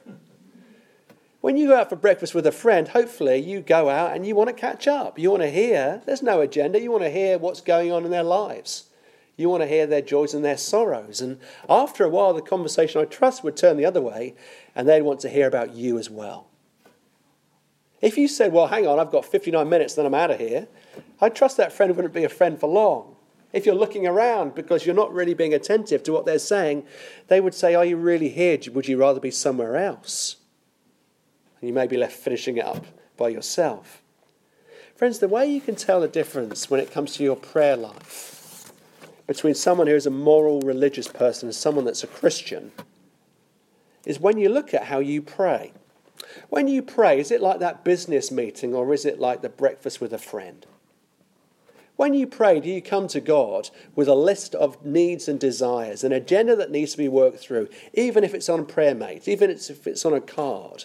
When 1.40 1.56
you 1.56 1.68
go 1.68 1.76
out 1.76 1.88
for 1.88 1.96
breakfast 1.96 2.34
with 2.34 2.46
a 2.46 2.52
friend, 2.52 2.88
hopefully 2.88 3.38
you 3.38 3.60
go 3.60 3.88
out 3.88 4.14
and 4.14 4.26
you 4.26 4.34
want 4.34 4.48
to 4.48 4.54
catch 4.54 4.88
up. 4.88 5.18
You 5.18 5.30
want 5.30 5.42
to 5.42 5.50
hear, 5.50 6.02
there's 6.06 6.22
no 6.22 6.40
agenda, 6.40 6.80
you 6.80 6.90
want 6.90 7.04
to 7.04 7.10
hear 7.10 7.38
what's 7.38 7.60
going 7.60 7.92
on 7.92 8.04
in 8.04 8.10
their 8.10 8.22
lives. 8.22 8.85
You 9.36 9.50
want 9.50 9.62
to 9.62 9.68
hear 9.68 9.86
their 9.86 10.02
joys 10.02 10.32
and 10.32 10.44
their 10.44 10.56
sorrows. 10.56 11.20
And 11.20 11.38
after 11.68 12.04
a 12.04 12.08
while, 12.08 12.32
the 12.32 12.40
conversation, 12.40 13.00
I 13.00 13.04
trust, 13.04 13.44
would 13.44 13.56
turn 13.56 13.76
the 13.76 13.84
other 13.84 14.00
way, 14.00 14.34
and 14.74 14.88
they'd 14.88 15.02
want 15.02 15.20
to 15.20 15.28
hear 15.28 15.46
about 15.46 15.74
you 15.74 15.98
as 15.98 16.08
well. 16.08 16.48
If 18.00 18.16
you 18.16 18.28
said, 18.28 18.52
Well, 18.52 18.68
hang 18.68 18.86
on, 18.86 18.98
I've 18.98 19.10
got 19.10 19.24
59 19.24 19.68
minutes, 19.68 19.94
then 19.94 20.06
I'm 20.06 20.14
out 20.14 20.30
of 20.30 20.38
here, 20.38 20.68
I 21.20 21.28
trust 21.28 21.56
that 21.58 21.72
friend 21.72 21.94
wouldn't 21.94 22.14
be 22.14 22.24
a 22.24 22.28
friend 22.28 22.58
for 22.58 22.68
long. 22.68 23.16
If 23.52 23.64
you're 23.64 23.74
looking 23.74 24.06
around 24.06 24.54
because 24.54 24.84
you're 24.84 24.94
not 24.94 25.12
really 25.12 25.34
being 25.34 25.54
attentive 25.54 26.02
to 26.04 26.12
what 26.12 26.26
they're 26.26 26.38
saying, 26.38 26.84
they 27.28 27.40
would 27.40 27.54
say, 27.54 27.74
Are 27.74 27.84
you 27.84 27.96
really 27.96 28.30
here? 28.30 28.58
Would 28.72 28.88
you 28.88 28.96
rather 28.96 29.20
be 29.20 29.30
somewhere 29.30 29.76
else? 29.76 30.36
And 31.60 31.68
you 31.68 31.74
may 31.74 31.86
be 31.86 31.96
left 31.96 32.14
finishing 32.14 32.56
it 32.56 32.64
up 32.64 32.86
by 33.16 33.28
yourself. 33.28 34.02
Friends, 34.94 35.18
the 35.18 35.28
way 35.28 35.46
you 35.46 35.60
can 35.60 35.74
tell 35.74 36.00
the 36.00 36.08
difference 36.08 36.70
when 36.70 36.80
it 36.80 36.90
comes 36.90 37.14
to 37.14 37.22
your 37.22 37.36
prayer 37.36 37.76
life 37.76 38.35
between 39.26 39.54
someone 39.54 39.86
who 39.86 39.94
is 39.94 40.06
a 40.06 40.10
moral 40.10 40.60
religious 40.60 41.08
person 41.08 41.48
and 41.48 41.54
someone 41.54 41.84
that's 41.84 42.04
a 42.04 42.08
Christian 42.08 42.72
is 44.04 44.20
when 44.20 44.38
you 44.38 44.48
look 44.48 44.72
at 44.72 44.84
how 44.84 45.00
you 45.00 45.20
pray. 45.20 45.72
When 46.48 46.68
you 46.68 46.82
pray, 46.82 47.18
is 47.18 47.30
it 47.30 47.42
like 47.42 47.58
that 47.58 47.84
business 47.84 48.30
meeting 48.30 48.72
or 48.72 48.94
is 48.94 49.04
it 49.04 49.18
like 49.18 49.42
the 49.42 49.48
breakfast 49.48 50.00
with 50.00 50.12
a 50.12 50.18
friend? 50.18 50.64
When 51.96 52.12
you 52.12 52.26
pray, 52.26 52.60
do 52.60 52.68
you 52.68 52.82
come 52.82 53.08
to 53.08 53.20
God 53.20 53.70
with 53.94 54.06
a 54.06 54.14
list 54.14 54.54
of 54.54 54.84
needs 54.84 55.28
and 55.28 55.40
desires, 55.40 56.04
an 56.04 56.12
agenda 56.12 56.54
that 56.56 56.70
needs 56.70 56.92
to 56.92 56.98
be 56.98 57.08
worked 57.08 57.38
through, 57.38 57.68
even 57.94 58.22
if 58.22 58.34
it's 58.34 58.50
on 58.50 58.66
PrayerMate, 58.66 59.26
even 59.26 59.50
if 59.50 59.86
it's 59.86 60.04
on 60.04 60.12
a 60.12 60.20
card? 60.20 60.84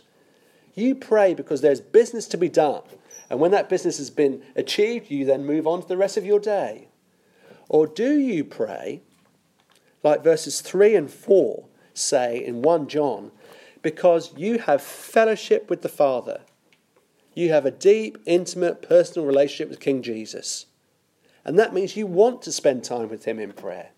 You 0.73 0.95
pray 0.95 1.33
because 1.33 1.59
there's 1.59 1.81
business 1.81 2.27
to 2.27 2.37
be 2.37 2.47
done. 2.47 2.83
And 3.29 3.41
when 3.41 3.51
that 3.51 3.69
business 3.69 3.97
has 3.97 4.09
been 4.09 4.41
achieved, 4.55 5.11
you 5.11 5.25
then 5.25 5.45
move 5.45 5.67
on 5.67 5.81
to 5.81 5.87
the 5.87 5.97
rest 5.97 6.15
of 6.15 6.25
your 6.25 6.39
day. 6.39 6.87
Or 7.71 7.87
do 7.87 8.19
you 8.19 8.43
pray, 8.43 9.01
like 10.03 10.25
verses 10.25 10.59
3 10.59 10.93
and 10.93 11.09
4 11.09 11.63
say 11.93 12.45
in 12.45 12.61
1 12.61 12.89
John, 12.89 13.31
because 13.81 14.33
you 14.35 14.59
have 14.59 14.81
fellowship 14.81 15.69
with 15.69 15.81
the 15.81 15.87
Father? 15.87 16.41
You 17.33 17.53
have 17.53 17.65
a 17.65 17.71
deep, 17.71 18.17
intimate, 18.25 18.81
personal 18.81 19.25
relationship 19.25 19.69
with 19.69 19.79
King 19.79 20.01
Jesus. 20.01 20.65
And 21.45 21.57
that 21.57 21.73
means 21.73 21.95
you 21.95 22.07
want 22.07 22.41
to 22.41 22.51
spend 22.51 22.83
time 22.83 23.07
with 23.07 23.23
Him 23.23 23.39
in 23.39 23.53
prayer. 23.53 23.91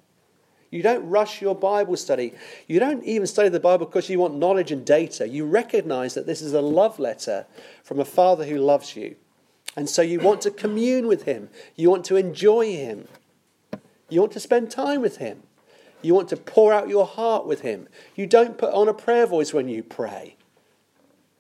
You 0.70 0.84
don't 0.84 1.10
rush 1.10 1.42
your 1.42 1.56
Bible 1.56 1.98
study. 1.98 2.36
You 2.68 2.80
don't 2.80 3.04
even 3.04 3.26
study 3.26 3.50
the 3.50 3.60
Bible 3.60 3.88
because 3.88 4.08
you 4.08 4.20
want 4.20 4.36
knowledge 4.36 4.72
and 4.72 4.86
data. 4.86 5.28
You 5.28 5.46
recognize 5.48 6.14
that 6.14 6.28
this 6.28 6.44
is 6.44 6.54
a 6.54 6.62
love 6.62 7.00
letter 7.00 7.48
from 7.84 8.00
a 8.00 8.06
Father 8.06 8.46
who 8.46 8.60
loves 8.60 8.96
you. 8.96 9.16
And 9.76 9.90
so 9.90 10.04
you 10.04 10.20
want 10.20 10.42
to 10.42 10.52
commune 10.52 11.08
with 11.08 11.24
Him, 11.24 11.50
you 11.76 11.90
want 11.90 12.06
to 12.06 12.18
enjoy 12.18 12.72
Him. 12.72 13.08
You 14.14 14.20
want 14.20 14.34
to 14.34 14.40
spend 14.40 14.70
time 14.70 15.02
with 15.02 15.18
Him. 15.18 15.42
You 16.04 16.14
want 16.14 16.30
to 16.30 16.38
pour 16.38 16.72
out 16.72 16.88
your 16.88 17.08
heart 17.08 17.48
with 17.48 17.62
Him. 17.62 17.88
You 18.16 18.28
don't 18.28 18.60
put 18.60 18.72
on 18.72 18.88
a 18.88 18.94
prayer 18.94 19.26
voice 19.26 19.56
when 19.56 19.68
you 19.68 19.82
pray. 19.82 20.36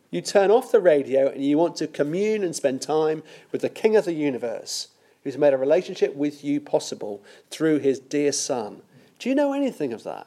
You 0.10 0.22
turn 0.22 0.50
off 0.50 0.72
the 0.72 0.80
radio 0.80 1.30
and 1.30 1.46
you 1.46 1.56
want 1.56 1.76
to 1.76 1.88
commune 1.88 2.44
and 2.44 2.56
spend 2.56 2.82
time 2.82 3.22
with 3.52 3.62
the 3.62 3.70
King 3.70 3.96
of 3.96 4.06
the 4.06 4.14
universe 4.14 4.88
who's 5.24 5.38
made 5.38 5.54
a 5.54 5.58
relationship 5.58 6.16
with 6.16 6.44
you 6.44 6.60
possible 6.60 7.24
through 7.52 7.78
His 7.78 8.00
dear 8.00 8.32
Son. 8.32 8.82
Do 9.20 9.30
you 9.30 9.36
know 9.36 9.54
anything 9.54 9.94
of 9.94 10.04
that? 10.04 10.26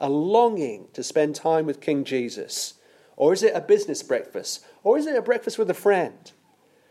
A 0.00 0.10
longing 0.10 0.88
to 0.92 1.04
spend 1.04 1.36
time 1.36 1.66
with 1.66 1.80
King 1.80 2.02
Jesus? 2.02 2.74
Or 3.16 3.32
is 3.32 3.44
it 3.44 3.54
a 3.54 3.60
business 3.60 4.02
breakfast? 4.02 4.64
Or 4.82 4.98
is 4.98 5.06
it 5.06 5.14
a 5.14 5.22
breakfast 5.22 5.56
with 5.56 5.70
a 5.70 5.74
friend? 5.74 6.32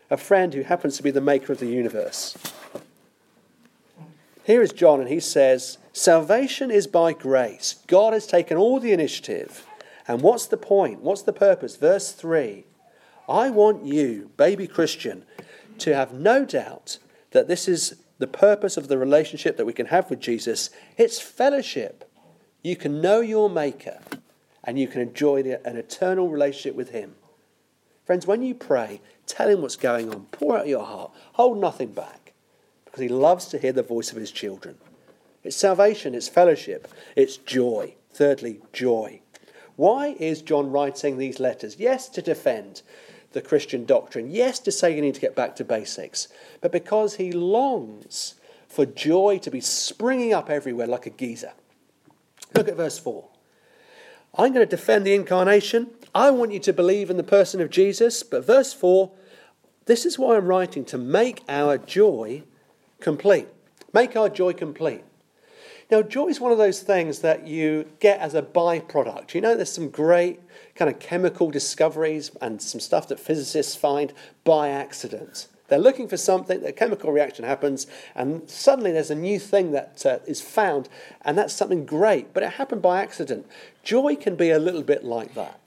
A 0.10 0.15
friend 0.15 0.53
who 0.53 0.62
happens 0.62 0.95
to 0.95 1.03
be 1.03 1.12
the 1.12 1.19
maker 1.19 1.51
of 1.51 1.60
the 1.60 1.67
universe. 1.67 2.38
Here 4.47 4.62
is 4.62 4.71
John, 4.71 5.01
and 5.01 5.10
he 5.10 5.19
says, 5.19 5.77
Salvation 5.91 6.71
is 6.71 6.88
by 6.88 7.12
grace. 7.12 7.83
God 7.86 8.13
has 8.13 8.25
taken 8.25 8.55
all 8.55 8.79
the 8.79 8.93
initiative. 8.93 9.67
And 10.07 10.21
what's 10.21 10.45
the 10.45 10.55
point? 10.55 11.01
What's 11.01 11.23
the 11.23 11.33
purpose? 11.33 11.75
Verse 11.75 12.13
3 12.13 12.63
I 13.27 13.49
want 13.49 13.83
you, 13.83 14.31
baby 14.38 14.65
Christian, 14.65 15.25
to 15.79 15.93
have 15.93 16.13
no 16.13 16.45
doubt 16.45 16.97
that 17.31 17.49
this 17.49 17.67
is 17.67 17.97
the 18.19 18.25
purpose 18.25 18.77
of 18.77 18.88
the 18.88 18.97
relationship 18.97 19.57
that 19.57 19.65
we 19.65 19.73
can 19.73 19.88
have 19.88 20.10
with 20.10 20.21
Jesus. 20.21 20.69
It's 20.95 21.19
fellowship. 21.19 22.10
You 22.63 22.77
can 22.77 23.01
know 23.01 23.19
your 23.19 23.49
Maker 23.49 23.99
and 24.63 24.79
you 24.79 24.88
can 24.88 25.01
enjoy 25.01 25.41
an 25.41 25.75
eternal 25.75 26.29
relationship 26.29 26.73
with 26.73 26.91
Him. 26.91 27.15
Friends, 28.05 28.25
when 28.25 28.43
you 28.43 28.55
pray, 28.55 29.01
tell 29.25 29.49
Him 29.49 29.62
what's 29.62 29.75
going 29.75 30.10
on. 30.10 30.27
Pour 30.31 30.57
out 30.57 30.69
your 30.69 30.86
heart. 30.86 31.12
Hold 31.33 31.60
nothing 31.60 31.91
back 31.91 32.26
because 32.97 33.12
he 33.12 33.15
loves 33.15 33.45
to 33.45 33.60
hear 33.60 33.73
the 33.73 33.83
voice 33.83 34.12
of 34.12 34.17
his 34.17 34.31
children. 34.31 34.75
It's 35.43 35.55
salvation, 35.55 36.15
it's 36.15 36.27
fellowship, 36.27 36.88
it's 37.15 37.38
joy. 37.38 37.93
Thirdly, 38.12 38.62
joy. 38.73 39.21
Why 39.75 40.15
is 40.19 40.41
John 40.41 40.71
writing 40.71 41.17
these 41.19 41.39
letters? 41.39 41.75
Yes, 41.77 42.10
to 42.10 42.23
defend 42.23 42.81
the 43.33 43.41
Christian 43.41 43.86
doctrine. 43.86 44.31
Yes, 44.31 44.57
to 44.60 44.71
say 44.71 44.95
you 44.95 45.01
need 45.01 45.13
to 45.13 45.21
get 45.21 45.36
back 45.36 45.55
to 45.57 45.63
basics. 45.63 46.27
But 46.60 46.71
because 46.71 47.17
he 47.17 47.31
longs 47.31 48.33
for 48.67 48.88
joy 48.88 49.38
to 49.43 49.51
be 49.51 49.62
springing 49.62 50.33
up 50.33 50.49
everywhere 50.49 50.88
like 50.88 51.05
a 51.05 51.12
geyser. 51.12 51.53
Look 52.55 52.67
at 52.67 52.77
verse 52.77 52.97
4. 52.97 53.23
I'm 54.36 54.53
going 54.53 54.67
to 54.67 54.75
defend 54.75 55.05
the 55.05 55.13
incarnation. 55.13 55.91
I 56.15 56.31
want 56.31 56.51
you 56.51 56.60
to 56.62 56.73
believe 56.73 57.12
in 57.12 57.17
the 57.17 57.23
person 57.23 57.62
of 57.62 57.69
Jesus. 57.69 58.23
But 58.23 58.43
verse 58.43 58.73
4 58.73 59.12
this 59.88 60.05
is 60.05 60.19
why 60.19 60.36
I'm 60.36 60.47
writing 60.47 60.83
to 60.86 60.97
make 60.97 61.43
our 61.47 61.77
joy 61.77 62.43
complete. 62.99 63.47
Make 63.93 64.15
our 64.15 64.29
joy 64.29 64.53
complete. 64.53 65.03
Now, 65.89 66.01
joy 66.01 66.27
is 66.27 66.41
one 66.41 66.51
of 66.51 66.57
those 66.57 66.81
things 66.81 67.19
that 67.19 67.47
you 67.47 67.88
get 67.99 68.19
as 68.19 68.36
a 68.36 68.41
byproduct. 68.41 69.33
You 69.33 69.39
know, 69.39 69.55
there's 69.55 69.71
some 69.71 69.89
great 69.89 70.41
kind 70.75 70.91
of 70.91 70.99
chemical 70.99 71.49
discoveries 71.49 72.31
and 72.41 72.62
some 72.62 72.81
stuff 72.81 73.07
that 73.07 73.19
physicists 73.19 73.75
find 73.75 74.13
by 74.43 74.67
accident. 74.67 75.47
They're 75.69 75.79
looking 75.79 76.07
for 76.07 76.17
something, 76.17 76.65
a 76.65 76.71
chemical 76.71 77.12
reaction 77.12 77.45
happens, 77.45 77.88
and 78.15 78.49
suddenly 78.49 78.91
there's 78.91 79.12
a 79.12 79.15
new 79.15 79.39
thing 79.39 79.71
that 79.71 80.05
uh, 80.05 80.19
is 80.25 80.41
found, 80.41 80.88
and 81.23 81.38
that's 81.38 81.53
something 81.53 81.86
great, 81.86 82.33
but 82.33 82.43
it 82.43 82.53
happened 82.53 82.81
by 82.81 83.01
accident. 83.01 83.45
Joy 83.83 84.15
can 84.15 84.36
be 84.36 84.49
a 84.49 84.60
little 84.60 84.83
bit 84.83 85.03
like 85.03 85.33
that. 85.36 85.60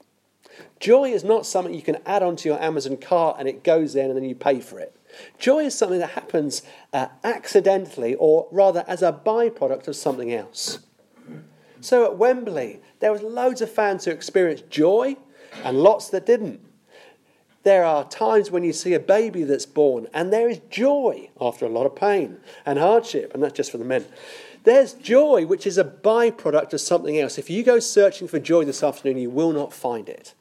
Joy 0.81 1.11
is 1.11 1.23
not 1.23 1.45
something 1.45 1.75
you 1.75 1.83
can 1.83 1.99
add 2.07 2.23
onto 2.23 2.49
your 2.49 2.61
Amazon 2.61 2.97
cart 2.97 3.37
and 3.37 3.47
it 3.47 3.63
goes 3.63 3.95
in 3.95 4.07
and 4.07 4.17
then 4.17 4.23
you 4.23 4.33
pay 4.33 4.59
for 4.59 4.79
it. 4.79 4.95
Joy 5.37 5.65
is 5.65 5.77
something 5.77 5.99
that 5.99 6.11
happens 6.11 6.63
uh, 6.91 7.07
accidentally, 7.23 8.15
or 8.15 8.47
rather 8.51 8.83
as 8.87 9.03
a 9.03 9.13
byproduct 9.13 9.87
of 9.87 9.95
something 9.95 10.33
else. 10.33 10.79
So 11.81 12.05
at 12.05 12.17
Wembley, 12.17 12.81
there 12.99 13.11
was 13.11 13.21
loads 13.21 13.61
of 13.61 13.71
fans 13.71 14.05
who 14.05 14.11
experienced 14.11 14.71
joy 14.71 15.17
and 15.63 15.77
lots 15.77 16.09
that 16.09 16.25
didn't. 16.25 16.59
There 17.61 17.83
are 17.83 18.07
times 18.07 18.49
when 18.49 18.63
you 18.63 18.73
see 18.73 18.95
a 18.95 18.99
baby 18.99 19.43
that's 19.43 19.67
born 19.67 20.07
and 20.15 20.33
there 20.33 20.49
is 20.49 20.61
joy 20.71 21.29
after 21.39 21.65
a 21.65 21.69
lot 21.69 21.85
of 21.85 21.95
pain 21.95 22.37
and 22.65 22.79
hardship, 22.79 23.35
and 23.35 23.43
that's 23.43 23.53
just 23.53 23.71
for 23.71 23.77
the 23.77 23.85
men. 23.85 24.05
There's 24.63 24.93
joy, 24.93 25.45
which 25.45 25.67
is 25.67 25.77
a 25.77 25.83
byproduct 25.83 26.73
of 26.73 26.81
something 26.81 27.19
else. 27.19 27.37
If 27.37 27.51
you 27.51 27.61
go 27.61 27.79
searching 27.79 28.27
for 28.27 28.39
joy 28.39 28.65
this 28.65 28.81
afternoon, 28.81 29.21
you 29.21 29.29
will 29.29 29.51
not 29.51 29.73
find 29.73 30.09
it. 30.09 30.33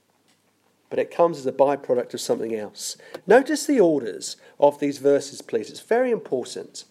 But 0.90 0.98
it 0.98 1.10
comes 1.10 1.38
as 1.38 1.46
a 1.46 1.52
byproduct 1.52 2.12
of 2.14 2.20
something 2.20 2.54
else. 2.54 2.96
Notice 3.26 3.64
the 3.64 3.80
orders 3.80 4.36
of 4.58 4.80
these 4.80 4.98
verses, 4.98 5.40
please. 5.40 5.70
It's 5.70 5.80
very 5.80 6.10
important. 6.10 6.84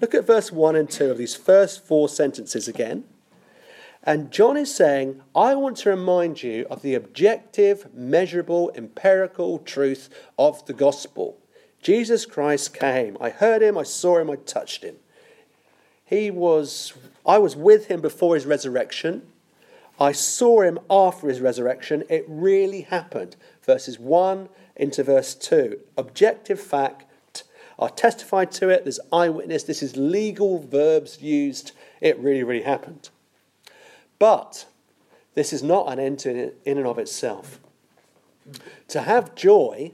Look 0.00 0.14
at 0.14 0.26
verse 0.26 0.52
1 0.52 0.76
and 0.76 0.88
2 0.90 1.10
of 1.10 1.18
these 1.18 1.34
first 1.34 1.84
four 1.84 2.08
sentences 2.08 2.68
again. 2.68 3.04
And 4.02 4.30
John 4.30 4.56
is 4.56 4.72
saying, 4.72 5.20
I 5.34 5.56
want 5.56 5.78
to 5.78 5.90
remind 5.90 6.42
you 6.42 6.66
of 6.70 6.82
the 6.82 6.94
objective, 6.94 7.92
measurable, 7.92 8.70
empirical 8.76 9.58
truth 9.58 10.08
of 10.38 10.64
the 10.66 10.72
gospel. 10.72 11.38
Jesus 11.82 12.24
Christ 12.24 12.72
came. 12.72 13.16
I 13.20 13.30
heard 13.30 13.62
him, 13.62 13.76
I 13.76 13.82
saw 13.82 14.18
him, 14.18 14.30
I 14.30 14.36
touched 14.36 14.84
him. 14.84 14.96
He 16.04 16.30
was 16.30 16.92
I 17.26 17.38
was 17.38 17.56
with 17.56 17.88
him 17.88 18.00
before 18.00 18.36
his 18.36 18.46
resurrection. 18.46 19.22
I 19.98 20.12
saw 20.12 20.60
him 20.60 20.78
after 20.90 21.28
his 21.28 21.40
resurrection. 21.40 22.04
It 22.08 22.24
really 22.28 22.82
happened. 22.82 23.36
Verses 23.62 23.98
1 23.98 24.48
into 24.76 25.02
verse 25.02 25.34
2. 25.34 25.78
Objective 25.96 26.60
fact. 26.60 27.04
I 27.78 27.88
testified 27.88 28.52
to 28.52 28.68
it. 28.68 28.84
There's 28.84 29.00
eyewitness. 29.12 29.62
This 29.62 29.82
is 29.82 29.96
legal 29.96 30.58
verbs 30.58 31.20
used. 31.22 31.72
It 32.00 32.18
really, 32.18 32.42
really 32.42 32.62
happened. 32.62 33.10
But 34.18 34.66
this 35.34 35.52
is 35.52 35.62
not 35.62 35.92
an 35.92 35.98
end 35.98 36.24
in 36.24 36.52
and 36.64 36.86
of 36.86 36.98
itself. 36.98 37.60
To 38.88 39.02
have 39.02 39.34
joy 39.34 39.92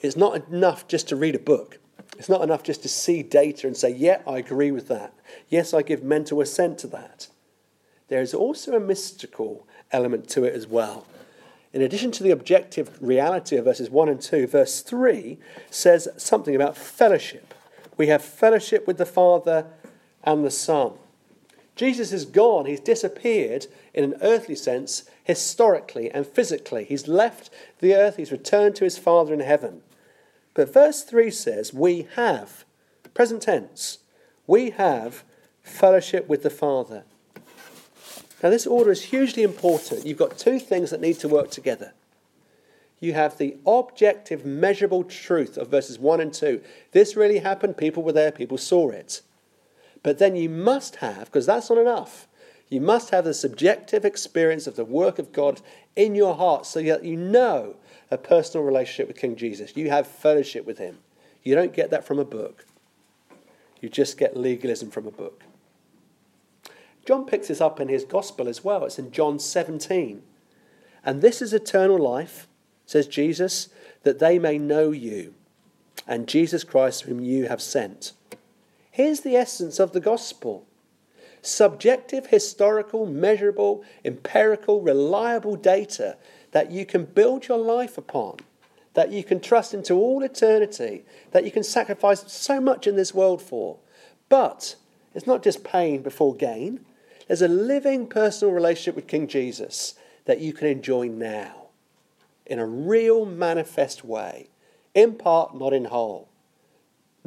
is 0.00 0.16
not 0.16 0.48
enough 0.48 0.86
just 0.86 1.08
to 1.08 1.16
read 1.16 1.34
a 1.34 1.40
book. 1.40 1.78
It's 2.18 2.28
not 2.28 2.42
enough 2.42 2.62
just 2.62 2.82
to 2.82 2.88
see 2.88 3.22
data 3.22 3.66
and 3.66 3.76
say, 3.76 3.90
yeah, 3.90 4.20
I 4.26 4.38
agree 4.38 4.70
with 4.70 4.88
that. 4.88 5.12
Yes, 5.48 5.72
I 5.72 5.82
give 5.82 6.02
mental 6.02 6.40
assent 6.40 6.78
to 6.78 6.86
that. 6.88 7.28
There 8.08 8.22
is 8.22 8.34
also 8.34 8.74
a 8.74 8.80
mystical 8.80 9.66
element 9.92 10.28
to 10.30 10.44
it 10.44 10.54
as 10.54 10.66
well. 10.66 11.06
In 11.72 11.82
addition 11.82 12.10
to 12.12 12.22
the 12.22 12.30
objective 12.30 12.96
reality 13.00 13.56
of 13.56 13.66
verses 13.66 13.90
1 13.90 14.08
and 14.08 14.20
2, 14.20 14.46
verse 14.46 14.80
3 14.80 15.38
says 15.70 16.08
something 16.16 16.56
about 16.56 16.76
fellowship. 16.76 17.54
We 17.96 18.06
have 18.06 18.22
fellowship 18.22 18.86
with 18.86 18.96
the 18.96 19.06
Father 19.06 19.66
and 20.24 20.44
the 20.44 20.50
Son. 20.50 20.92
Jesus 21.76 22.12
is 22.12 22.24
gone. 22.24 22.66
He's 22.66 22.80
disappeared 22.80 23.66
in 23.94 24.02
an 24.02 24.14
earthly 24.22 24.56
sense, 24.56 25.08
historically 25.22 26.10
and 26.10 26.26
physically. 26.26 26.84
He's 26.84 27.06
left 27.06 27.50
the 27.78 27.94
earth. 27.94 28.16
He's 28.16 28.32
returned 28.32 28.74
to 28.76 28.84
his 28.84 28.98
Father 28.98 29.32
in 29.32 29.40
heaven. 29.40 29.82
But 30.54 30.72
verse 30.72 31.04
3 31.04 31.30
says, 31.30 31.72
We 31.72 32.08
have, 32.16 32.64
present 33.14 33.42
tense, 33.42 33.98
we 34.46 34.70
have 34.70 35.22
fellowship 35.62 36.28
with 36.28 36.42
the 36.42 36.50
Father. 36.50 37.04
Now, 38.42 38.50
this 38.50 38.66
order 38.66 38.90
is 38.90 39.04
hugely 39.04 39.42
important. 39.42 40.06
You've 40.06 40.18
got 40.18 40.38
two 40.38 40.58
things 40.60 40.90
that 40.90 41.00
need 41.00 41.18
to 41.20 41.28
work 41.28 41.50
together. 41.50 41.92
You 43.00 43.12
have 43.14 43.38
the 43.38 43.56
objective, 43.66 44.44
measurable 44.44 45.04
truth 45.04 45.56
of 45.56 45.68
verses 45.68 45.98
1 45.98 46.20
and 46.20 46.32
2. 46.32 46.60
This 46.92 47.16
really 47.16 47.38
happened. 47.38 47.76
People 47.76 48.02
were 48.02 48.12
there. 48.12 48.32
People 48.32 48.58
saw 48.58 48.90
it. 48.90 49.22
But 50.02 50.18
then 50.18 50.36
you 50.36 50.48
must 50.48 50.96
have, 50.96 51.26
because 51.26 51.46
that's 51.46 51.70
not 51.70 51.78
enough, 51.78 52.28
you 52.68 52.80
must 52.80 53.10
have 53.10 53.24
the 53.24 53.34
subjective 53.34 54.04
experience 54.04 54.66
of 54.66 54.76
the 54.76 54.84
work 54.84 55.18
of 55.18 55.32
God 55.32 55.60
in 55.96 56.14
your 56.14 56.34
heart 56.34 56.66
so 56.66 56.82
that 56.82 57.04
you 57.04 57.16
know 57.16 57.76
a 58.10 58.18
personal 58.18 58.64
relationship 58.64 59.08
with 59.08 59.20
King 59.20 59.36
Jesus. 59.36 59.76
You 59.76 59.90
have 59.90 60.06
fellowship 60.06 60.66
with 60.66 60.78
him. 60.78 60.98
You 61.42 61.54
don't 61.54 61.72
get 61.72 61.90
that 61.90 62.04
from 62.04 62.18
a 62.18 62.24
book, 62.24 62.66
you 63.80 63.88
just 63.88 64.18
get 64.18 64.36
legalism 64.36 64.90
from 64.90 65.06
a 65.06 65.10
book. 65.10 65.44
John 67.08 67.24
picks 67.24 67.48
this 67.48 67.62
up 67.62 67.80
in 67.80 67.88
his 67.88 68.04
gospel 68.04 68.48
as 68.48 68.62
well. 68.62 68.84
It's 68.84 68.98
in 68.98 69.10
John 69.12 69.38
17. 69.38 70.22
And 71.02 71.22
this 71.22 71.40
is 71.40 71.54
eternal 71.54 71.96
life, 71.96 72.46
says 72.84 73.06
Jesus, 73.06 73.70
that 74.02 74.18
they 74.18 74.38
may 74.38 74.58
know 74.58 74.90
you 74.90 75.32
and 76.06 76.28
Jesus 76.28 76.64
Christ, 76.64 77.04
whom 77.04 77.18
you 77.18 77.46
have 77.46 77.62
sent. 77.62 78.12
Here's 78.90 79.20
the 79.20 79.36
essence 79.36 79.78
of 79.78 79.92
the 79.92 80.00
gospel 80.00 80.66
subjective, 81.40 82.26
historical, 82.26 83.06
measurable, 83.06 83.82
empirical, 84.04 84.82
reliable 84.82 85.56
data 85.56 86.18
that 86.50 86.70
you 86.70 86.84
can 86.84 87.06
build 87.06 87.48
your 87.48 87.56
life 87.56 87.96
upon, 87.96 88.36
that 88.92 89.10
you 89.10 89.24
can 89.24 89.40
trust 89.40 89.72
into 89.72 89.94
all 89.94 90.22
eternity, 90.22 91.06
that 91.30 91.46
you 91.46 91.50
can 91.50 91.64
sacrifice 91.64 92.30
so 92.30 92.60
much 92.60 92.86
in 92.86 92.96
this 92.96 93.14
world 93.14 93.40
for. 93.40 93.78
But 94.28 94.76
it's 95.14 95.26
not 95.26 95.42
just 95.42 95.64
pain 95.64 96.02
before 96.02 96.34
gain, 96.34 96.84
there's 97.28 97.42
a 97.42 97.48
living 97.48 98.08
personal 98.08 98.52
relationship 98.52 98.96
with 98.96 99.06
King 99.06 99.28
Jesus 99.28 99.94
that 100.24 100.40
you 100.40 100.52
can 100.52 100.66
enjoy 100.66 101.08
now 101.08 101.68
in 102.44 102.58
a 102.58 102.66
real 102.66 103.24
manifest 103.24 104.04
way, 104.04 104.48
in 104.94 105.14
part, 105.14 105.54
not 105.54 105.72
in 105.72 105.84
whole 105.84 106.28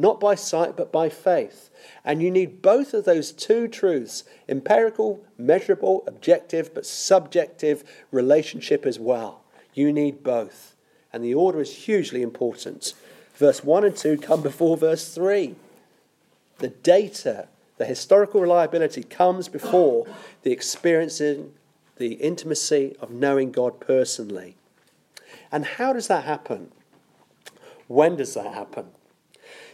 not 0.01 0.19
by 0.19 0.35
sight 0.35 0.75
but 0.75 0.91
by 0.91 1.09
faith. 1.09 1.69
And 2.03 2.21
you 2.21 2.31
need 2.31 2.61
both 2.61 2.93
of 2.93 3.05
those 3.05 3.31
two 3.31 3.67
truths 3.67 4.23
empirical, 4.49 5.23
measurable, 5.37 6.03
objective, 6.07 6.73
but 6.73 6.85
subjective 6.85 7.83
relationship 8.11 8.85
as 8.85 8.99
well. 8.99 9.43
You 9.73 9.93
need 9.93 10.23
both. 10.23 10.75
And 11.13 11.23
the 11.23 11.33
order 11.33 11.61
is 11.61 11.85
hugely 11.85 12.21
important. 12.21 12.93
Verse 13.35 13.63
1 13.63 13.85
and 13.85 13.95
2 13.95 14.17
come 14.17 14.41
before 14.41 14.77
verse 14.77 15.13
3. 15.13 15.55
The 16.59 16.69
data, 16.69 17.47
the 17.81 17.85
historical 17.87 18.39
reliability 18.39 19.01
comes 19.01 19.47
before 19.47 20.05
the 20.43 20.51
experiencing, 20.51 21.51
the 21.95 22.13
intimacy 22.13 22.95
of 23.01 23.09
knowing 23.09 23.51
God 23.51 23.79
personally. 23.79 24.55
And 25.51 25.65
how 25.65 25.91
does 25.91 26.05
that 26.05 26.23
happen? 26.23 26.71
When 27.87 28.17
does 28.17 28.35
that 28.35 28.53
happen? 28.53 28.89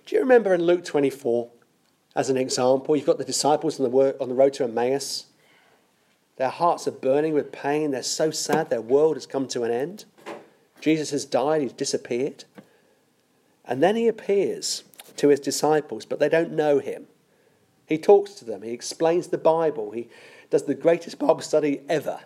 Do 0.05 0.15
you 0.15 0.21
remember 0.21 0.53
in 0.53 0.63
Luke 0.63 0.85
24, 0.85 1.49
as 2.15 2.29
an 2.29 2.37
example, 2.37 2.95
you've 2.95 3.05
got 3.05 3.17
the 3.17 3.25
disciples 3.25 3.77
on 3.77 3.91
the, 3.91 4.15
on 4.21 4.29
the 4.29 4.35
road 4.35 4.53
to 4.53 4.63
Emmaus? 4.63 5.25
Their 6.37 6.47
hearts 6.47 6.87
are 6.87 6.91
burning 6.91 7.33
with 7.33 7.51
pain. 7.51 7.91
They're 7.91 8.03
so 8.03 8.31
sad. 8.31 8.69
Their 8.69 8.79
world 8.79 9.17
has 9.17 9.25
come 9.25 9.49
to 9.49 9.63
an 9.63 9.71
end. 9.71 10.05
Jesus 10.79 11.09
has 11.09 11.25
died. 11.25 11.61
He's 11.61 11.73
disappeared. 11.73 12.45
And 13.65 13.83
then 13.83 13.97
he 13.97 14.07
appears 14.07 14.85
to 15.17 15.27
his 15.27 15.41
disciples, 15.41 16.05
but 16.05 16.19
they 16.19 16.29
don't 16.29 16.53
know 16.53 16.79
him. 16.79 17.07
He 17.87 17.97
talks 17.97 18.33
to 18.35 18.45
them. 18.45 18.61
He 18.61 18.71
explains 18.71 19.27
the 19.27 19.39
Bible. 19.39 19.91
He 19.91 20.09
does 20.51 20.63
the 20.63 20.75
greatest 20.75 21.17
Bible 21.17 21.41
study 21.41 21.81
ever. 21.89 22.19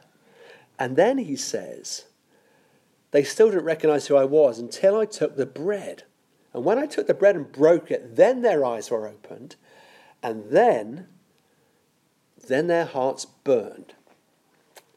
And 0.77 0.97
then 0.97 1.19
he 1.19 1.37
says, 1.37 2.05
They 3.11 3.23
still 3.23 3.49
didn't 3.49 3.65
recognize 3.65 4.07
who 4.07 4.17
I 4.17 4.25
was 4.25 4.59
until 4.59 4.99
I 4.99 5.05
took 5.05 5.37
the 5.37 5.45
bread 5.45 6.03
and 6.53 6.65
when 6.65 6.77
I 6.77 6.85
took 6.85 7.07
the 7.07 7.13
bread 7.13 7.35
and 7.35 7.51
broke 7.51 7.91
it, 7.91 8.15
then 8.15 8.41
their 8.41 8.65
eyes 8.65 8.91
were 8.91 9.07
opened, 9.07 9.55
and 10.21 10.49
then, 10.49 11.07
then 12.47 12.67
their 12.67 12.85
hearts 12.85 13.25
burned. 13.25 13.93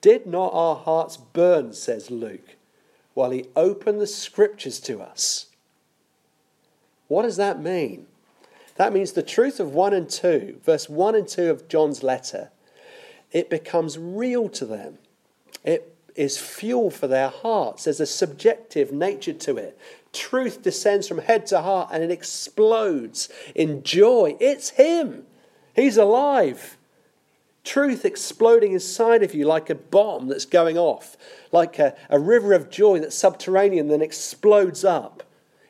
Did 0.01 0.27
not 0.27 0.53
our 0.53 0.77
hearts 0.77 1.17
burn, 1.17 1.73
says 1.73 2.11
Luke, 2.11 2.57
while 3.15 3.31
he 3.31 3.47
opened 3.55 4.01
the 4.01 4.07
scriptures 4.07 4.81
to 4.81 5.01
us? 5.01 5.47
What 7.07 7.23
does 7.23 7.37
that 7.37 7.63
mean? 7.63 8.07
That 8.77 8.93
means 8.93 9.13
the 9.13 9.23
truth 9.23 9.61
of 9.61 9.73
1 9.73 9.95
and 9.95 10.09
2, 10.09 10.61
verse 10.65 10.89
1 10.89 11.15
and 11.15 11.29
2 11.29 11.51
of 11.51 11.69
John's 11.69 12.03
letter, 12.03 12.51
it 13.31 13.51
becomes 13.51 13.99
real 13.99 14.49
to 14.51 14.65
them. 14.65 14.99
It 15.63 15.97
is 16.15 16.39
fuel 16.39 16.91
for 16.91 17.07
their 17.07 17.29
hearts. 17.29 17.85
There's 17.85 18.01
a 18.01 18.07
subjective 18.07 18.93
nature 18.93 19.33
to 19.33 19.57
it. 19.57 19.79
Truth 20.13 20.63
descends 20.63 21.09
from 21.09 21.19
head 21.19 21.47
to 21.47 21.63
heart 21.63 21.91
and 21.93 22.03
it 22.03 22.11
explodes 22.11 23.29
in 23.55 23.83
joy. 23.83 24.37
It's 24.41 24.71
Him. 24.71 25.27
He's 25.75 25.97
alive. 25.97 26.77
Truth 27.65 28.05
exploding 28.05 28.73
inside 28.73 29.23
of 29.23 29.35
you 29.35 29.47
like 29.47 29.71
a 29.71 29.75
bomb 29.75 30.29
that's 30.29 30.45
going 30.45 30.79
off, 30.79 31.17
like 31.51 31.79
a, 31.79 31.97
a 32.11 32.19
river 32.19 32.53
of 32.53 32.71
joy 32.71 33.01
that's 33.01 33.17
subterranean, 33.17 33.89
then 33.89 34.03
explodes 34.03 34.85
up. 34.85 35.23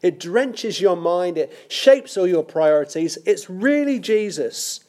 It 0.04 0.20
drenches 0.20 0.82
your 0.82 0.96
mind, 0.96 1.38
it 1.38 1.50
shapes 1.68 2.18
all 2.18 2.26
your 2.26 2.44
priorities. 2.44 3.16
It's 3.24 3.48
really 3.48 3.98
Jesus. 3.98 4.80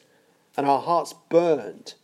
And 0.58 0.66
our 0.66 0.82
hearts 0.82 1.14
burned. 1.30 1.94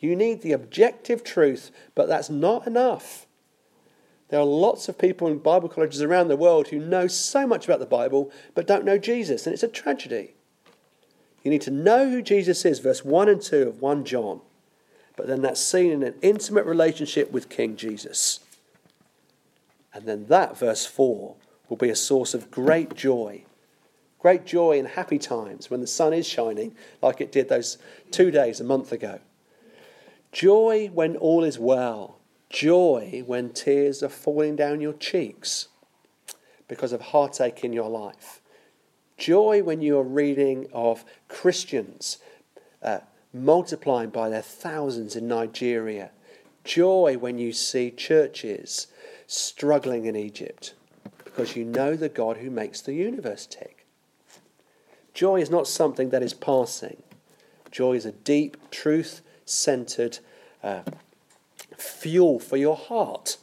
You 0.00 0.16
need 0.16 0.40
the 0.40 0.52
objective 0.52 1.22
truth, 1.22 1.70
but 1.94 2.08
that's 2.08 2.30
not 2.30 2.66
enough. 2.66 3.26
There 4.30 4.40
are 4.40 4.46
lots 4.46 4.88
of 4.88 4.96
people 4.96 5.28
in 5.28 5.40
Bible 5.40 5.68
colleges 5.68 6.00
around 6.00 6.28
the 6.28 6.36
world 6.36 6.68
who 6.68 6.78
know 6.78 7.06
so 7.06 7.46
much 7.46 7.66
about 7.66 7.80
the 7.80 7.86
Bible 7.86 8.32
but 8.54 8.66
don't 8.66 8.86
know 8.86 8.96
Jesus, 8.96 9.46
and 9.46 9.52
it's 9.52 9.62
a 9.62 9.68
tragedy. 9.68 10.32
You 11.42 11.50
need 11.50 11.62
to 11.62 11.70
know 11.70 12.08
who 12.08 12.22
Jesus 12.22 12.64
is, 12.64 12.78
verse 12.78 13.04
1 13.04 13.28
and 13.28 13.42
2 13.42 13.68
of 13.68 13.82
1 13.82 14.06
John. 14.06 14.40
But 15.16 15.26
then 15.26 15.42
that's 15.42 15.60
seen 15.60 15.92
in 15.92 16.02
an 16.02 16.14
intimate 16.22 16.64
relationship 16.64 17.30
with 17.30 17.50
King 17.50 17.76
Jesus. 17.76 18.40
And 19.92 20.06
then 20.06 20.26
that, 20.28 20.56
verse 20.56 20.86
4, 20.86 21.36
will 21.68 21.76
be 21.76 21.90
a 21.90 21.96
source 21.96 22.34
of 22.34 22.50
great 22.50 22.94
joy. 22.94 23.44
Great 24.18 24.44
joy 24.44 24.78
in 24.78 24.86
happy 24.86 25.18
times 25.18 25.70
when 25.70 25.80
the 25.80 25.86
sun 25.86 26.12
is 26.12 26.26
shining, 26.26 26.74
like 27.02 27.20
it 27.20 27.30
did 27.30 27.48
those 27.48 27.78
two 28.10 28.30
days 28.30 28.60
a 28.60 28.64
month 28.64 28.92
ago. 28.92 29.20
Joy 30.32 30.90
when 30.92 31.16
all 31.16 31.44
is 31.44 31.58
well. 31.58 32.18
Joy 32.50 33.22
when 33.26 33.50
tears 33.50 34.02
are 34.02 34.08
falling 34.08 34.56
down 34.56 34.80
your 34.80 34.92
cheeks 34.94 35.68
because 36.68 36.92
of 36.92 37.00
heartache 37.00 37.64
in 37.64 37.72
your 37.72 37.88
life. 37.88 38.40
Joy 39.16 39.62
when 39.62 39.80
you 39.80 39.98
are 39.98 40.04
reading 40.04 40.66
of 40.72 41.04
Christians 41.28 42.18
uh, 42.82 42.98
multiplying 43.32 44.10
by 44.10 44.28
their 44.28 44.42
thousands 44.42 45.16
in 45.16 45.28
Nigeria. 45.28 46.10
Joy 46.64 47.16
when 47.18 47.38
you 47.38 47.52
see 47.52 47.90
churches 47.90 48.88
struggling 49.26 50.06
in 50.06 50.16
Egypt 50.16 50.74
because 51.36 51.54
you 51.54 51.66
know 51.66 51.94
the 51.96 52.08
God 52.08 52.38
who 52.38 52.48
makes 52.48 52.80
the 52.80 52.94
universe 52.94 53.44
tick. 53.44 53.84
Joy 55.12 55.42
is 55.42 55.50
not 55.50 55.68
something 55.68 56.08
that 56.08 56.22
is 56.22 56.32
passing. 56.32 57.02
Joy 57.70 57.92
is 57.92 58.06
a 58.06 58.12
deep, 58.12 58.56
truth 58.70 59.20
centered 59.44 60.20
uh, 60.62 60.80
fuel 61.76 62.40
for 62.40 62.56
your 62.56 62.74
heart. 62.74 63.36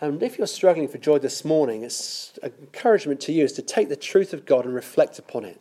And 0.00 0.20
if 0.20 0.36
you're 0.36 0.48
struggling 0.48 0.88
for 0.88 0.98
joy 0.98 1.20
this 1.20 1.44
morning, 1.44 1.84
it's 1.84 2.36
encouragement 2.42 3.20
to 3.22 3.32
you 3.32 3.44
is 3.44 3.52
to 3.52 3.62
take 3.62 3.88
the 3.88 3.96
truth 3.96 4.32
of 4.32 4.44
God 4.44 4.64
and 4.64 4.74
reflect 4.74 5.20
upon 5.20 5.44
it. 5.44 5.60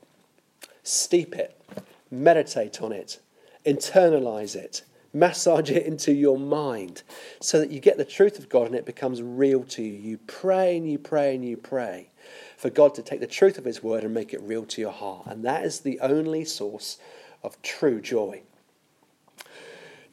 Steep 0.81 1.35
it, 1.35 1.61
meditate 2.09 2.81
on 2.81 2.91
it, 2.91 3.19
internalize 3.67 4.55
it, 4.55 4.81
massage 5.13 5.69
it 5.69 5.85
into 5.85 6.11
your 6.11 6.37
mind 6.37 7.03
so 7.39 7.59
that 7.59 7.69
you 7.69 7.79
get 7.79 7.97
the 7.97 8.05
truth 8.05 8.39
of 8.39 8.49
God 8.49 8.67
and 8.67 8.75
it 8.75 8.85
becomes 8.85 9.21
real 9.21 9.63
to 9.65 9.83
you. 9.83 9.93
You 9.93 10.17
pray 10.17 10.77
and 10.77 10.89
you 10.89 10.97
pray 10.97 11.35
and 11.35 11.45
you 11.45 11.55
pray 11.55 12.09
for 12.57 12.69
God 12.69 12.95
to 12.95 13.01
take 13.01 13.19
the 13.19 13.27
truth 13.27 13.57
of 13.57 13.65
His 13.65 13.83
word 13.83 14.03
and 14.03 14.13
make 14.13 14.33
it 14.33 14.41
real 14.41 14.65
to 14.65 14.81
your 14.81 14.91
heart. 14.91 15.27
And 15.27 15.45
that 15.45 15.63
is 15.63 15.81
the 15.81 15.99
only 15.99 16.45
source 16.45 16.97
of 17.43 17.61
true 17.61 18.01
joy. 18.01 18.41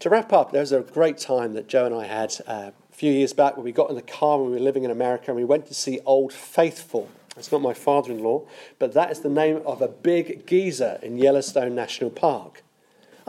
To 0.00 0.10
wrap 0.10 0.32
up, 0.32 0.52
there 0.52 0.60
was 0.60 0.72
a 0.72 0.80
great 0.80 1.18
time 1.18 1.54
that 1.54 1.68
Joe 1.68 1.86
and 1.86 1.94
I 1.94 2.06
had 2.06 2.34
uh, 2.46 2.70
few 3.00 3.12
years 3.12 3.32
back 3.32 3.56
when 3.56 3.64
we 3.64 3.72
got 3.72 3.88
in 3.88 3.96
the 3.96 4.02
car 4.02 4.36
when 4.36 4.50
we 4.50 4.58
were 4.58 4.62
living 4.62 4.84
in 4.84 4.90
America 4.90 5.24
and 5.28 5.36
we 5.36 5.44
went 5.44 5.66
to 5.66 5.72
see 5.72 6.00
Old 6.04 6.34
Faithful. 6.34 7.08
It's 7.34 7.50
not 7.50 7.62
my 7.62 7.72
father 7.72 8.12
in 8.12 8.22
law, 8.22 8.46
but 8.78 8.92
that 8.92 9.10
is 9.10 9.20
the 9.20 9.30
name 9.30 9.62
of 9.64 9.80
a 9.80 9.88
big 9.88 10.44
geyser 10.44 10.98
in 11.02 11.16
Yellowstone 11.16 11.74
National 11.74 12.10
Park. 12.10 12.62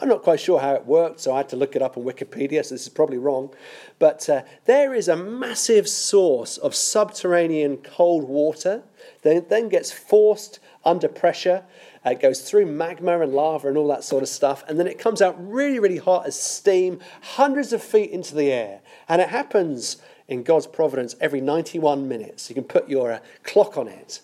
I'm 0.01 0.09
not 0.09 0.23
quite 0.23 0.39
sure 0.39 0.59
how 0.59 0.73
it 0.73 0.85
worked, 0.85 1.19
so 1.19 1.33
I 1.33 1.37
had 1.37 1.49
to 1.49 1.55
look 1.55 1.75
it 1.75 1.81
up 1.81 1.95
on 1.95 2.03
Wikipedia, 2.03 2.65
so 2.65 2.73
this 2.73 2.83
is 2.83 2.89
probably 2.89 3.19
wrong. 3.19 3.53
But 3.99 4.27
uh, 4.27 4.41
there 4.65 4.93
is 4.93 5.07
a 5.07 5.15
massive 5.15 5.87
source 5.87 6.57
of 6.57 6.73
subterranean 6.73 7.77
cold 7.77 8.23
water 8.23 8.83
that 9.21 9.49
then 9.49 9.69
gets 9.69 9.91
forced 9.91 10.59
under 10.83 11.07
pressure 11.07 11.63
it 12.05 12.19
goes 12.19 12.41
through 12.41 12.65
magma 12.65 13.19
and 13.21 13.33
lava 13.33 13.67
and 13.67 13.77
all 13.77 13.87
that 13.89 14.03
sort 14.03 14.23
of 14.23 14.29
stuff, 14.29 14.63
and 14.67 14.79
then 14.79 14.87
it 14.87 14.97
comes 14.97 15.21
out 15.21 15.35
really, 15.37 15.79
really 15.79 15.97
hot 15.97 16.25
as 16.25 16.39
steam, 16.39 16.99
hundreds 17.21 17.73
of 17.73 17.83
feet 17.83 18.09
into 18.09 18.33
the 18.33 18.51
air. 18.51 18.81
And 19.07 19.21
it 19.21 19.29
happens 19.29 19.97
in 20.27 20.43
God's 20.43 20.65
providence 20.65 21.15
every 21.21 21.41
91 21.41 22.07
minutes. 22.07 22.49
You 22.49 22.55
can 22.55 22.63
put 22.63 22.89
your 22.89 23.11
uh, 23.11 23.19
clock 23.43 23.77
on 23.77 23.87
it. 23.87 24.21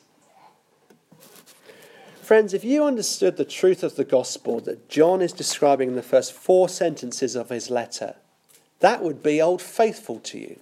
Friends, 2.27 2.53
if 2.53 2.65
you 2.65 2.83
understood 2.83 3.37
the 3.37 3.45
truth 3.45 3.83
of 3.83 3.95
the 3.95 4.03
gospel 4.03 4.59
that 4.59 4.89
John 4.89 5.21
is 5.21 5.31
describing 5.31 5.87
in 5.87 5.95
the 5.95 6.03
first 6.03 6.33
four 6.33 6.67
sentences 6.67 7.37
of 7.37 7.47
his 7.47 7.69
letter, 7.69 8.15
that 8.81 9.01
would 9.01 9.23
be 9.23 9.41
old 9.41 9.61
faithful 9.61 10.19
to 10.19 10.37
you. 10.37 10.59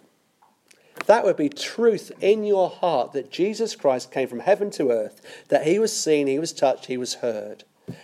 That 1.08 1.24
would 1.24 1.38
be 1.38 1.50
truth 1.50 2.12
in 2.22 2.44
your 2.44 2.70
heart 2.70 3.14
that 3.14 3.32
Jesus 3.32 3.76
Christ 3.76 4.12
came 4.12 4.28
from 4.28 4.42
heaven 4.42 4.70
to 4.74 4.92
earth, 4.92 5.20
that 5.50 5.66
he 5.66 5.80
was 5.80 6.00
seen, 6.00 6.28
he 6.28 6.38
was 6.38 6.54
touched, 6.54 6.86
he 6.86 6.98
was 6.98 7.16
heard. 7.16 7.64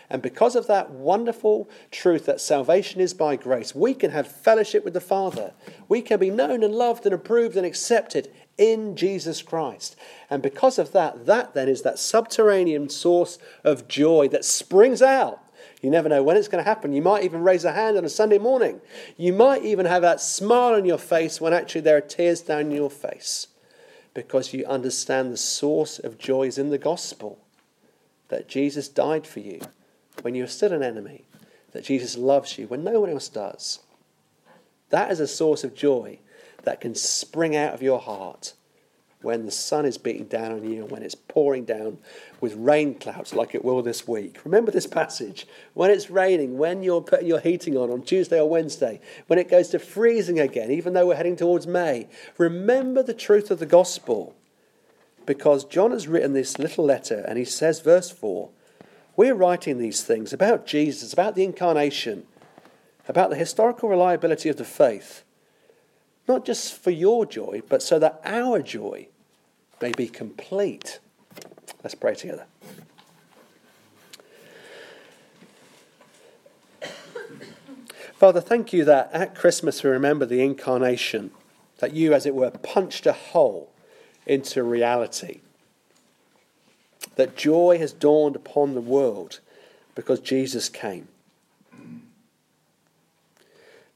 And 0.09 0.23
because 0.23 0.55
of 0.55 0.65
that 0.65 0.89
wonderful 0.89 1.69
truth 1.91 2.25
that 2.25 2.41
salvation 2.41 2.99
is 2.99 3.13
by 3.13 3.35
grace, 3.35 3.75
we 3.75 3.93
can 3.93 4.09
have 4.09 4.25
fellowship 4.27 4.83
with 4.83 4.95
the 4.95 4.99
Father. 4.99 5.53
We 5.87 6.01
can 6.01 6.19
be 6.19 6.31
known 6.31 6.63
and 6.63 6.73
loved 6.73 7.05
and 7.05 7.13
approved 7.13 7.55
and 7.55 7.65
accepted 7.67 8.31
in 8.61 8.95
Jesus 8.95 9.41
Christ. 9.41 9.95
And 10.29 10.41
because 10.41 10.77
of 10.77 10.91
that, 10.91 11.25
that 11.25 11.53
then 11.53 11.67
is 11.67 11.81
that 11.81 11.99
subterranean 11.99 12.89
source 12.89 13.37
of 13.63 13.87
joy 13.87 14.27
that 14.29 14.45
springs 14.45 15.01
out 15.01 15.41
you 15.81 15.89
never 15.89 16.09
know 16.09 16.21
when 16.21 16.37
it's 16.37 16.47
going 16.47 16.63
to 16.63 16.69
happen. 16.69 16.93
You 16.93 17.01
might 17.01 17.23
even 17.23 17.41
raise 17.41 17.65
a 17.65 17.71
hand 17.71 17.97
on 17.97 18.05
a 18.05 18.09
Sunday 18.09 18.37
morning. 18.37 18.81
You 19.17 19.33
might 19.33 19.63
even 19.63 19.87
have 19.87 20.03
that 20.03 20.21
smile 20.21 20.75
on 20.75 20.85
your 20.85 20.99
face 20.99 21.41
when 21.41 21.53
actually 21.53 21.81
there 21.81 21.97
are 21.97 22.01
tears 22.01 22.41
down 22.41 22.69
your 22.69 22.91
face 22.91 23.47
because 24.13 24.53
you 24.53 24.65
understand 24.65 25.31
the 25.31 25.37
source 25.37 25.97
of 25.97 26.19
joy 26.19 26.43
is 26.43 26.59
in 26.59 26.69
the 26.69 26.77
gospel 26.77 27.39
that 28.27 28.47
Jesus 28.47 28.87
died 28.87 29.25
for 29.25 29.39
you 29.39 29.59
when 30.21 30.35
you're 30.35 30.47
still 30.47 30.71
an 30.71 30.83
enemy, 30.83 31.25
that 31.71 31.83
Jesus 31.83 32.15
loves 32.15 32.57
you 32.57 32.67
when 32.67 32.83
no 32.83 32.99
one 32.99 33.09
else 33.09 33.27
does. 33.27 33.79
That 34.89 35.09
is 35.09 35.19
a 35.19 35.27
source 35.27 35.63
of 35.63 35.73
joy 35.73 36.19
that 36.63 36.81
can 36.81 36.95
spring 36.95 37.55
out 37.55 37.73
of 37.73 37.81
your 37.81 37.99
heart 37.99 38.53
when 39.21 39.45
the 39.45 39.51
sun 39.51 39.85
is 39.85 39.97
beating 39.97 40.25
down 40.25 40.51
on 40.51 40.69
you 40.69 40.81
and 40.81 40.91
when 40.91 41.03
it's 41.03 41.15
pouring 41.15 41.63
down 41.63 41.97
with 42.39 42.55
rain 42.55 42.95
clouds 42.95 43.33
like 43.33 43.53
it 43.53 43.63
will 43.63 43.81
this 43.81 44.07
week. 44.07 44.39
Remember 44.43 44.71
this 44.71 44.87
passage. 44.87 45.47
When 45.73 45.91
it's 45.91 46.09
raining, 46.09 46.57
when 46.57 46.81
you're 46.83 47.01
putting 47.01 47.27
your 47.27 47.39
heating 47.39 47.77
on 47.77 47.91
on 47.91 48.01
Tuesday 48.01 48.39
or 48.39 48.49
Wednesday, 48.49 48.99
when 49.27 49.37
it 49.37 49.49
goes 49.49 49.69
to 49.69 49.79
freezing 49.79 50.39
again, 50.39 50.71
even 50.71 50.93
though 50.93 51.07
we're 51.07 51.15
heading 51.15 51.35
towards 51.35 51.67
May, 51.67 52.07
remember 52.37 53.03
the 53.03 53.13
truth 53.13 53.51
of 53.51 53.59
the 53.59 53.65
gospel. 53.65 54.35
Because 55.25 55.65
John 55.65 55.91
has 55.91 56.07
written 56.07 56.33
this 56.33 56.57
little 56.57 56.83
letter 56.83 57.23
and 57.27 57.37
he 57.37 57.45
says, 57.45 57.79
verse 57.79 58.09
4, 58.09 58.49
we're 59.15 59.35
writing 59.35 59.77
these 59.77 60.03
things 60.03 60.33
about 60.33 60.65
Jesus, 60.65 61.13
about 61.13 61.35
the 61.35 61.43
incarnation, 61.43 62.25
about 63.07 63.29
the 63.29 63.35
historical 63.35 63.87
reliability 63.87 64.49
of 64.49 64.57
the 64.57 64.65
faith 64.65 65.23
not 66.31 66.45
just 66.45 66.73
for 66.73 66.91
your 66.91 67.25
joy, 67.25 67.61
but 67.67 67.83
so 67.83 67.99
that 67.99 68.21
our 68.23 68.61
joy 68.61 69.07
may 69.81 69.91
be 69.91 70.07
complete. 70.07 70.99
Let's 71.83 71.93
pray 71.93 72.15
together. 72.15 72.45
Father, 78.13 78.39
thank 78.39 78.71
you 78.71 78.85
that 78.85 79.09
at 79.11 79.35
Christmas 79.35 79.83
we 79.83 79.89
remember 79.89 80.25
the 80.25 80.41
incarnation, 80.41 81.31
that 81.79 81.93
you, 81.93 82.13
as 82.13 82.25
it 82.25 82.35
were, 82.35 82.51
punched 82.51 83.05
a 83.05 83.13
hole 83.13 83.69
into 84.25 84.63
reality. 84.63 85.41
That 87.15 87.35
joy 87.35 87.77
has 87.79 87.91
dawned 87.91 88.37
upon 88.37 88.73
the 88.73 88.79
world 88.79 89.39
because 89.95 90.21
Jesus 90.21 90.69
came. 90.69 91.07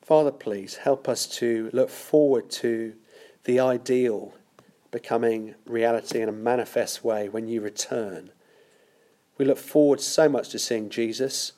Father, 0.06 0.32
please 0.32 0.76
help 0.76 1.10
us 1.10 1.26
to 1.26 1.72
look 1.74 1.90
forward 1.90 2.52
to 2.52 2.94
the 3.46 3.60
ideal 3.60 4.36
becoming 4.92 5.56
reality 5.66 6.22
in 6.22 6.30
a 6.30 6.32
manifest 6.32 7.04
way 7.04 7.28
when 7.28 7.48
you 7.48 7.60
return. 7.60 8.30
We 9.40 9.46
look 9.46 9.58
forward 9.58 10.00
so 10.00 10.30
much 10.30 10.50
to 10.50 10.60
seeing 10.60 10.92
Jesus. 10.92 11.54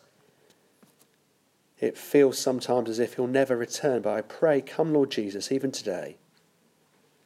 It 1.81 1.97
feels 1.97 2.39
sometimes 2.39 2.89
as 2.89 2.99
if 2.99 3.15
he'll 3.15 3.27
never 3.27 3.57
return, 3.57 4.01
but 4.01 4.13
I 4.13 4.21
pray, 4.21 4.61
come, 4.61 4.93
Lord 4.93 5.11
Jesus, 5.11 5.51
even 5.51 5.73
today. 5.73 6.15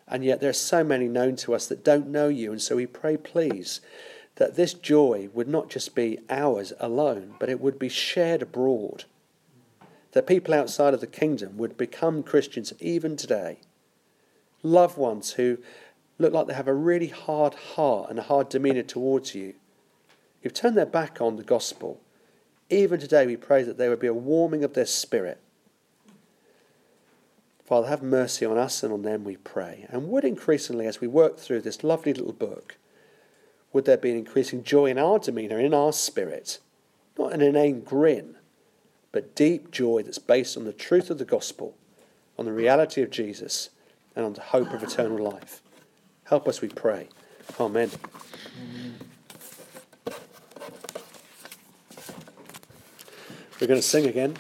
And 0.07 0.25
yet 0.25 0.41
there 0.41 0.49
are 0.49 0.53
so 0.53 0.83
many 0.83 1.07
known 1.07 1.35
to 1.35 1.53
us 1.53 1.67
that 1.67 1.83
don't 1.85 2.07
know 2.07 2.29
you, 2.29 2.51
and 2.51 2.59
so 2.59 2.77
we 2.77 2.87
pray, 2.87 3.15
please, 3.15 3.79
that 4.37 4.55
this 4.55 4.73
joy 4.73 5.29
would 5.35 5.47
not 5.47 5.69
just 5.69 5.93
be 5.93 6.17
ours 6.31 6.73
alone, 6.79 7.35
but 7.37 7.47
it 7.47 7.61
would 7.61 7.77
be 7.77 7.89
shared 7.89 8.41
abroad. 8.41 9.05
That 10.11 10.27
people 10.27 10.53
outside 10.53 10.93
of 10.93 11.01
the 11.01 11.07
kingdom 11.07 11.57
would 11.57 11.77
become 11.77 12.23
Christians 12.23 12.73
even 12.79 13.15
today. 13.15 13.59
Loved 14.63 14.97
ones 14.97 15.33
who 15.33 15.57
look 16.19 16.33
like 16.33 16.47
they 16.47 16.53
have 16.53 16.67
a 16.67 16.73
really 16.73 17.07
hard 17.07 17.53
heart 17.53 18.09
and 18.09 18.19
a 18.19 18.23
hard 18.23 18.49
demeanour 18.49 18.83
towards 18.83 19.33
you, 19.33 19.53
who've 20.41 20.53
turned 20.53 20.77
their 20.77 20.85
back 20.85 21.19
on 21.21 21.37
the 21.37 21.43
gospel 21.43 21.99
even 22.71 23.01
today, 23.01 23.25
we 23.25 23.35
pray 23.35 23.63
that 23.63 23.77
there 23.77 23.89
would 23.89 23.99
be 23.99 24.07
a 24.07 24.13
warming 24.13 24.63
of 24.63 24.73
their 24.73 24.85
spirit. 24.85 25.39
Father, 27.65 27.89
have 27.89 28.01
mercy 28.01 28.45
on 28.45 28.57
us 28.57 28.81
and 28.81 28.93
on 28.93 29.01
them, 29.01 29.25
we 29.25 29.35
pray. 29.35 29.85
And 29.89 30.07
would 30.09 30.23
increasingly, 30.23 30.87
as 30.87 31.01
we 31.01 31.07
work 31.07 31.37
through 31.37 31.61
this 31.61 31.83
lovely 31.83 32.13
little 32.13 32.33
book, 32.33 32.77
would 33.73 33.85
there 33.85 33.97
be 33.97 34.11
an 34.11 34.17
increasing 34.17 34.63
joy 34.63 34.85
in 34.85 34.97
our 34.97 35.19
demeanour, 35.19 35.59
in 35.59 35.73
our 35.73 35.91
spirit? 35.91 36.59
Not 37.19 37.33
an 37.33 37.41
inane 37.41 37.81
grin, 37.81 38.37
but 39.11 39.35
deep 39.35 39.71
joy 39.71 40.03
that's 40.03 40.19
based 40.19 40.57
on 40.57 40.63
the 40.63 40.73
truth 40.73 41.09
of 41.09 41.17
the 41.17 41.25
gospel, 41.25 41.75
on 42.37 42.45
the 42.45 42.53
reality 42.53 43.01
of 43.01 43.09
Jesus, 43.09 43.69
and 44.15 44.25
on 44.25 44.33
the 44.33 44.41
hope 44.41 44.71
of 44.71 44.83
eternal 44.83 45.17
life. 45.17 45.61
Help 46.25 46.47
us, 46.47 46.61
we 46.61 46.69
pray. 46.69 47.07
Amen. 47.59 47.89
Amen. 48.61 48.95
We're 53.59 53.67
going 53.67 53.79
to 53.79 53.85
sing 53.85 54.07
again. 54.07 54.37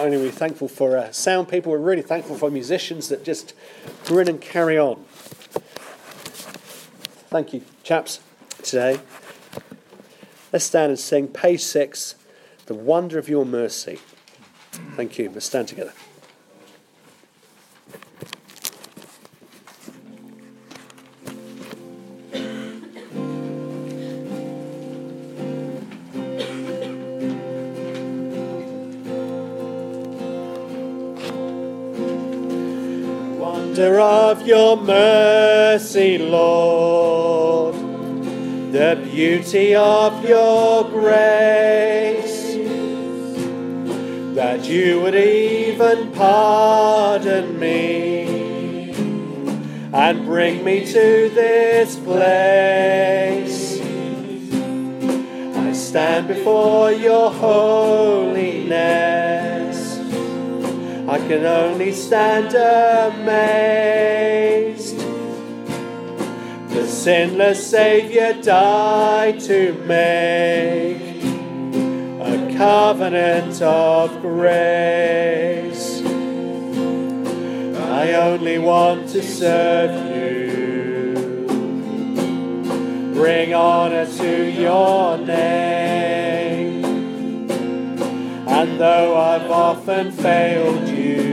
Not 0.00 0.06
only 0.06 0.16
are 0.16 0.22
we 0.22 0.30
thankful 0.30 0.66
for 0.66 0.96
uh, 0.96 1.12
sound 1.12 1.50
people, 1.50 1.72
we're 1.72 1.76
really 1.76 2.00
thankful 2.00 2.34
for 2.34 2.50
musicians 2.50 3.10
that 3.10 3.22
just 3.22 3.52
grin 4.06 4.28
and 4.28 4.40
carry 4.40 4.78
on. 4.78 5.04
Thank 7.28 7.52
you, 7.52 7.60
chaps, 7.82 8.20
today. 8.62 8.98
Let's 10.54 10.64
stand 10.64 10.88
and 10.88 10.98
sing 10.98 11.28
page 11.28 11.60
six, 11.60 12.14
The 12.64 12.72
Wonder 12.72 13.18
of 13.18 13.28
Your 13.28 13.44
Mercy. 13.44 13.98
Thank 14.96 15.18
you. 15.18 15.28
Let's 15.28 15.44
stand 15.44 15.68
together. 15.68 15.92
Lord, 36.18 37.74
the 38.72 39.00
beauty 39.10 39.74
of 39.74 40.24
your 40.24 40.84
grace, 40.84 42.54
that 44.34 44.64
you 44.64 45.00
would 45.00 45.14
even 45.14 46.12
pardon 46.12 47.58
me 47.58 48.90
and 49.92 50.24
bring 50.24 50.64
me 50.64 50.86
to 50.86 51.30
this 51.34 51.96
place. 51.96 53.80
I 55.56 55.72
stand 55.72 56.28
before 56.28 56.92
your 56.92 57.30
holiness 57.30 59.10
I 61.10 61.18
can 61.18 61.44
only 61.44 61.90
stand 61.90 62.54
amazed. 63.18 64.79
Sinless 67.00 67.66
Saviour 67.70 68.34
died 68.42 69.40
to 69.40 69.72
make 69.86 71.24
a 72.20 72.54
covenant 72.58 73.62
of 73.62 74.20
grace. 74.20 76.02
I 77.74 78.12
only 78.12 78.58
want 78.58 79.08
to 79.12 79.22
serve 79.22 80.14
you, 80.14 81.46
bring 83.14 83.54
honour 83.54 84.04
to 84.04 84.50
your 84.50 85.16
name. 85.16 86.84
And 88.46 88.78
though 88.78 89.16
I've 89.16 89.50
often 89.50 90.12
failed 90.12 90.86
you, 90.86 91.30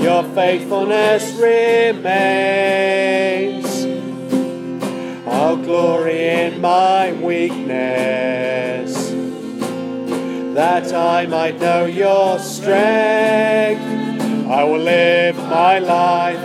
your 0.00 0.22
faithfulness 0.36 1.32
remains. 1.32 3.07
Glory 5.68 6.28
in 6.28 6.62
my 6.62 7.12
weakness, 7.12 8.94
that 10.54 10.94
I 10.94 11.26
might 11.26 11.60
know 11.60 11.84
your 11.84 12.38
strength. 12.38 13.82
I 14.48 14.64
will 14.64 14.78
live 14.78 15.36
my 15.36 15.78
life 15.78 16.38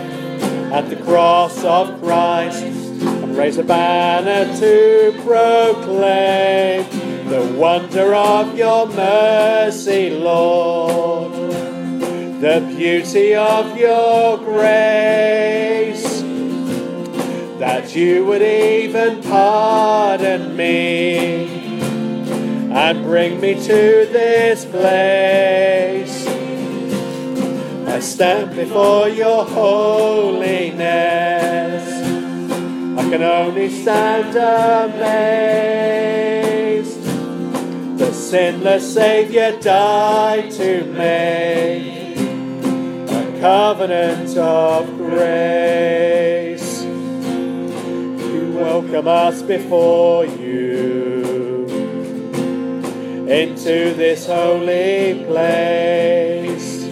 at 0.74 0.90
the 0.90 0.96
cross 0.96 1.64
of 1.64 2.02
Christ 2.02 2.64
and 2.64 3.34
raise 3.34 3.56
a 3.56 3.62
banner 3.62 4.44
to 4.60 5.14
proclaim 5.24 6.84
the 7.30 7.56
wonder 7.58 8.14
of 8.14 8.54
your 8.58 8.88
mercy, 8.88 10.10
Lord, 10.10 11.32
the 12.42 12.60
beauty 12.76 13.34
of 13.34 13.74
your 13.78 14.36
grace, 14.36 16.03
that 17.58 17.94
you 17.94 18.24
would 18.24 18.42
even 18.42 19.22
pardon 19.22 20.56
me 20.56 21.46
and 22.72 23.04
bring 23.04 23.40
me 23.40 23.54
to 23.54 24.06
this 24.10 24.64
place. 24.64 26.26
I 27.86 28.00
stand 28.00 28.56
before 28.56 29.08
your 29.08 29.44
holiness. 29.44 30.84
I 32.98 33.08
can 33.10 33.22
only 33.22 33.70
stand 33.70 34.34
amazed 34.36 35.74
the 37.98 38.12
sinless 38.12 38.92
Saviour 38.94 39.52
died 39.60 40.50
to 40.50 40.84
make 40.86 42.16
a 43.08 43.40
covenant 43.40 44.36
of 44.36 44.86
grace. 44.96 46.13
Welcome 48.94 49.08
us 49.08 49.42
before 49.42 50.24
you 50.24 51.66
into 53.28 53.92
this 53.92 54.26
holy 54.28 55.24
place. 55.24 56.84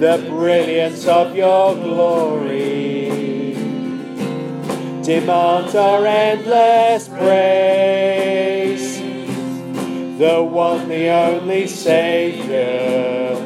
The 0.00 0.24
brilliance 0.30 1.06
of 1.06 1.36
your 1.36 1.74
glory 1.74 3.10
demands 5.02 5.74
our 5.74 6.06
endless 6.06 7.08
praise 7.08 8.98
the 10.18 10.42
one, 10.42 10.88
the 10.88 11.10
only 11.10 11.66
Saviour, 11.66 13.36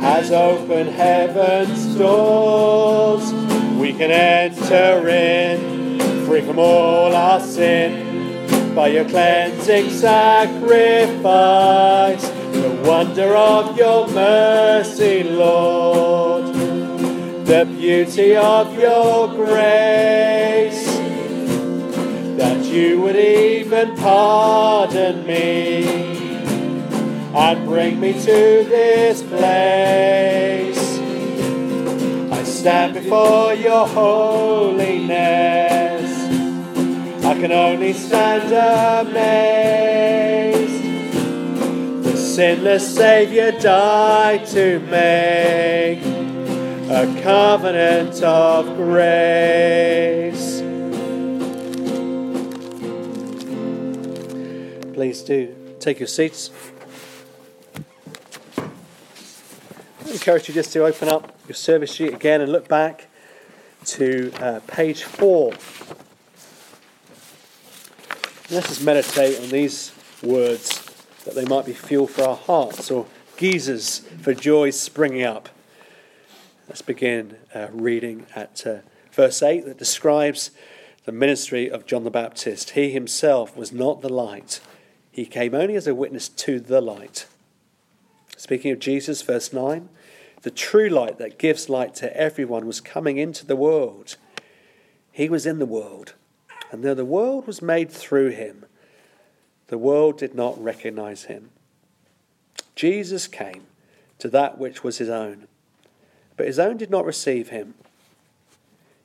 has 0.00 0.32
opened 0.32 0.88
heaven's 0.88 1.96
doors. 1.96 3.31
We 3.82 3.92
can 3.92 4.12
enter 4.12 5.08
in, 5.08 5.98
free 6.24 6.42
from 6.42 6.60
all 6.60 7.16
our 7.16 7.40
sin, 7.40 8.76
by 8.76 8.86
your 8.86 9.04
cleansing 9.04 9.90
sacrifice. 9.90 10.62
The 12.22 12.80
wonder 12.86 13.34
of 13.34 13.76
your 13.76 14.06
mercy, 14.06 15.24
Lord, 15.24 16.54
the 17.44 17.64
beauty 17.76 18.36
of 18.36 18.72
your 18.78 19.26
grace 19.34 20.86
that 22.38 22.64
you 22.64 23.00
would 23.00 23.16
even 23.16 23.96
pardon 23.96 25.26
me 25.26 25.82
and 27.34 27.66
bring 27.66 27.98
me 27.98 28.12
to 28.12 28.20
this 28.20 29.24
place. 29.24 30.41
Stand 32.62 32.94
before 32.94 33.54
your 33.54 33.88
holiness. 33.88 35.10
I 37.24 37.34
can 37.34 37.50
only 37.50 37.92
stand 37.92 38.52
amazed. 39.08 40.84
The 42.04 42.16
sinless 42.16 42.94
Saviour 42.94 43.50
died 43.50 44.46
to 44.46 44.78
make 44.78 46.04
a 46.88 47.20
covenant 47.24 48.22
of 48.22 48.76
grace. 48.76 50.60
Please 54.94 55.22
do 55.22 55.52
take 55.80 55.98
your 55.98 56.06
seats. 56.06 56.52
I 58.56 60.12
encourage 60.12 60.46
you 60.46 60.54
just 60.54 60.72
to 60.74 60.84
open 60.84 61.08
up 61.08 61.31
your 61.48 61.54
service 61.54 61.92
sheet 61.92 62.14
again 62.14 62.40
and 62.40 62.52
look 62.52 62.68
back 62.68 63.08
to 63.84 64.32
uh, 64.40 64.60
page 64.66 65.02
four. 65.02 65.52
Let 68.50 68.70
us 68.70 68.80
meditate 68.82 69.40
on 69.40 69.48
these 69.48 69.92
words 70.22 70.78
that 71.24 71.34
they 71.34 71.44
might 71.44 71.66
be 71.66 71.72
fuel 71.72 72.06
for 72.06 72.22
our 72.22 72.36
hearts 72.36 72.90
or 72.90 73.06
geysers 73.36 74.00
for 74.20 74.34
joy 74.34 74.70
springing 74.70 75.24
up. 75.24 75.48
Let's 76.68 76.82
begin 76.82 77.36
uh, 77.54 77.68
reading 77.72 78.26
at 78.36 78.66
uh, 78.66 78.78
verse 79.10 79.42
8 79.42 79.64
that 79.66 79.78
describes 79.78 80.50
the 81.04 81.12
ministry 81.12 81.70
of 81.70 81.86
John 81.86 82.04
the 82.04 82.10
Baptist. 82.10 82.70
He 82.70 82.90
himself 82.90 83.56
was 83.56 83.72
not 83.72 84.00
the 84.00 84.08
light, 84.08 84.60
he 85.10 85.26
came 85.26 85.54
only 85.54 85.74
as 85.74 85.86
a 85.86 85.94
witness 85.94 86.28
to 86.28 86.60
the 86.60 86.80
light. 86.80 87.26
Speaking 88.36 88.72
of 88.72 88.78
Jesus, 88.78 89.22
verse 89.22 89.52
9, 89.52 89.88
the 90.42 90.50
true 90.50 90.88
light 90.88 91.18
that 91.18 91.38
gives 91.38 91.68
light 91.68 91.94
to 91.96 92.16
everyone 92.16 92.66
was 92.66 92.80
coming 92.80 93.16
into 93.16 93.46
the 93.46 93.56
world. 93.56 94.16
He 95.10 95.28
was 95.28 95.46
in 95.46 95.58
the 95.58 95.66
world 95.66 96.14
and 96.72 96.82
though 96.82 96.94
the 96.94 97.04
world 97.04 97.46
was 97.46 97.60
made 97.60 97.90
through 97.90 98.30
him, 98.30 98.64
the 99.68 99.76
world 99.76 100.16
did 100.16 100.34
not 100.34 100.60
recognize 100.62 101.24
him. 101.24 101.50
Jesus 102.74 103.28
came 103.28 103.64
to 104.18 104.28
that 104.30 104.58
which 104.58 104.82
was 104.82 104.96
his 104.96 105.10
own, 105.10 105.46
but 106.36 106.46
his 106.46 106.58
own 106.58 106.78
did 106.78 106.90
not 106.90 107.04
receive 107.04 107.50
him. 107.50 107.74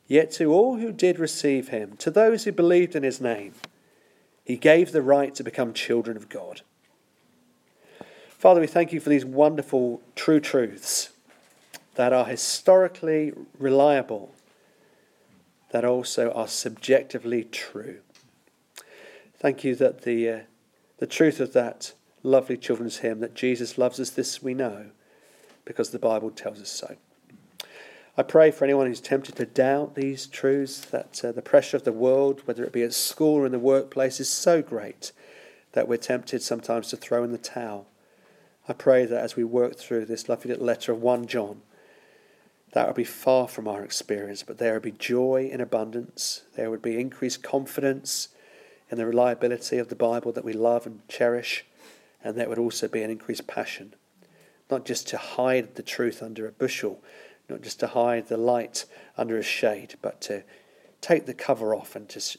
Yet 0.07 0.31
to 0.33 0.53
all 0.53 0.77
who 0.77 0.93
did 0.93 1.19
receive 1.19 1.67
him, 1.67 1.97
to 1.97 2.09
those 2.09 2.45
who 2.45 2.53
believed 2.53 2.95
in 2.95 3.03
his 3.03 3.19
name, 3.19 3.53
he 4.45 4.55
gave 4.55 4.93
the 4.93 5.01
right 5.01 5.35
to 5.35 5.43
become 5.43 5.73
children 5.73 6.15
of 6.15 6.29
God. 6.29 6.61
Father, 8.29 8.61
we 8.61 8.67
thank 8.67 8.93
you 8.93 9.01
for 9.01 9.09
these 9.09 9.25
wonderful 9.25 10.01
true 10.15 10.39
truths 10.39 11.09
that 11.97 12.13
are 12.13 12.25
historically 12.25 13.33
reliable 13.57 14.35
that 15.71 15.83
also 15.83 16.31
are 16.31 16.47
subjectively 16.47 17.43
true. 17.43 17.97
Thank 19.39 19.63
you 19.63 19.73
that 19.75 20.03
the, 20.03 20.29
uh, 20.29 20.39
the 20.99 21.07
truth 21.07 21.39
of 21.39 21.53
that 21.53 21.93
lovely 22.21 22.55
children's 22.55 22.97
hymn, 22.97 23.19
that 23.21 23.33
Jesus 23.33 23.79
loves 23.79 23.99
us, 23.99 24.11
this 24.11 24.43
we 24.43 24.53
know, 24.53 24.91
because 25.65 25.89
the 25.89 25.97
Bible 25.97 26.29
tells 26.29 26.61
us 26.61 26.69
so. 26.69 26.97
I 28.15 28.21
pray 28.21 28.51
for 28.51 28.63
anyone 28.63 28.85
who's 28.85 29.01
tempted 29.01 29.35
to 29.37 29.47
doubt 29.47 29.95
these 29.95 30.27
truths, 30.27 30.81
that 30.85 31.25
uh, 31.25 31.31
the 31.31 31.41
pressure 31.41 31.77
of 31.77 31.83
the 31.83 31.91
world, 31.91 32.41
whether 32.45 32.63
it 32.63 32.73
be 32.73 32.83
at 32.83 32.93
school 32.93 33.37
or 33.37 33.45
in 33.47 33.51
the 33.51 33.57
workplace, 33.57 34.19
is 34.19 34.29
so 34.29 34.61
great 34.61 35.13
that 35.71 35.87
we're 35.87 35.97
tempted 35.97 36.43
sometimes 36.43 36.89
to 36.89 36.97
throw 36.97 37.23
in 37.23 37.31
the 37.31 37.39
towel. 37.39 37.87
I 38.69 38.73
pray 38.73 39.05
that 39.05 39.23
as 39.23 39.35
we 39.35 39.43
work 39.43 39.77
through 39.77 40.05
this 40.05 40.29
lovely 40.29 40.51
little 40.51 40.65
letter 40.65 40.91
of 40.91 41.01
1 41.01 41.25
John, 41.25 41.61
that 42.73 42.87
would 42.87 42.95
be 42.95 43.03
far 43.03 43.47
from 43.47 43.67
our 43.67 43.83
experience, 43.83 44.43
but 44.43 44.57
there 44.57 44.73
would 44.73 44.83
be 44.83 44.91
joy 44.91 45.49
in 45.51 45.61
abundance. 45.61 46.43
There 46.55 46.69
would 46.69 46.81
be 46.81 46.99
increased 46.99 47.41
confidence 47.41 48.29
in 48.89 48.97
the 48.97 49.05
reliability 49.05 49.77
of 49.77 49.89
the 49.89 49.95
Bible 49.95 50.31
that 50.33 50.45
we 50.45 50.53
love 50.53 50.85
and 50.85 51.07
cherish, 51.07 51.65
and 52.23 52.35
there 52.35 52.49
would 52.49 52.59
also 52.59 52.87
be 52.87 53.03
an 53.03 53.09
increased 53.09 53.47
passion, 53.47 53.95
not 54.69 54.85
just 54.85 55.07
to 55.07 55.17
hide 55.17 55.75
the 55.75 55.83
truth 55.83 56.21
under 56.21 56.47
a 56.47 56.51
bushel, 56.51 57.01
not 57.49 57.61
just 57.61 57.79
to 57.79 57.87
hide 57.87 58.27
the 58.27 58.37
light 58.37 58.85
under 59.17 59.37
a 59.37 59.43
shade, 59.43 59.95
but 60.01 60.19
to 60.21 60.43
take 60.99 61.25
the 61.25 61.33
cover 61.33 61.73
off 61.73 61.95
and 61.95 62.09
to 62.09 62.37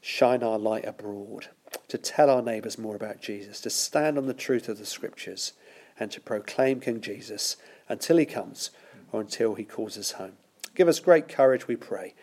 shine 0.00 0.42
our 0.42 0.58
light 0.58 0.86
abroad, 0.86 1.48
to 1.88 1.98
tell 1.98 2.30
our 2.30 2.42
neighbours 2.42 2.78
more 2.78 2.96
about 2.96 3.20
Jesus, 3.20 3.60
to 3.60 3.70
stand 3.70 4.16
on 4.16 4.26
the 4.26 4.34
truth 4.34 4.68
of 4.68 4.78
the 4.78 4.86
Scriptures, 4.86 5.52
and 6.00 6.10
to 6.10 6.20
proclaim 6.20 6.80
King 6.80 7.00
Jesus 7.00 7.56
until 7.88 8.16
he 8.16 8.24
comes 8.24 8.70
or 9.12 9.20
until 9.20 9.54
he 9.54 9.64
calls 9.64 9.96
us 9.98 10.12
home. 10.12 10.32
Give 10.74 10.88
us 10.88 11.00
great 11.00 11.28
courage, 11.28 11.66
we 11.66 11.76
pray. 11.76 12.14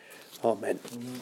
Amen. 0.44 0.80
Amen. 0.94 1.20